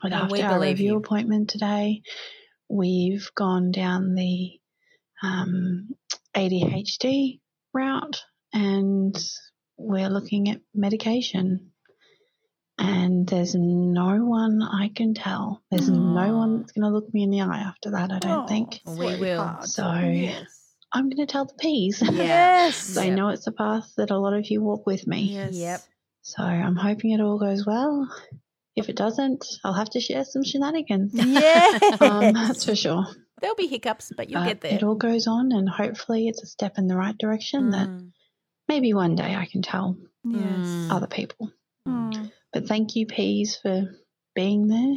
but 0.02 0.14
after 0.14 0.34
we 0.34 0.42
our 0.42 0.54
believe 0.54 0.78
review 0.78 0.94
you. 0.94 0.98
appointment 0.98 1.50
today, 1.50 2.04
we've 2.70 3.30
gone 3.36 3.72
down 3.72 4.14
the 4.16 4.61
um, 5.24 5.90
ADHD 6.36 7.40
route 7.74 8.24
and 8.54 9.16
we're 9.78 10.10
looking 10.10 10.50
at 10.50 10.62
medication. 10.74 11.72
And 12.78 13.28
there's 13.28 13.54
no 13.54 14.26
one 14.26 14.62
I 14.64 14.90
can 14.96 15.14
tell. 15.14 15.62
There's 15.70 15.88
no 15.90 16.36
one 16.36 16.60
that's 16.60 16.72
going 16.72 16.84
to 16.84 16.90
look 16.90 17.14
me 17.14 17.22
in 17.24 17.30
the 17.30 17.42
eye 17.42 17.60
after 17.68 17.92
that, 17.92 18.12
I 18.12 18.18
don't 18.20 18.46
Oh, 18.46 18.48
think. 18.48 18.80
We 18.88 19.18
will. 19.20 19.58
So 19.62 19.84
yes. 19.94 20.66
I'm 20.92 21.06
going 21.10 21.26
to 21.26 21.32
tell 21.32 21.46
the 21.46 21.54
peas. 21.54 22.02
Yes. 22.02 22.98
I 22.98 23.06
Yep. 23.06 23.16
know 23.18 23.30
it's 23.30 23.46
a 23.46 23.52
path 23.52 23.92
that 23.98 24.10
a 24.10 24.18
lot 24.18 24.34
of 24.34 24.50
you 24.50 24.64
walk 24.64 24.88
with 24.88 25.06
me. 25.06 25.34
Yes. 25.34 25.54
Yep. 25.56 25.82
So 26.24 26.44
I'm 26.44 26.76
hoping 26.76 27.12
it 27.12 27.22
all 27.22 27.38
goes 27.38 27.66
well. 27.68 28.10
If 28.76 28.90
it 28.90 28.96
doesn't, 28.96 29.46
I'll 29.64 29.74
have 29.74 29.90
to 29.92 30.00
share 30.00 30.24
some 30.26 30.44
shenanigans. 30.44 31.12
Yes. 31.14 31.82
Um, 32.02 32.34
that's 32.34 32.66
for 32.66 32.76
sure. 32.76 33.06
There'll 33.42 33.56
be 33.56 33.68
hiccups, 33.68 34.12
but 34.16 34.30
you'll 34.30 34.42
But 34.42 34.48
get 34.48 34.62
there. 34.62 34.74
It 34.76 34.84
all 34.84 34.96
goes 34.96 35.28
on, 35.28 35.52
and 35.52 35.68
hopefully, 35.68 36.28
it's 36.28 36.44
a 36.44 36.48
step 36.48 36.78
in 36.78 36.88
the 36.88 36.96
right 36.96 37.18
direction 37.18 37.72
that 37.72 37.89
Mm. 37.89 38.12
maybe 38.70 38.94
one 38.94 39.16
day 39.16 39.36
I 39.36 39.46
can 39.46 39.62
tell 39.62 39.98
yes. 40.24 40.88
other 40.92 41.08
people. 41.08 41.52
Mm. 41.88 42.32
But 42.54 42.68
thank 42.68 42.96
you, 42.96 43.06
Peas, 43.08 43.58
for 43.58 43.96
being 44.36 44.68
there. 44.68 44.96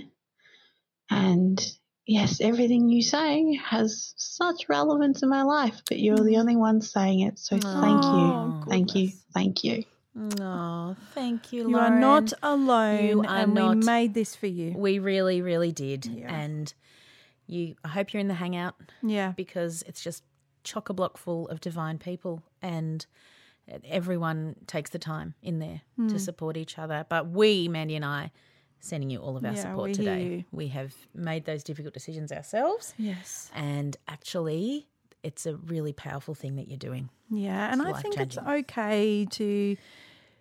And 1.11 1.61
yes, 2.07 2.41
everything 2.41 2.89
you 2.89 3.03
say 3.03 3.55
has 3.65 4.15
such 4.17 4.69
relevance 4.69 5.23
in 5.23 5.29
my 5.29 5.43
life, 5.43 5.83
but 5.89 5.99
you're 5.99 6.17
the 6.17 6.37
only 6.39 6.57
one 6.57 6.81
saying 6.81 7.21
it. 7.21 7.39
So 7.39 7.59
thank 7.59 8.01
Oh, 8.05 8.63
you. 8.67 8.71
Thank 8.71 8.95
you. 8.95 9.07
goodness. 9.07 9.25
Thank 9.33 9.65
you. 9.65 9.85
Oh, 10.41 10.95
thank 11.13 11.53
you, 11.53 11.69
You 11.71 11.77
are 11.79 11.99
not 11.99 12.33
alone, 12.43 13.05
You 13.05 13.21
are 13.23 13.37
and 13.39 13.55
not- 13.55 13.77
we 13.79 13.83
made 13.85 14.15
this 14.15 14.37
for 14.37 14.47
you. 14.47 14.73
We 14.77 15.01
really, 15.01 15.43
really 15.43 15.73
did. 15.73 16.07
Yeah. 16.07 16.33
And 16.33 16.73
you 17.47 17.75
I 17.85 17.89
hope 17.89 18.13
you're 18.13 18.21
in 18.21 18.29
the 18.29 18.35
hangout 18.35 18.75
Yeah. 19.03 19.33
because 19.37 19.83
it's 19.87 20.03
just 20.03 20.23
chock 20.65 20.89
a 20.89 20.95
block 20.95 21.19
full 21.19 21.47
of 21.49 21.61
divine 21.61 21.99
people 21.99 22.43
and 22.63 23.05
everyone 23.85 24.57
takes 24.67 24.91
the 24.91 24.99
time 24.99 25.35
in 25.43 25.59
there 25.59 25.81
Hmm. 25.97 26.09
to 26.09 26.19
support 26.19 26.57
each 26.57 26.79
other. 26.79 27.07
But 27.09 27.29
we, 27.29 27.69
Mandy 27.69 27.97
and 27.97 28.05
I, 28.05 28.31
sending 28.81 29.09
you 29.11 29.19
all 29.21 29.37
of 29.37 29.45
our 29.45 29.53
Yeah, 29.53 29.63
support 29.63 29.89
we 29.89 29.95
today. 29.95 30.45
We 30.53 30.69
have 30.69 30.95
made 31.15 31.45
those 31.47 31.63
difficult 31.65 31.95
decisions 31.95 32.31
ourselves. 32.33 32.95
Yes. 32.99 33.51
And 33.55 33.97
actually, 34.09 34.87
it's 35.23 35.47
a 35.47 35.57
really 35.57 35.93
powerful 35.95 36.35
thing 36.35 36.57
that 36.57 36.69
you're 36.69 36.77
doing. 36.77 37.09
Yeah, 37.31 37.73
and 37.73 37.81
I 37.81 37.93
think 38.01 38.19
it's 38.19 38.37
okay 38.37 39.27
to 39.31 39.77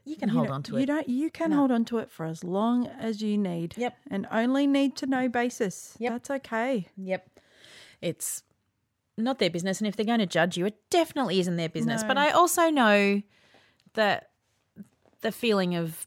You 0.06 0.16
can 0.18 0.30
you 0.30 0.36
hold 0.36 0.48
know, 0.50 0.54
on 0.56 0.64
to 0.64 0.78
it. 0.78 0.82
You 0.82 0.86
don't. 0.86 1.10
You 1.10 1.30
can 1.30 1.52
No. 1.52 1.58
hold 1.58 1.72
on 1.72 1.86
to 1.86 2.00
it 2.00 2.12
for 2.12 2.26
as 2.26 2.44
long 2.44 2.88
as 2.88 3.22
you 3.22 3.38
need. 3.38 3.76
Yep. 3.78 3.96
And 4.12 4.28
only 4.32 4.68
need 4.68 4.96
to 4.98 5.06
know 5.06 5.30
basis. 5.30 5.96
Yep. 6.00 6.12
That's 6.12 6.30
okay. 6.30 6.88
Yep. 6.98 7.30
It's 8.02 8.44
not 9.18 9.40
their 9.40 9.50
business. 9.50 9.80
And 9.80 9.88
if 9.88 9.96
they're 9.96 10.06
going 10.06 10.20
to 10.20 10.26
judge 10.26 10.58
you, 10.58 10.66
it 10.66 10.78
definitely 10.90 11.40
isn't 11.40 11.56
their 11.56 11.70
business. 11.70 12.04
But 12.04 12.18
I 12.18 12.32
also 12.32 12.70
know 12.70 13.22
that 13.94 14.32
the 15.22 15.32
feeling 15.32 15.76
of 15.76 16.06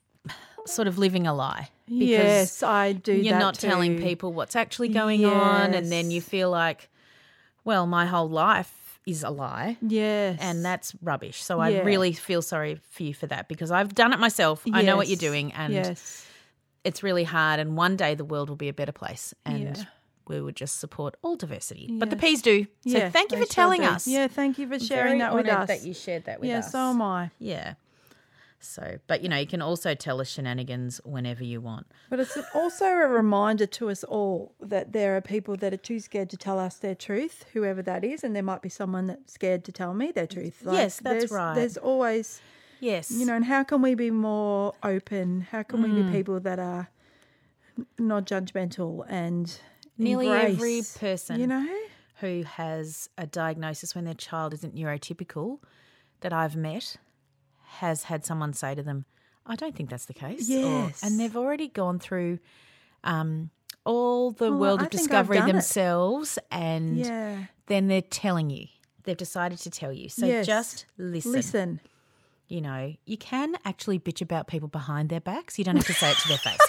sort 0.67 0.89
of 0.89 0.99
living 0.99 1.27
a 1.27 1.33
lie. 1.35 1.71
Because 1.87 2.09
yes, 2.09 2.63
I 2.63 2.93
do. 2.93 3.13
You're 3.13 3.39
not 3.39 3.55
telling 3.55 3.99
people 4.03 4.33
what's 4.33 4.57
actually 4.57 4.89
going 4.89 5.25
on. 5.25 5.73
And 5.73 5.91
then 5.91 6.11
you 6.11 6.21
feel 6.21 6.51
like, 6.51 6.91
well, 7.65 7.87
my 7.87 8.07
whole 8.07 8.29
life 8.29 8.86
is 9.07 9.23
a 9.23 9.31
lie. 9.31 9.79
Yes, 9.81 10.39
And 10.41 10.65
that's 10.65 10.93
rubbish. 11.01 11.43
So 11.43 11.61
I 11.61 11.81
really 11.83 12.13
feel 12.13 12.43
sorry 12.43 12.81
for 12.91 13.05
you 13.05 13.15
for 13.15 13.29
that 13.29 13.49
because 13.49 13.71
I've 13.71 13.95
done 13.95 14.13
it 14.13 14.19
myself. 14.19 14.65
I 14.73 14.83
know 14.83 14.97
what 14.97 15.07
you're 15.09 15.17
doing. 15.17 15.53
And 15.53 15.73
yes, 15.73 16.27
it's 16.85 17.03
really 17.03 17.25
hard. 17.25 17.61
And 17.61 17.77
one 17.77 17.97
day 17.97 18.15
the 18.17 18.25
world 18.25 18.49
will 18.49 18.57
be 18.57 18.69
a 18.69 18.75
better 18.75 18.93
place. 18.93 19.33
And 19.45 19.77
Yeah. 19.77 19.85
we 20.27 20.41
would 20.41 20.57
just 20.57 20.81
support 20.81 21.15
all 21.23 21.37
diversity. 21.37 21.89
But 21.93 22.11
the 22.11 22.17
peas 22.17 22.43
do. 22.43 22.65
So 22.87 22.99
yeah. 22.99 23.11
thank 23.11 23.31
you 23.31 23.39
for 23.39 23.47
telling 23.47 23.83
do. 23.83 23.87
us. 23.87 24.09
Yeah, 24.09 24.27
thank 24.27 24.59
you 24.59 24.67
for 24.67 24.75
I'm 24.75 24.81
sharing 24.81 25.19
that 25.19 25.35
with 25.35 25.49
us. 25.49 25.69
That 25.69 25.85
you 25.85 25.95
shared 25.95 26.25
that 26.25 26.41
with 26.41 26.51
yeah, 26.51 26.59
us. 26.59 26.73
so 26.73 26.79
am 26.79 27.01
I. 27.01 27.31
Yeah. 27.39 27.75
So, 28.59 28.99
but 29.07 29.23
you 29.23 29.29
know, 29.29 29.37
you 29.37 29.47
can 29.47 29.63
also 29.63 29.95
tell 29.95 30.21
us 30.21 30.29
shenanigans 30.29 31.01
whenever 31.05 31.45
you 31.45 31.61
want. 31.61 31.87
But 32.11 32.21
it's 32.21 32.37
also 32.55 32.87
a 32.87 33.07
reminder 33.07 33.67
to 33.67 33.91
us 33.91 34.03
all 34.05 34.55
that 34.61 34.93
there 34.93 35.17
are 35.17 35.21
people 35.21 35.57
that 35.57 35.73
are 35.73 35.77
too 35.79 36.01
scared 36.01 36.31
to 36.31 36.37
tell 36.37 36.59
us 36.59 36.77
their 36.77 36.95
truth, 36.95 37.45
whoever 37.53 37.83
that 37.83 38.03
is, 38.05 38.25
and 38.25 38.35
there 38.35 38.43
might 38.43 38.63
be 38.63 38.69
someone 38.69 39.07
that's 39.07 39.35
scared 39.35 39.65
to 39.65 39.73
tell 39.73 39.95
me 39.95 40.11
their 40.11 40.27
truth. 40.27 40.63
Yes, 40.71 40.99
that's 40.99 41.03
there's, 41.03 41.31
right. 41.31 41.55
There's 41.55 41.77
always, 41.77 42.41
Yes. 42.81 43.11
you 43.11 43.27
know, 43.27 43.35
and 43.35 43.45
how 43.45 43.63
can 43.63 43.83
we 43.83 43.95
be 43.95 44.11
more 44.11 44.75
open? 44.83 45.43
How 45.43 45.63
can 45.63 45.83
we 45.83 45.91
Mm. 45.91 46.07
be 46.07 46.11
people 46.11 46.41
that 46.41 46.59
are 46.59 46.89
not 47.99 48.25
judgmental 48.27 49.05
and 49.09 49.59
nearly 49.99 50.29
every 50.29 50.83
person 50.99 51.41
you 51.41 51.47
know? 51.47 51.69
who 52.21 52.43
has 52.45 53.11
a 53.19 53.27
diagnosis 53.27 53.95
when 53.95 54.05
their 54.05 54.15
child 54.15 54.55
isn't 54.55 54.75
neurotypical 54.75 55.59
that 56.21 56.33
I've 56.33 56.57
met 56.57 56.97
has 57.81 58.05
had 58.05 58.25
someone 58.25 58.53
say 58.53 58.75
to 58.75 58.83
them, 58.83 59.05
I 59.47 59.55
don't 59.57 59.75
think 59.77 59.91
that's 59.91 60.07
the 60.07 60.15
case. 60.15 60.49
or- 60.51 60.55
Yes. 60.55 61.03
and 61.03 61.19
they've 61.21 61.37
already 61.37 61.69
gone 61.69 61.99
through 61.99 62.39
um, 63.05 63.51
all 63.85 64.33
the 64.33 64.51
Well, 64.51 64.59
world 64.59 64.81
I 64.83 64.85
of 64.87 64.91
discovery 64.91 65.39
done 65.39 65.49
it. 65.51 65.53
themselves 65.53 66.39
and 66.51 66.97
Yeah. 66.99 67.45
then 67.67 67.87
they're 67.89 68.03
telling 68.03 68.51
you. 68.51 68.67
They've 69.05 69.17
decided 69.17 69.59
to 69.61 69.71
tell 69.71 69.93
you. 69.93 70.09
So 70.09 70.27
Yes. 70.27 70.47
just 70.47 70.87
listen. 70.99 71.33
Listen. 71.33 71.81
You 72.49 72.61
know, 72.61 72.95
you 73.05 73.17
can 73.17 73.57
actually 73.65 73.99
bitch 74.01 74.21
about 74.21 74.47
people 74.49 74.69
behind 74.69 75.09
their 75.09 75.21
backs. 75.21 75.59
You 75.59 75.65
don't 75.65 75.77
have 75.77 75.87
to 75.87 75.95
say 75.95 76.11
it 76.11 76.17
to 76.19 76.29
their 76.29 76.39
face. 76.39 76.59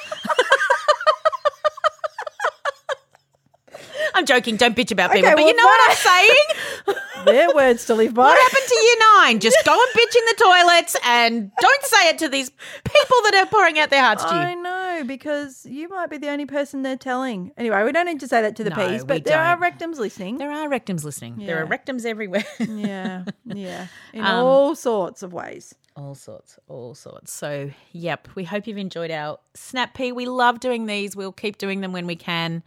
I'm 4.14 4.26
joking. 4.26 4.56
Don't 4.58 4.76
bitch 4.76 4.92
about 4.92 5.12
Okay, 5.12 5.22
people. 5.22 5.36
but 5.36 5.44
you 5.46 5.56
know 5.56 5.66
what 5.66 5.90
I'm 5.92 5.96
saying? 5.96 6.96
Their 7.26 7.54
words 7.54 7.86
to 7.86 7.94
live 7.96 8.14
by. 8.14 8.24
What 8.24 8.40
happened 8.40 8.68
to 8.68 8.76
nine? 9.18 9.40
Just 9.40 9.58
go 9.66 9.74
and 9.74 9.94
bitch 9.94 10.16
in 10.16 10.24
the 10.26 10.36
toilets 10.44 10.96
and 11.04 11.52
don't 11.60 11.84
say 11.84 12.10
it 12.10 12.18
to 12.20 12.30
these 12.30 12.50
people 12.50 13.18
that 13.26 13.36
are 13.36 13.46
pouring 13.48 13.80
out 13.80 13.90
their 13.90 14.04
hearts 14.04 14.24
to 14.24 14.30
you. 14.30 14.36
I 14.36 14.54
know 14.56 15.04
because 15.06 15.66
you 15.66 15.90
might 15.90 16.10
be 16.10 16.18
the 16.18 16.30
only 16.30 16.46
person 16.46 16.82
they're 16.82 16.96
telling. 16.98 17.52
Anyway, 17.58 17.84
we 17.84 17.92
don't 17.92 18.06
need 18.06 18.20
to 18.22 18.28
say 18.28 18.42
that 18.42 18.56
to 18.58 18.64
the 18.64 18.70
No, 18.72 18.76
peas, 18.76 19.04
but 19.06 19.24
there 19.26 19.40
are 19.40 19.56
don't. 19.58 19.80
rectums 19.80 19.98
listening. 19.98 20.38
There 20.38 20.52
are 20.52 20.68
rectums 20.68 21.04
listening. 21.04 21.38
There 21.38 21.64
are 21.64 21.68
rectums 21.68 22.06
everywhere. 22.06 22.46
yeah, 22.60 23.24
yeah, 23.46 23.88
in 24.14 24.24
Um, 24.24 24.46
all 24.46 24.76
sorts 24.76 25.24
of 25.24 25.34
ways. 25.34 25.76
all 25.96 26.16
sorts, 26.16 26.58
all 26.68 26.94
sorts. 26.96 27.32
So, 27.34 27.72
yep, 27.92 28.28
we 28.36 28.44
hope 28.44 28.68
you've 28.68 28.78
enjoyed 28.78 29.12
our 29.12 29.40
Snap 29.56 29.94
Pea. 29.96 30.12
We 30.12 30.26
love 30.26 30.60
doing 30.60 30.86
these. 30.86 31.16
We'll 31.16 31.32
keep 31.32 31.58
doing 31.58 31.82
them 31.82 31.92
when 31.92 32.06
we 32.08 32.16
can. 32.16 32.64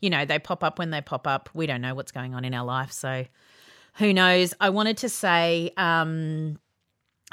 You 0.00 0.10
know, 0.10 0.24
they 0.26 0.38
pop 0.38 0.62
up 0.62 0.78
when 0.78 0.90
they 0.90 1.00
pop 1.00 1.26
up. 1.26 1.48
We 1.54 1.66
don't 1.66 1.80
know 1.80 1.94
what's 1.94 2.12
going 2.12 2.34
on 2.34 2.44
in 2.44 2.52
our 2.52 2.64
life. 2.64 2.92
So, 2.92 3.24
who 3.96 4.12
knows? 4.12 4.54
I 4.60 4.70
wanted 4.70 4.98
to 4.98 5.08
say 5.08 5.72
um, 5.76 6.58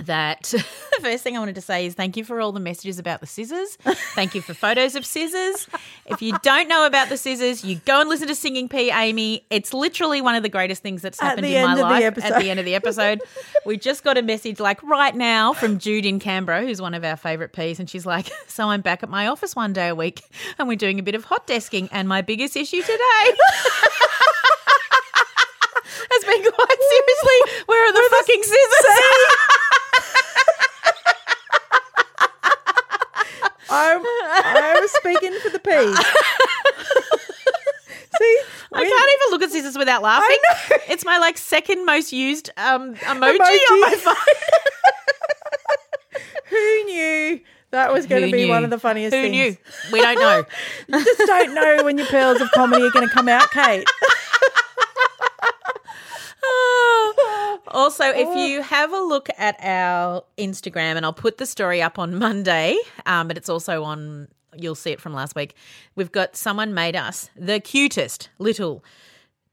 that 0.05 0.41
the 0.51 0.64
first 1.01 1.24
thing 1.24 1.36
I 1.36 1.39
wanted 1.39 1.55
to 1.55 1.62
say 1.62 1.86
is 1.86 1.95
thank 1.95 2.18
you 2.18 2.24
for 2.24 2.39
all 2.39 2.51
the 2.51 2.59
messages 2.59 2.99
about 2.99 3.20
the 3.20 3.28
scissors. 3.28 3.78
Thank 4.16 4.36
you 4.36 4.41
for 4.41 4.53
photos 4.53 4.95
of 4.95 5.05
scissors. 5.05 5.68
If 6.05 6.22
you 6.22 6.38
don't 6.43 6.68
know 6.68 6.86
about 6.86 7.09
the 7.09 7.18
scissors, 7.18 7.64
you 7.64 7.78
go 7.86 8.01
and 8.01 8.09
listen 8.09 8.28
to 8.28 8.36
Singing 8.36 8.70
P. 8.70 8.91
Amy. 8.91 9.45
It's 9.49 9.74
literally 9.74 10.22
one 10.22 10.36
of 10.36 10.43
the 10.43 10.49
greatest 10.49 10.82
things 10.82 11.01
that's 11.01 11.20
happened 11.20 11.45
in 11.45 11.53
my 11.53 11.59
end 11.59 11.72
of 11.72 11.78
the 11.78 11.84
life 11.84 12.24
at 12.24 12.41
the 12.41 12.49
end 12.49 12.59
of 12.59 12.66
the 12.66 12.76
episode. 12.76 13.22
we 13.66 13.78
just 13.78 14.03
got 14.03 14.18
a 14.18 14.22
message 14.22 14.59
like 14.59 14.82
right 14.84 15.16
now 15.16 15.53
from 15.53 15.80
Jude 15.80 16.05
in 16.05 16.20
Canberra, 16.20 16.62
who's 16.62 16.82
one 16.82 16.93
of 16.93 17.03
our 17.03 17.16
favourite 17.16 17.53
P's, 17.53 17.80
and 17.80 17.89
she's 17.89 18.05
like, 18.05 18.30
"So 18.47 18.70
I'm 18.70 18.82
back 18.82 19.03
at 19.03 19.09
my 19.09 19.28
office 19.28 19.55
one 19.55 19.74
day 19.74 19.89
a 19.89 19.95
week, 19.95 20.22
and 20.57 20.68
we're 20.68 20.78
doing 20.78 20.99
a 20.99 21.03
bit 21.03 21.16
of 21.16 21.26
hot 21.26 21.47
desking, 21.47 21.89
and 21.91 22.07
my 22.07 22.22
biggest 22.22 22.55
issue 22.55 22.82
today." 22.82 22.97
Has 26.12 26.24
been 26.26 26.43
quite 26.51 26.82
seriously. 26.91 27.39
Where 27.68 27.88
are 27.88 27.93
the 27.93 28.03
fucking 28.12 28.43
scissors? 28.43 28.86
I'm, 33.74 34.01
I 34.03 34.78
was 34.82 34.91
speaking 34.91 35.32
for 35.39 35.49
the 35.49 35.59
peas. 35.59 35.97
See, 38.18 38.38
I 38.74 38.84
can't 38.84 38.91
even 38.91 39.32
look 39.32 39.41
at 39.43 39.49
scissors 39.51 39.78
without 39.78 40.01
laughing. 40.03 40.36
It's 40.89 41.05
my 41.05 41.18
like 41.20 41.38
second 41.38 41.86
most 41.86 42.12
used 42.12 42.49
um, 42.57 42.95
emoji, 42.95 43.38
Emoji. 43.38 43.72
on 43.72 43.80
my 43.82 43.95
phone. 43.95 44.16
Who 46.49 46.84
knew 46.84 47.39
that 47.72 47.93
was 47.93 48.05
going 48.07 48.24
Who 48.24 48.32
to 48.32 48.36
be 48.36 48.49
one 48.49 48.66
of 48.66 48.70
the 48.70 48.78
funniest 48.80 49.16
Who 49.16 49.22
things? 49.22 49.32
knew? 49.32 49.55
We 49.93 50.01
don't 50.01 50.20
know. 50.20 50.43
You 50.89 51.05
just 51.05 51.20
don't 51.20 51.53
know 51.55 51.84
when 51.86 51.97
your 51.97 52.07
pearls 52.07 52.41
of 52.41 52.51
comedy 52.51 52.84
are 52.84 52.91
going 52.91 53.07
to 53.07 53.14
come 53.14 53.30
out, 53.30 53.49
Kate. 53.51 53.88
Also, 57.72 58.05
if 58.05 58.38
you 58.38 58.61
have 58.61 58.93
a 58.93 58.99
look 58.99 59.30
at 59.38 59.55
our 59.61 60.24
Instagram, 60.38 60.95
and 60.95 61.05
I'll 61.05 61.13
put 61.13 61.38
the 61.38 61.45
story 61.45 61.82
up 61.82 61.97
on 61.99 62.17
Monday, 62.19 62.78
um, 63.05 63.28
but 63.28 63.38
it's 63.38 63.49
also 63.49 63.84
on, 63.84 64.28
you'll 64.55 64.76
see 64.76 64.91
it 64.91 65.01
from 65.01 65.13
last 65.13 65.36
week. 65.36 65.55
We've 65.95 66.11
got 66.11 66.36
someone 66.36 66.74
made 66.74 66.95
us 66.95 67.30
the 67.36 67.59
cutest 67.59 68.30
little 68.39 68.84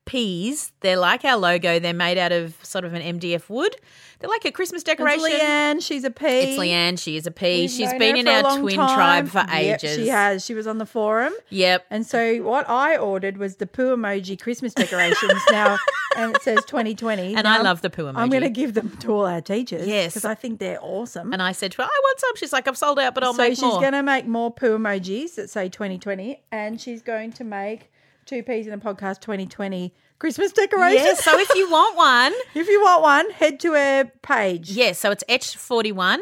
peas. 0.09 0.73
They're 0.81 0.97
like 0.97 1.25
our 1.25 1.37
logo. 1.37 1.79
They're 1.79 1.93
made 1.93 2.17
out 2.19 2.33
of 2.33 2.57
sort 2.65 2.85
of 2.85 2.95
an 2.95 3.03
MDF 3.21 3.49
wood. 3.51 3.77
They're 4.21 4.31
like 4.31 4.45
a 4.47 4.51
Christmas 4.51 4.83
decoration. 4.83 5.21
It's. 5.31 5.43
Leanne. 5.45 5.83
She's 5.87 6.03
a 6.03 6.11
pea. 6.11 6.27
It's 6.41 6.59
Leanne. 6.59 6.99
She 6.99 7.17
is 7.17 7.27
a 7.27 7.31
pea. 7.31 7.61
We've 7.63 7.71
She's 7.71 7.93
been 7.95 8.17
in 8.17 8.27
our 8.27 8.59
twin 8.59 8.77
time. 8.77 8.97
tribe 8.97 9.29
for 9.29 9.39
Yep, 9.53 9.79
ages. 9.85 9.97
she 9.97 10.09
has. 10.09 10.45
She 10.45 10.55
was 10.55 10.67
on 10.67 10.79
the 10.79 10.87
forum. 10.87 11.33
Yep. 11.51 11.85
And 11.91 12.05
so 12.07 12.37
what 12.43 12.69
I 12.69 12.97
ordered 12.97 13.37
was 13.37 13.57
the 13.57 13.67
poo 13.67 13.95
emoji 13.97 14.41
Christmas 14.41 14.75
decorations 14.75 15.41
now, 15.53 15.77
and 16.17 16.35
it 16.35 16.43
says 16.43 16.65
2020. 16.67 17.35
And 17.35 17.45
Now, 17.45 17.59
I 17.61 17.63
love 17.63 17.83
the 17.83 17.91
poo 17.91 18.05
emoji. 18.05 18.17
I'm 18.17 18.31
going 18.31 18.43
to 18.43 18.49
give 18.51 18.75
them 18.75 18.97
to 18.99 19.13
all 19.13 19.27
our 19.27 19.41
teachers. 19.43 19.87
Yes. 19.87 20.15
Because 20.15 20.25
I 20.25 20.35
think 20.35 20.59
they're 20.59 20.83
awesome. 20.83 21.33
And 21.33 21.41
I 21.41 21.53
said 21.53 21.71
to 21.73 21.83
her, 21.83 21.85
I 21.85 22.01
want 22.03 22.19
some. 22.19 22.35
She's 22.37 22.53
like, 22.53 22.67
I've 22.67 22.79
sold 22.79 22.99
out, 22.99 23.15
but 23.15 23.23
I'll 23.23 23.35
so 23.35 23.43
make 23.43 23.51
more. 23.51 23.71
So 23.71 23.77
she's 23.77 23.81
going 23.81 23.93
to 23.93 24.03
make 24.03 24.27
more 24.27 24.51
poo 24.51 24.77
emojis 24.79 25.37
that 25.37 25.49
say 25.51 25.69
2020, 25.69 26.43
and 26.51 26.81
she's 26.81 27.03
going 27.03 27.33
to 27.35 27.45
make 27.45 27.91
two 28.29 28.43
peas 28.43 28.67
in 28.67 28.73
a 28.73 28.79
podcast 28.79 29.21
2020 29.21 29.93
Christmas 30.19 30.53
decorations. 30.53 31.05
Yeah, 31.07 31.15
so 31.15 31.39
if 31.39 31.49
you 31.55 31.71
want 31.71 31.97
one, 31.97 32.33
if 32.55 32.69
you 32.69 32.81
want 32.83 33.03
one, 33.03 33.31
head 33.31 33.59
to 33.61 33.73
her 33.73 34.05
page. 34.23 34.71
yeah, 34.71 34.93
so 34.93 35.11
it's 35.11 35.25
H41. 35.29 36.19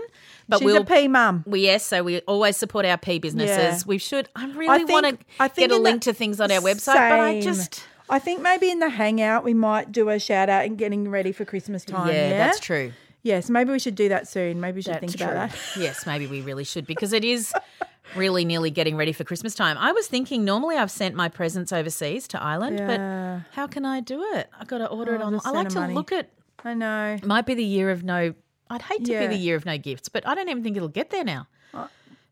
But 0.49 0.59
she's 0.61 0.67
we'll 0.67 0.83
a 0.83 0.85
pea 0.85 1.09
mum. 1.09 1.43
We 1.47 1.63
yes, 1.63 1.85
so 1.85 2.05
we 2.05 2.21
always 2.21 2.57
support 2.57 2.87
our 2.87 2.97
P 2.99 3.19
businesses. 3.19 3.57
Yeah. 3.57 3.79
We 3.87 3.99
should. 3.99 4.29
I 4.37 4.47
really 4.53 4.85
want 4.85 5.07
to 5.21 5.27
I 5.41 5.49
think 5.49 5.71
get 5.71 5.77
a 5.77 5.81
link 5.83 6.05
the- 6.05 6.13
to 6.13 6.17
things 6.17 6.41
on 6.41 6.53
our 6.53 6.61
website, 6.61 6.95
but 6.95 7.21
I 7.21 7.41
just 7.41 7.83
I 8.09 8.21
think 8.21 8.41
maybe 8.43 8.71
in 8.71 8.79
the 8.79 8.89
hangout 8.89 9.43
we 9.43 9.55
might 9.55 9.91
do 9.91 10.09
a 10.09 10.21
shout 10.21 10.49
out 10.49 10.65
and 10.65 10.79
getting 10.79 11.11
ready 11.11 11.33
for 11.33 11.45
Christmas 11.45 11.85
time. 11.85 12.09
yeah, 12.09 12.29
Yeah, 12.31 12.39
that's 12.39 12.61
true. 12.61 12.93
Yes, 13.25 13.51
maybe 13.51 13.73
we 13.73 13.81
should 13.81 13.97
do 13.97 14.09
that 14.11 14.29
soon. 14.29 14.61
Maybe 14.61 14.77
we 14.77 14.83
should 14.83 14.95
That's 14.95 15.13
think 15.15 15.17
about 15.21 15.35
that. 15.51 15.59
yes, 15.77 16.07
maybe 16.07 16.29
we 16.29 16.43
really 16.43 16.63
should 16.63 16.87
because 16.87 17.13
it 17.13 17.25
is 17.25 17.53
really 18.15 18.45
nearly 18.45 18.71
getting 18.71 18.97
ready 18.97 19.13
for 19.13 19.25
Christmas 19.25 19.55
time. 19.55 19.77
I 19.79 19.93
was 19.93 20.07
thinking 20.07 20.45
normally 20.45 20.77
I've 20.77 20.91
sent 20.91 21.15
my 21.15 21.29
presents 21.29 21.73
overseas 21.73 22.29
to 22.29 22.43
Ireland, 22.43 22.79
Yeah. 22.79 22.87
but 22.87 23.51
how 23.55 23.67
can 23.67 23.85
I 23.85 24.01
do 24.01 24.23
it? 24.35 24.49
I've 24.59 24.69
got 24.69 24.79
to 24.79 24.87
order 24.89 25.15
it 25.15 25.21
Oh, 25.21 25.27
on. 25.27 25.33
just 25.35 25.47
I 25.47 25.51
like 25.51 25.69
to 25.71 25.81
money. 25.81 25.95
look 25.95 26.13
at. 26.13 26.31
I 26.65 26.75
know. 26.75 27.19
Might 27.25 27.47
be 27.47 27.55
the 27.55 27.65
year 27.65 27.91
of 27.91 28.05
no. 28.05 28.35
I'd 28.71 28.83
hate 28.83 29.05
to 29.05 29.13
Yeah. 29.13 29.21
be 29.21 29.27
the 29.29 29.37
year 29.41 29.57
of 29.57 29.65
no 29.67 29.79
gifts, 29.79 30.09
but 30.09 30.27
I 30.27 30.35
don't 30.35 30.49
even 30.49 30.63
think 30.63 30.77
it'll 30.77 30.89
get 30.89 31.11
there 31.11 31.25
now. 31.25 31.47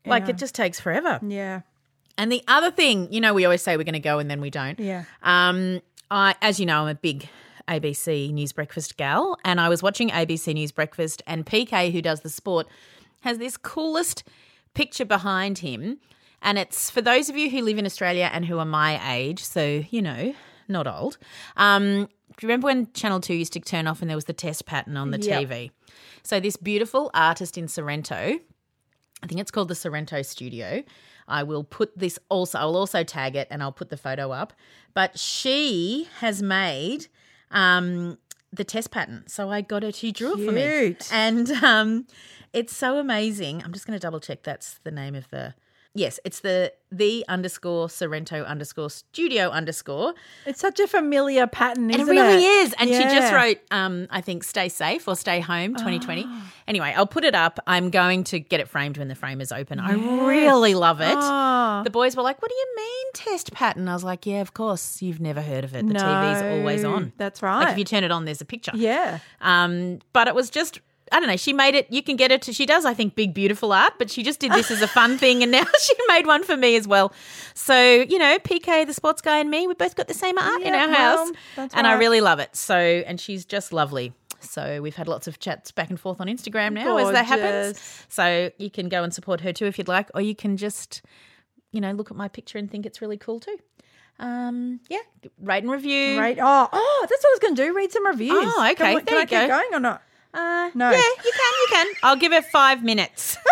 Like 0.05 0.23
yeah. 0.23 0.29
it 0.29 0.37
just 0.37 0.53
takes 0.53 0.79
forever. 0.79 1.19
Yeah. 1.25 1.61
And 2.17 2.31
the 2.31 2.43
other 2.47 2.69
thing, 2.71 3.11
you 3.11 3.19
know, 3.19 3.33
we 3.33 3.43
always 3.45 3.61
say 3.61 3.75
we're 3.75 3.83
going 3.83 3.93
to 3.93 3.99
go 3.99 4.19
and 4.19 4.29
then 4.29 4.39
we 4.39 4.49
don't. 4.49 4.79
Yeah. 4.79 5.05
Um, 5.23 5.81
I, 6.11 6.35
as 6.41 6.59
you 6.59 6.65
know, 6.65 6.81
I'm 6.83 6.87
a 6.89 6.95
big 6.95 7.27
ABC 7.67 8.31
News 8.31 8.51
Breakfast 8.51 8.95
gal, 8.97 9.37
and 9.43 9.59
I 9.59 9.67
was 9.69 9.81
watching 9.81 10.09
ABC 10.11 10.53
News 10.53 10.71
Breakfast, 10.71 11.23
and 11.25 11.45
PK, 11.45 11.91
who 11.91 12.01
does 12.01 12.21
the 12.21 12.29
sport, 12.29 12.67
has 13.21 13.39
this 13.39 13.57
coolest 13.57 14.23
picture 14.75 15.05
behind 15.05 15.59
him, 15.59 15.97
and 16.41 16.59
it's 16.59 16.91
for 16.91 17.01
those 17.01 17.27
of 17.29 17.35
you 17.35 17.49
who 17.49 17.61
live 17.63 17.79
in 17.79 17.85
Australia 17.85 18.29
and 18.31 18.45
who 18.45 18.59
are 18.59 18.65
my 18.65 19.15
age, 19.15 19.43
so 19.43 19.83
you 19.89 20.01
know, 20.03 20.35
not 20.67 20.85
old. 20.85 21.17
Um, 21.57 22.07
do 22.37 22.45
you 22.45 22.49
remember 22.49 22.65
when 22.65 22.91
Channel 22.93 23.21
Two 23.21 23.33
used 23.33 23.53
to 23.53 23.59
turn 23.59 23.87
off 23.87 24.01
and 24.01 24.09
there 24.09 24.17
was 24.17 24.25
the 24.25 24.33
test 24.33 24.65
pattern 24.67 24.97
on 24.97 25.09
the 25.11 25.19
Yep. 25.19 25.47
TV? 25.49 25.71
So 26.23 26.39
this 26.39 26.57
beautiful 26.57 27.09
artist 27.13 27.57
in 27.57 27.67
Sorrento, 27.67 28.39
I 29.23 29.27
think 29.27 29.39
it's 29.41 29.51
called 29.51 29.69
the 29.69 29.75
Sorrento 29.75 30.21
Studio. 30.21 30.83
I 31.27 31.43
will 31.43 31.63
put 31.63 31.97
this 31.97 32.19
also, 32.29 32.59
I'll 32.59 32.75
also 32.75 33.03
tag 33.03 33.35
it 33.35 33.47
and 33.49 33.63
I'll 33.63 33.71
put 33.71 33.89
the 33.89 33.97
photo 33.97 34.31
up. 34.31 34.53
But 34.93 35.17
she 35.17 36.07
has 36.19 36.41
made 36.43 37.07
um, 37.51 38.17
the 38.51 38.63
test 38.63 38.91
pattern. 38.91 39.23
So 39.27 39.49
I 39.49 39.61
got 39.61 39.81
her, 39.83 39.91
she 39.91 40.11
drew 40.11 40.33
it 40.33 40.45
for 40.45 40.51
me. 40.51 40.61
And 41.11 41.49
um, 41.63 42.05
it's 42.55 42.75
so 42.75 42.97
amazing. 42.97 43.61
I'm 43.63 43.73
just 43.73 43.85
going 43.85 43.97
to 43.99 44.01
double 44.01 44.19
check 44.19 44.43
that's 44.43 44.79
the 44.83 44.91
name 44.91 45.13
of 45.15 45.29
the. 45.29 45.53
Yes, 45.97 46.19
it's 46.25 46.41
the 46.41 46.73
the 46.91 47.23
underscore 47.29 47.87
Sorrento 47.89 48.43
underscore 48.43 48.89
studio 48.89 49.47
underscore. 49.49 50.13
It's 50.45 50.59
such 50.59 50.81
a 50.81 50.87
familiar 50.87 51.47
pattern, 51.47 51.89
It 51.89 52.01
isn't 52.01 52.13
it? 52.17 52.19
really 52.21 52.43
it? 52.43 52.47
is. 52.67 52.75
And 52.77 52.89
she 52.89 53.01
just 53.01 53.33
wrote, 53.33 53.59
um, 53.71 54.07
I 54.09 54.19
think, 54.19 54.43
stay 54.43 54.67
safe 54.67 55.07
or 55.07 55.15
stay 55.15 55.39
home 55.39 55.73
2020. 55.75 56.25
Ah. 56.27 56.53
Anyway, 56.67 56.93
I'll 56.97 57.07
put 57.07 57.23
it 57.23 57.33
up. 57.33 57.61
I'm 57.65 57.91
going 57.91 58.25
to 58.25 58.39
get 58.41 58.59
it 58.59 58.67
framed 58.67 58.97
when 58.97 59.07
the 59.07 59.15
frame 59.15 59.39
is 59.39 59.53
open. 59.53 59.79
I 59.79 59.93
really 59.93 60.75
love 60.75 60.99
it. 60.99 61.15
Ah. 61.15 61.81
The 61.85 61.89
boys 61.91 62.17
were 62.17 62.23
like, 62.23 62.41
What 62.41 62.49
do 62.51 62.55
you 62.55 62.73
mean 62.75 63.05
test 63.13 63.53
pattern? 63.53 63.87
I 63.87 63.93
was 63.93 64.03
like, 64.03 64.25
Yeah, 64.25 64.41
of 64.41 64.53
course. 64.53 65.01
You've 65.01 65.21
never 65.21 65.41
heard 65.41 65.63
of 65.63 65.73
it. 65.75 65.87
The 65.87 65.93
TV's 65.93 66.41
always 66.59 66.83
on. 66.83 67.13
That's 67.15 67.41
right. 67.41 67.55
Like 67.59 67.65
right. 67.67 67.71
if 67.71 67.77
you 67.77 67.85
turn 67.85 68.03
it 68.03 68.11
on, 68.11 68.25
there's 68.25 68.41
a 68.41 68.45
picture. 68.45 68.73
yeah. 68.75 69.19
Um, 69.39 69.99
but 70.11 70.27
it 70.27 70.35
was 70.35 70.49
just 70.49 70.81
I 71.11 71.19
don't 71.19 71.29
know. 71.29 71.37
She 71.37 71.53
made 71.53 71.75
it. 71.75 71.87
You 71.91 72.01
can 72.01 72.15
get 72.15 72.31
it. 72.31 72.41
To, 72.43 72.53
she 72.53 72.65
does, 72.65 72.85
I 72.85 72.93
think, 72.93 73.15
big 73.15 73.33
beautiful 73.33 73.71
art. 73.71 73.93
But 73.97 74.09
she 74.09 74.23
just 74.23 74.39
did 74.39 74.51
this 74.51 74.71
as 74.71 74.81
a 74.81 74.87
fun 74.87 75.17
thing, 75.19 75.43
and 75.43 75.51
now 75.51 75.63
she 75.81 75.93
made 76.07 76.25
one 76.25 76.43
for 76.43 76.57
me 76.57 76.75
as 76.75 76.87
well. 76.87 77.13
So 77.53 77.79
you 77.81 78.17
know, 78.17 78.39
PK, 78.39 78.85
the 78.85 78.93
sports 78.93 79.21
guy, 79.21 79.39
and 79.39 79.49
me, 79.49 79.67
we 79.67 79.73
both 79.73 79.95
got 79.95 80.07
the 80.07 80.13
same 80.13 80.37
art 80.37 80.61
in 80.61 80.73
our 80.73 80.89
house, 80.89 81.31
and 81.57 81.87
I 81.87 81.93
really 81.93 82.21
love 82.21 82.39
it. 82.39 82.55
So, 82.55 82.75
and 82.75 83.19
she's 83.19 83.45
just 83.45 83.71
lovely. 83.73 84.13
So 84.39 84.81
we've 84.81 84.95
had 84.95 85.07
lots 85.07 85.27
of 85.27 85.39
chats 85.39 85.71
back 85.71 85.89
and 85.89 85.99
forth 85.99 86.21
on 86.21 86.27
Instagram 86.27 86.73
now 86.73 86.97
as 86.97 87.11
that 87.11 87.25
happens. 87.25 88.05
So 88.09 88.51
you 88.57 88.69
can 88.69 88.89
go 88.89 89.03
and 89.03 89.13
support 89.13 89.41
her 89.41 89.51
too 89.53 89.65
if 89.65 89.77
you'd 89.77 89.87
like, 89.87 90.09
or 90.13 90.21
you 90.21 90.35
can 90.35 90.57
just, 90.57 91.01
you 91.71 91.81
know, 91.81 91.91
look 91.91 92.11
at 92.11 92.17
my 92.17 92.27
picture 92.27 92.57
and 92.57 92.69
think 92.69 92.85
it's 92.85 93.01
really 93.01 93.17
cool 93.17 93.39
too. 93.39 93.57
Um, 94.19 94.79
yeah, 94.89 94.99
rate 95.41 95.63
and 95.63 95.71
review. 95.71 96.17
Right. 96.17 96.37
Oh, 96.39 96.69
oh, 96.71 97.07
that's 97.09 97.23
what 97.23 97.29
I 97.29 97.33
was 97.33 97.39
going 97.39 97.55
to 97.55 97.65
do. 97.65 97.75
Read 97.75 97.91
some 97.91 98.05
reviews. 98.07 98.33
Oh, 98.35 98.69
okay. 98.71 98.75
Can, 98.75 98.93
There 98.93 99.01
can 99.03 99.13
you 99.15 99.19
I 99.21 99.25
keep 99.25 99.49
going 99.49 99.73
or 99.73 99.79
not? 99.79 100.01
Uh, 100.35 100.69
No. 100.75 100.91
Yeah, 100.91 100.97
you 100.97 101.31
can. 101.31 101.53
You 101.61 101.67
can. 101.71 101.87
I'll 102.03 102.15
give 102.17 102.33
it 102.33 102.45
five 102.45 102.83
minutes. 102.83 103.37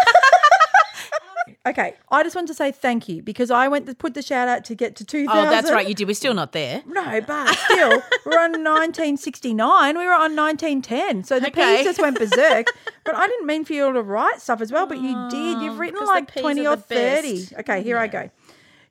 Okay. 1.65 1.93
I 2.11 2.23
just 2.23 2.35
want 2.35 2.49
to 2.49 2.53
say 2.53 2.73
thank 2.73 3.07
you 3.07 3.21
because 3.21 3.49
I 3.49 3.69
went 3.69 3.85
to 3.85 3.95
put 3.95 4.15
the 4.15 4.21
shout 4.21 4.49
out 4.49 4.65
to 4.65 4.75
get 4.75 4.97
to 4.97 5.05
2000. 5.05 5.45
Oh, 5.47 5.49
that's 5.49 5.71
right. 5.71 5.87
You 5.87 5.93
did. 5.93 6.07
We're 6.07 6.13
still 6.13 6.33
not 6.33 6.51
there. 6.51 6.81
No, 6.85 7.21
but 7.21 7.53
still, 7.55 8.01
we're 8.25 8.37
on 8.39 8.51
1969. 8.63 9.97
We 9.97 10.05
were 10.05 10.11
on 10.11 10.35
1910. 10.35 11.23
So 11.23 11.39
the 11.39 11.47
Okay. 11.47 11.77
peas 11.77 11.85
just 11.85 12.01
went 12.01 12.19
berserk. 12.19 12.67
but 13.05 13.15
I 13.15 13.27
didn't 13.27 13.45
mean 13.47 13.63
for 13.63 13.71
you 13.73 13.85
all 13.85 13.93
to 13.93 14.01
write 14.01 14.41
stuff 14.41 14.59
as 14.59 14.73
well, 14.73 14.85
but 14.87 14.99
you 14.99 15.13
did. 15.29 15.61
You've 15.61 15.79
written 15.79 15.95
Oh, 15.97 16.01
because 16.01 16.09
like 16.09 16.35
20 16.35 16.67
or 16.67 16.75
30. 16.75 17.31
best. 17.39 17.53
Okay, 17.59 17.81
here 17.81 17.97
I 17.97 18.07
go. 18.07 18.29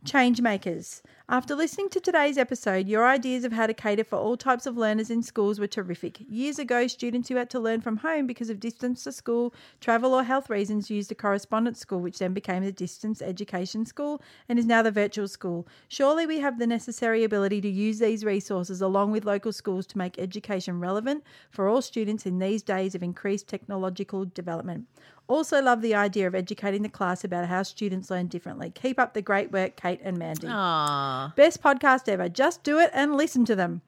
Change 0.07 0.41
makers. 0.41 1.03
After 1.29 1.55
listening 1.55 1.89
to 1.91 2.01
today's 2.01 2.37
episode, 2.37 2.89
your 2.89 3.07
ideas 3.07 3.45
of 3.45 3.53
how 3.53 3.69
to 3.69 3.75
cater 3.75 4.03
for 4.03 4.17
all 4.17 4.37
types 4.37 4.67
of 4.67 4.77
learners 4.77 5.09
in 5.09 5.23
schools 5.23 5.61
were 5.61 5.69
terrific. 5.69 6.19
Years 6.29 6.59
ago, 6.59 6.89
students 6.89 7.29
who 7.29 7.37
had 7.37 7.49
to 7.51 7.61
learn 7.61 7.81
from 7.81 7.99
home 7.99 8.27
because 8.27 8.51
of 8.51 8.59
distance 8.59 9.05
to 9.05 9.13
school, 9.13 9.55
travel, 9.81 10.15
or 10.15 10.25
health 10.25 10.51
reasons 10.51 10.91
used 10.91 11.13
a 11.13 11.15
correspondence 11.15 11.79
school, 11.79 12.01
which 12.01 12.19
then 12.19 12.35
became 12.35 12.65
the 12.65 12.73
distance 12.73 13.23
education 13.23 13.87
school 13.87 14.21
and 14.49 14.59
is 14.59 14.67
now 14.67 14.83
the 14.83 14.91
virtual 14.91 15.29
school. 15.29 15.67
Surely 15.87 16.27
we 16.27 16.41
have 16.41 16.59
the 16.59 16.67
necessary 16.67 17.23
ability 17.23 17.61
to 17.61 17.69
use 17.69 18.01
these 18.01 18.25
resources 18.25 18.83
along 18.83 19.13
with 19.13 19.25
local 19.25 19.53
schools 19.53 19.87
to 19.87 19.99
make 19.99 20.19
education 20.19 20.81
relevant 20.81 21.23
for 21.51 21.69
all 21.69 21.81
students 21.81 22.27
in 22.27 22.41
these 22.41 22.65
days 22.65 22.97
of 22.97 23.03
increased 23.03 23.47
technological 23.47 24.25
development. 24.25 24.89
Also, 25.29 25.63
love 25.63 25.83
the 25.83 25.95
idea 25.95 26.27
of 26.27 26.35
educating 26.35 26.83
the 26.83 26.89
class 26.89 27.25
about 27.25 27.49
how 27.49 27.63
students 27.63 28.11
learn 28.11 28.27
differently. 28.27 28.71
Keep 28.71 28.99
up 28.99 29.15
the 29.15 29.23
great 29.23 29.53
work, 29.53 29.77
Kate 29.77 30.01
and 30.03 30.19
Mandy. 30.19 30.47
Aww. 30.47 31.35
Best 31.37 31.63
podcast 31.63 32.09
ever. 32.09 32.29
Just 32.29 32.63
do 32.63 32.79
it 32.79 32.91
and 32.93 33.17
listen 33.17 33.45
to 33.47 33.57
them. 33.57 33.83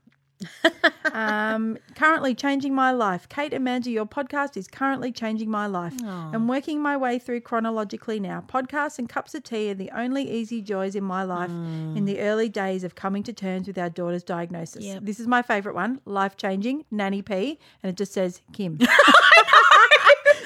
um, 1.13 1.79
currently 1.95 2.35
changing 2.35 2.75
my 2.75 2.91
life. 2.91 3.29
Kate 3.29 3.53
and 3.53 3.65
Mandy, 3.65 3.93
your 3.93 4.07
podcast 4.07 4.57
is 4.57 4.67
currently 4.67 5.13
changing 5.13 5.51
my 5.51 5.67
life. 5.67 5.95
I'm 6.05 6.49
working 6.49 6.81
my 6.81 6.97
way 6.97 7.19
through 7.19 7.41
chronologically 7.43 8.21
now. 8.21 8.45
Podcasts 8.47 8.99
and 8.99 9.09
cups 9.09 9.35
of 9.35 9.43
tea 9.43 9.71
are 9.71 9.75
the 9.75 9.91
only 9.91 10.29
easy 10.31 10.61
joys 10.61 10.95
in 10.95 11.05
my 11.05 11.23
life 11.23 11.51
in 11.51 12.05
the 12.05 12.21
early 12.21 12.49
days 12.49 12.85
of 12.85 12.95
coming 12.95 13.23
to 13.25 13.33
terms 13.33 13.67
with 13.67 13.79
our 13.79 13.91
daughter's 13.91 14.25
diagnosis. 14.25 14.85
Yep. 14.85 15.03
This 15.05 15.21
is 15.21 15.27
my 15.27 15.43
favourite 15.43 15.75
one 15.75 16.01
life 16.05 16.37
changing, 16.37 16.85
Nanny 16.91 17.23
P, 17.23 17.59
and 17.83 17.91
it 17.91 17.97
just 17.97 18.13
says 18.13 18.43
Kim. 18.53 18.79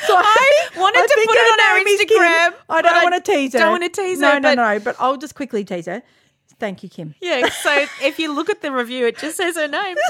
So 0.09 0.15
I 0.17 0.69
wanted 0.77 1.07
to 1.07 1.27
put 1.27 1.37
it 1.37 1.53
on 1.53 1.61
our 1.71 1.85
name 1.85 1.87
is 1.87 2.01
Kim. 2.01 2.19
Instagram, 2.19 2.55
I 2.71 2.81
don't 2.81 3.03
want 3.03 3.23
to 3.23 3.33
tease 3.33 3.53
her. 3.53 3.59
don't 3.59 3.73
wanna 3.73 3.91
tease 3.91 4.19
no, 4.21 4.33
her, 4.33 4.41
No, 4.41 4.55
no, 4.55 4.73
no, 4.73 4.81
But 4.81 4.97
I'll 4.99 5.19
just 5.19 5.35
quickly 5.35 5.65
tease 5.65 5.85
her. 5.85 6.03
Thank 6.59 6.83
you, 6.83 6.89
Kim. 6.89 7.15
Yeah, 7.21 7.49
so 7.63 7.87
if 8.03 8.19
you 8.19 8.33
look 8.33 8.49
at 8.49 8.63
the 8.63 8.73
review, 8.73 9.07
it 9.07 9.19
just 9.19 9.37
says 9.37 9.57
her 9.57 9.69
name. 9.69 9.97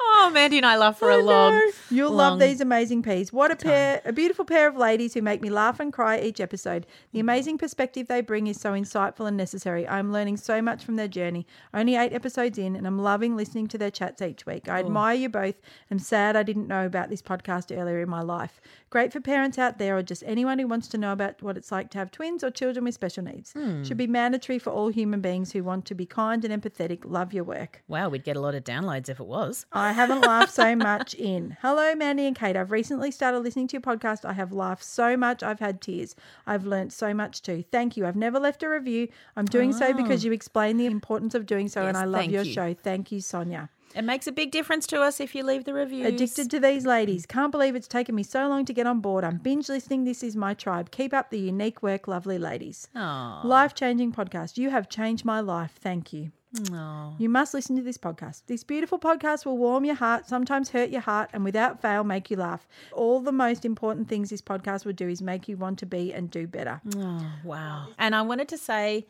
oh, 0.00 0.30
Mandy 0.32 0.56
and 0.56 0.64
I 0.66 0.78
laugh 0.78 0.98
for 0.98 1.10
a 1.10 1.18
I 1.18 1.20
long. 1.20 1.52
know. 1.52 1.70
You'll 1.94 2.12
love 2.12 2.38
these 2.38 2.60
amazing 2.60 3.02
peas. 3.02 3.32
What 3.32 3.50
a 3.50 3.56
pair, 3.56 4.02
a 4.04 4.12
beautiful 4.12 4.44
pair 4.44 4.68
of 4.68 4.76
ladies 4.76 5.14
who 5.14 5.22
make 5.22 5.40
me 5.40 5.50
laugh 5.50 5.80
and 5.80 5.92
cry 5.92 6.18
each 6.18 6.40
episode. 6.40 6.86
The 7.12 7.20
amazing 7.20 7.58
perspective 7.58 8.08
they 8.08 8.20
bring 8.20 8.46
is 8.46 8.60
so 8.60 8.72
insightful 8.72 9.28
and 9.28 9.36
necessary. 9.36 9.86
I'm 9.86 10.12
learning 10.12 10.38
so 10.38 10.60
much 10.60 10.84
from 10.84 10.96
their 10.96 11.08
journey. 11.08 11.46
Only 11.72 11.96
eight 11.96 12.12
episodes 12.12 12.58
in, 12.58 12.74
and 12.76 12.86
I'm 12.86 12.98
loving 12.98 13.36
listening 13.36 13.68
to 13.68 13.78
their 13.78 13.90
chats 13.90 14.22
each 14.22 14.46
week. 14.46 14.68
I 14.68 14.80
admire 14.80 15.14
you 15.14 15.28
both. 15.28 15.54
I'm 15.90 15.98
sad 15.98 16.36
I 16.36 16.42
didn't 16.42 16.68
know 16.68 16.86
about 16.86 17.10
this 17.10 17.22
podcast 17.22 17.76
earlier 17.76 18.00
in 18.00 18.08
my 18.08 18.22
life. 18.22 18.60
Great 18.90 19.12
for 19.12 19.20
parents 19.20 19.58
out 19.58 19.78
there 19.78 19.96
or 19.96 20.02
just 20.02 20.22
anyone 20.24 20.58
who 20.58 20.68
wants 20.68 20.88
to 20.88 20.98
know 20.98 21.12
about 21.12 21.42
what 21.42 21.56
it's 21.56 21.72
like 21.72 21.90
to 21.90 21.98
have 21.98 22.10
twins 22.10 22.44
or 22.44 22.50
children 22.50 22.84
with 22.84 22.94
special 22.94 23.24
needs. 23.24 23.52
Hmm. 23.52 23.82
Should 23.82 23.96
be 23.96 24.06
mandatory 24.06 24.58
for 24.58 24.70
all 24.70 24.88
human 24.88 25.20
beings 25.20 25.50
who 25.52 25.64
want 25.64 25.84
to 25.86 25.94
be 25.94 26.06
kind 26.06 26.44
and 26.44 26.62
empathetic. 26.62 27.00
Love 27.04 27.32
your 27.32 27.44
work. 27.44 27.82
Wow, 27.88 28.08
we'd 28.08 28.22
get 28.24 28.36
a 28.36 28.40
lot 28.40 28.54
of 28.54 28.62
downloads 28.62 29.08
if 29.08 29.18
it 29.18 29.26
was. 29.26 29.66
I 29.72 29.92
haven't 29.92 30.20
laughed 30.20 30.54
so 30.54 30.76
much 30.90 31.14
in. 31.14 31.56
Hello, 31.60 31.83
Mandy 31.92 32.26
and 32.26 32.36
Kate. 32.36 32.56
I've 32.56 32.70
recently 32.70 33.10
started 33.10 33.40
listening 33.40 33.66
to 33.68 33.72
your 33.72 33.82
podcast. 33.82 34.24
I 34.24 34.32
have 34.32 34.52
laughed 34.52 34.84
so 34.84 35.16
much. 35.16 35.42
I've 35.42 35.58
had 35.58 35.80
tears. 35.80 36.14
I've 36.46 36.64
learnt 36.64 36.92
so 36.92 37.12
much 37.12 37.42
too. 37.42 37.64
Thank 37.72 37.96
you. 37.96 38.06
I've 38.06 38.16
never 38.16 38.38
left 38.38 38.62
a 38.62 38.68
review. 38.68 39.08
I'm 39.36 39.46
doing 39.46 39.72
so 39.72 39.90
ah. 39.90 39.92
because 39.92 40.24
you 40.24 40.32
explain 40.32 40.76
the 40.76 40.86
importance 40.86 41.34
of 41.34 41.46
doing 41.46 41.68
so, 41.68 41.84
and 41.86 41.96
I 41.96 42.04
love 42.04 42.26
your 42.26 42.44
you. 42.44 42.52
show. 42.52 42.74
Thank 42.74 43.10
you, 43.10 43.20
Sonia. 43.20 43.70
It 43.94 44.02
makes 44.02 44.26
a 44.26 44.32
big 44.32 44.50
difference 44.50 44.86
to 44.88 45.00
us 45.00 45.20
if 45.20 45.34
you 45.34 45.44
leave 45.44 45.64
the 45.64 45.72
reviews. 45.72 46.06
Addicted 46.06 46.50
to 46.50 46.60
these 46.60 46.84
ladies. 46.84 47.26
Can't 47.26 47.52
believe 47.52 47.76
it's 47.76 47.86
taken 47.86 48.14
me 48.14 48.24
so 48.24 48.48
long 48.48 48.64
to 48.64 48.72
get 48.72 48.86
on 48.86 49.00
board. 49.00 49.22
I'm 49.22 49.38
binge 49.38 49.68
listening. 49.68 50.04
This 50.04 50.22
is 50.22 50.34
my 50.34 50.54
tribe. 50.54 50.90
Keep 50.90 51.14
up 51.14 51.30
the 51.30 51.38
unique 51.38 51.82
work, 51.82 52.08
lovely 52.08 52.38
ladies. 52.38 52.88
Life 52.94 53.74
changing 53.74 54.12
podcast. 54.12 54.56
You 54.58 54.70
have 54.70 54.88
changed 54.88 55.24
my 55.24 55.40
life. 55.40 55.78
Thank 55.80 56.12
you. 56.12 56.32
Aw. 56.72 57.12
You 57.18 57.28
must 57.28 57.54
listen 57.54 57.76
to 57.76 57.82
this 57.82 57.98
podcast. 57.98 58.42
This 58.46 58.64
beautiful 58.64 58.98
podcast 58.98 59.44
will 59.44 59.58
warm 59.58 59.84
your 59.84 59.94
heart, 59.94 60.28
sometimes 60.28 60.70
hurt 60.70 60.90
your 60.90 61.00
heart, 61.00 61.30
and 61.32 61.44
without 61.44 61.80
fail, 61.82 62.04
make 62.04 62.30
you 62.30 62.36
laugh. 62.36 62.66
All 62.92 63.20
the 63.20 63.32
most 63.32 63.64
important 63.64 64.08
things 64.08 64.30
this 64.30 64.42
podcast 64.42 64.84
would 64.84 64.96
do 64.96 65.08
is 65.08 65.22
make 65.22 65.48
you 65.48 65.56
want 65.56 65.78
to 65.80 65.86
be 65.86 66.12
and 66.12 66.30
do 66.30 66.46
better. 66.46 66.80
Oh, 66.96 67.26
wow. 67.42 67.88
And 67.98 68.14
I 68.14 68.22
wanted 68.22 68.48
to 68.48 68.58
say, 68.58 69.06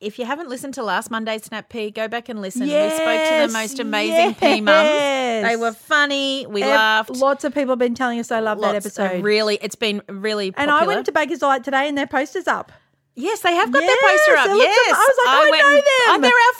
if 0.00 0.18
you 0.18 0.24
haven't 0.24 0.48
listened 0.48 0.74
to 0.74 0.82
last 0.82 1.10
Monday's 1.10 1.44
Snap 1.44 1.68
Pea, 1.68 1.90
go 1.90 2.08
back 2.08 2.28
and 2.28 2.40
listen. 2.40 2.62
we 2.62 2.68
spoke 2.68 3.28
to 3.28 3.46
the 3.46 3.50
most 3.52 3.78
amazing 3.78 4.34
P 4.34 4.60
mums. 4.60 5.46
They 5.46 5.56
were 5.56 5.72
funny. 5.72 6.46
We 6.46 6.62
Ev- 6.62 6.68
laughed. 6.68 7.10
Lots 7.10 7.44
of 7.44 7.54
people 7.54 7.72
have 7.72 7.78
been 7.78 7.94
telling 7.94 8.18
us 8.18 8.28
they 8.28 8.40
love 8.40 8.60
that 8.62 8.74
episode. 8.74 9.22
Really, 9.22 9.58
it's 9.60 9.76
been 9.76 10.02
really 10.08 10.52
and. 10.56 10.70
I 10.70 10.86
went 10.86 11.06
to 11.06 11.12
Baker's 11.12 11.40
Delight 11.40 11.64
today 11.64 11.88
and 11.88 11.96
their 11.96 12.06
poster's 12.06 12.48
up. 12.48 12.72
Yes, 13.20 13.40
they 13.40 13.54
have 13.54 13.70
got 13.70 13.82
Yes, 13.82 13.96
their 14.00 14.10
poster 14.10 14.36
up. 14.50 14.58
Yes, 14.58 14.88
am- 14.88 14.94
I 14.94 15.08
was 15.08 15.18
like, 15.18 15.34
oh, 15.34 15.46
I 15.46 15.50
went 15.50 15.62
know 15.62 15.74
and- 15.74 15.82
them. 15.82 16.08
Oh, 16.08 16.20
they're 16.22 16.42
our 16.46 16.54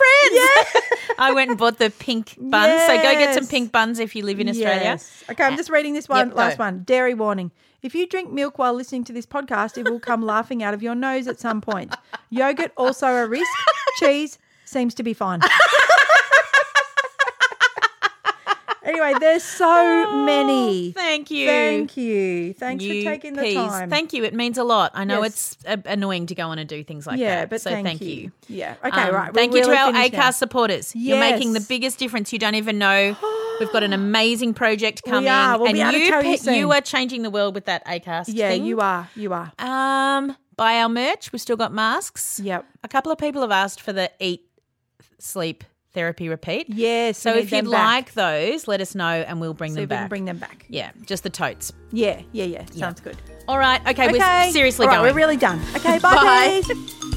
friends. 0.84 1.14
I 1.18 1.32
went 1.32 1.50
and 1.50 1.58
bought 1.58 1.78
the 1.78 1.90
pink 1.90 2.36
buns. 2.38 2.82
So 2.82 2.96
go 2.96 3.12
get 3.14 3.34
some 3.34 3.46
pink 3.46 3.72
buns 3.72 3.98
if 3.98 4.14
you 4.14 4.24
live 4.24 4.40
in 4.40 4.48
Australia. 4.48 4.82
Yes. 4.82 5.24
Okay, 5.30 5.44
I'm 5.44 5.56
just 5.56 5.70
reading 5.70 5.94
this 5.94 6.08
one 6.08 6.28
Yep, 6.28 6.36
last 6.36 6.58
go. 6.58 6.64
one. 6.64 6.82
Dairy 6.84 7.14
warning. 7.14 7.50
If 7.82 7.94
you 7.94 8.06
drink 8.06 8.30
milk 8.30 8.58
while 8.58 8.74
listening 8.74 9.04
to 9.04 9.12
this 9.12 9.24
podcast, 9.26 9.78
it 9.78 9.88
will 9.90 10.00
come 10.00 10.22
laughing 10.24 10.62
out 10.62 10.74
of 10.74 10.82
your 10.82 10.94
nose 10.94 11.26
at 11.26 11.40
some 11.40 11.60
point. 11.62 11.94
Yogurt 12.28 12.72
also 12.76 13.06
a 13.06 13.26
risk. 13.26 13.50
Cheese 13.98 14.38
seems 14.66 14.94
to 14.94 15.02
be 15.02 15.14
fine. 15.14 15.40
Anyway, 18.84 19.14
there's 19.20 19.42
so 19.42 20.24
many. 20.24 20.92
Thank 20.92 21.30
you. 21.30 21.46
Thank 21.46 21.96
you. 21.96 22.54
Thanks 22.54 22.84
You 22.84 23.02
for 23.02 23.10
taking 23.10 23.34
the 23.34 23.42
peas. 23.42 23.54
time. 23.54 23.90
Thank 23.90 24.12
you. 24.12 24.24
It 24.24 24.34
means 24.34 24.58
a 24.58 24.64
lot. 24.64 24.92
I 24.94 25.04
know 25.04 25.22
Yes. 25.22 25.56
it's 25.62 25.64
uh, 25.66 25.76
annoying 25.86 26.26
to 26.26 26.34
go 26.34 26.48
on 26.48 26.58
and 26.58 26.68
do 26.68 26.82
things 26.84 27.06
like 27.06 27.18
yeah, 27.18 27.40
that. 27.40 27.50
but 27.50 27.60
so 27.60 27.70
thank, 27.70 27.86
thank, 27.86 28.00
you. 28.02 28.32
Yeah. 28.48 28.74
Um, 28.82 28.90
Okay, 28.92 29.10
right. 29.10 29.34
Thank 29.34 29.52
we're 29.52 29.58
you 29.60 29.64
to 29.66 29.76
our 29.76 29.92
now. 30.10 30.30
supporters. 30.30 30.94
You're 30.94 31.18
making 31.20 31.52
the 31.52 31.60
biggest 31.60 31.98
difference. 31.98 32.32
You 32.32 32.38
don't 32.38 32.54
even 32.54 32.78
know. 32.78 33.16
We've 33.60 33.72
got 33.72 33.82
an 33.82 33.92
amazing 33.94 34.54
project 34.54 35.02
We 35.04 35.10
coming. 35.12 35.28
are. 35.30 35.58
We'll 35.58 35.66
and 35.68 35.74
be 35.74 35.80
able 35.80 35.92
to 35.92 35.98
you, 35.98 36.10
tell 36.10 36.24
you 36.24 36.36
soon. 36.36 36.54
you 36.54 36.72
are 36.72 36.80
changing 36.80 37.22
the 37.22 37.30
world 37.30 37.54
with 37.54 37.66
that 37.66 37.86
ACAST. 37.86 38.26
Yeah, 38.28 38.48
thing. 38.50 38.64
you 38.64 38.80
are. 38.80 39.08
You 39.14 39.32
are. 39.34 39.52
Um, 39.58 40.36
buy 40.56 40.76
our 40.80 40.88
merch. 40.88 41.32
We've 41.32 41.40
still 41.40 41.56
got 41.56 41.72
masks. 41.72 42.40
Yep. 42.42 42.64
A 42.84 42.88
couple 42.88 43.12
of 43.12 43.18
people 43.18 43.42
have 43.42 43.50
asked 43.50 43.80
for 43.80 43.92
the 43.92 44.10
eat, 44.18 44.46
sleep, 45.18 45.64
therapy, 45.92 46.28
repeat. 46.28 46.66
Yes. 46.68 47.18
So 47.18 47.34
if 47.34 47.50
you'd 47.52 47.66
like 47.66 48.12
those, 48.14 48.66
let 48.68 48.80
us 48.80 48.94
know 48.94 49.04
and 49.04 49.40
we'll 49.40 49.54
bring 49.54 49.72
See 49.72 49.76
them 49.76 49.82
we 49.82 49.86
back. 49.86 49.98
can 50.02 50.08
bring 50.08 50.24
them 50.24 50.38
back. 50.38 50.66
yeah, 50.68 50.90
just 51.06 51.22
the 51.22 51.30
totes. 51.30 51.72
Yeah, 51.92 52.22
yeah, 52.32 52.44
yeah. 52.44 52.64
Sounds 52.66 53.00
good. 53.00 53.16
All 53.48 53.58
right. 53.58 53.80
Okay, 53.88 54.08
Okay. 54.08 54.18
we're 54.46 54.52
seriously 54.52 54.86
right, 54.86 54.96
going. 54.96 55.10
We're 55.12 55.16
really 55.16 55.36
done. 55.36 55.60
Okay, 55.76 55.98
bye, 56.02 56.62
Bye. 56.68 57.16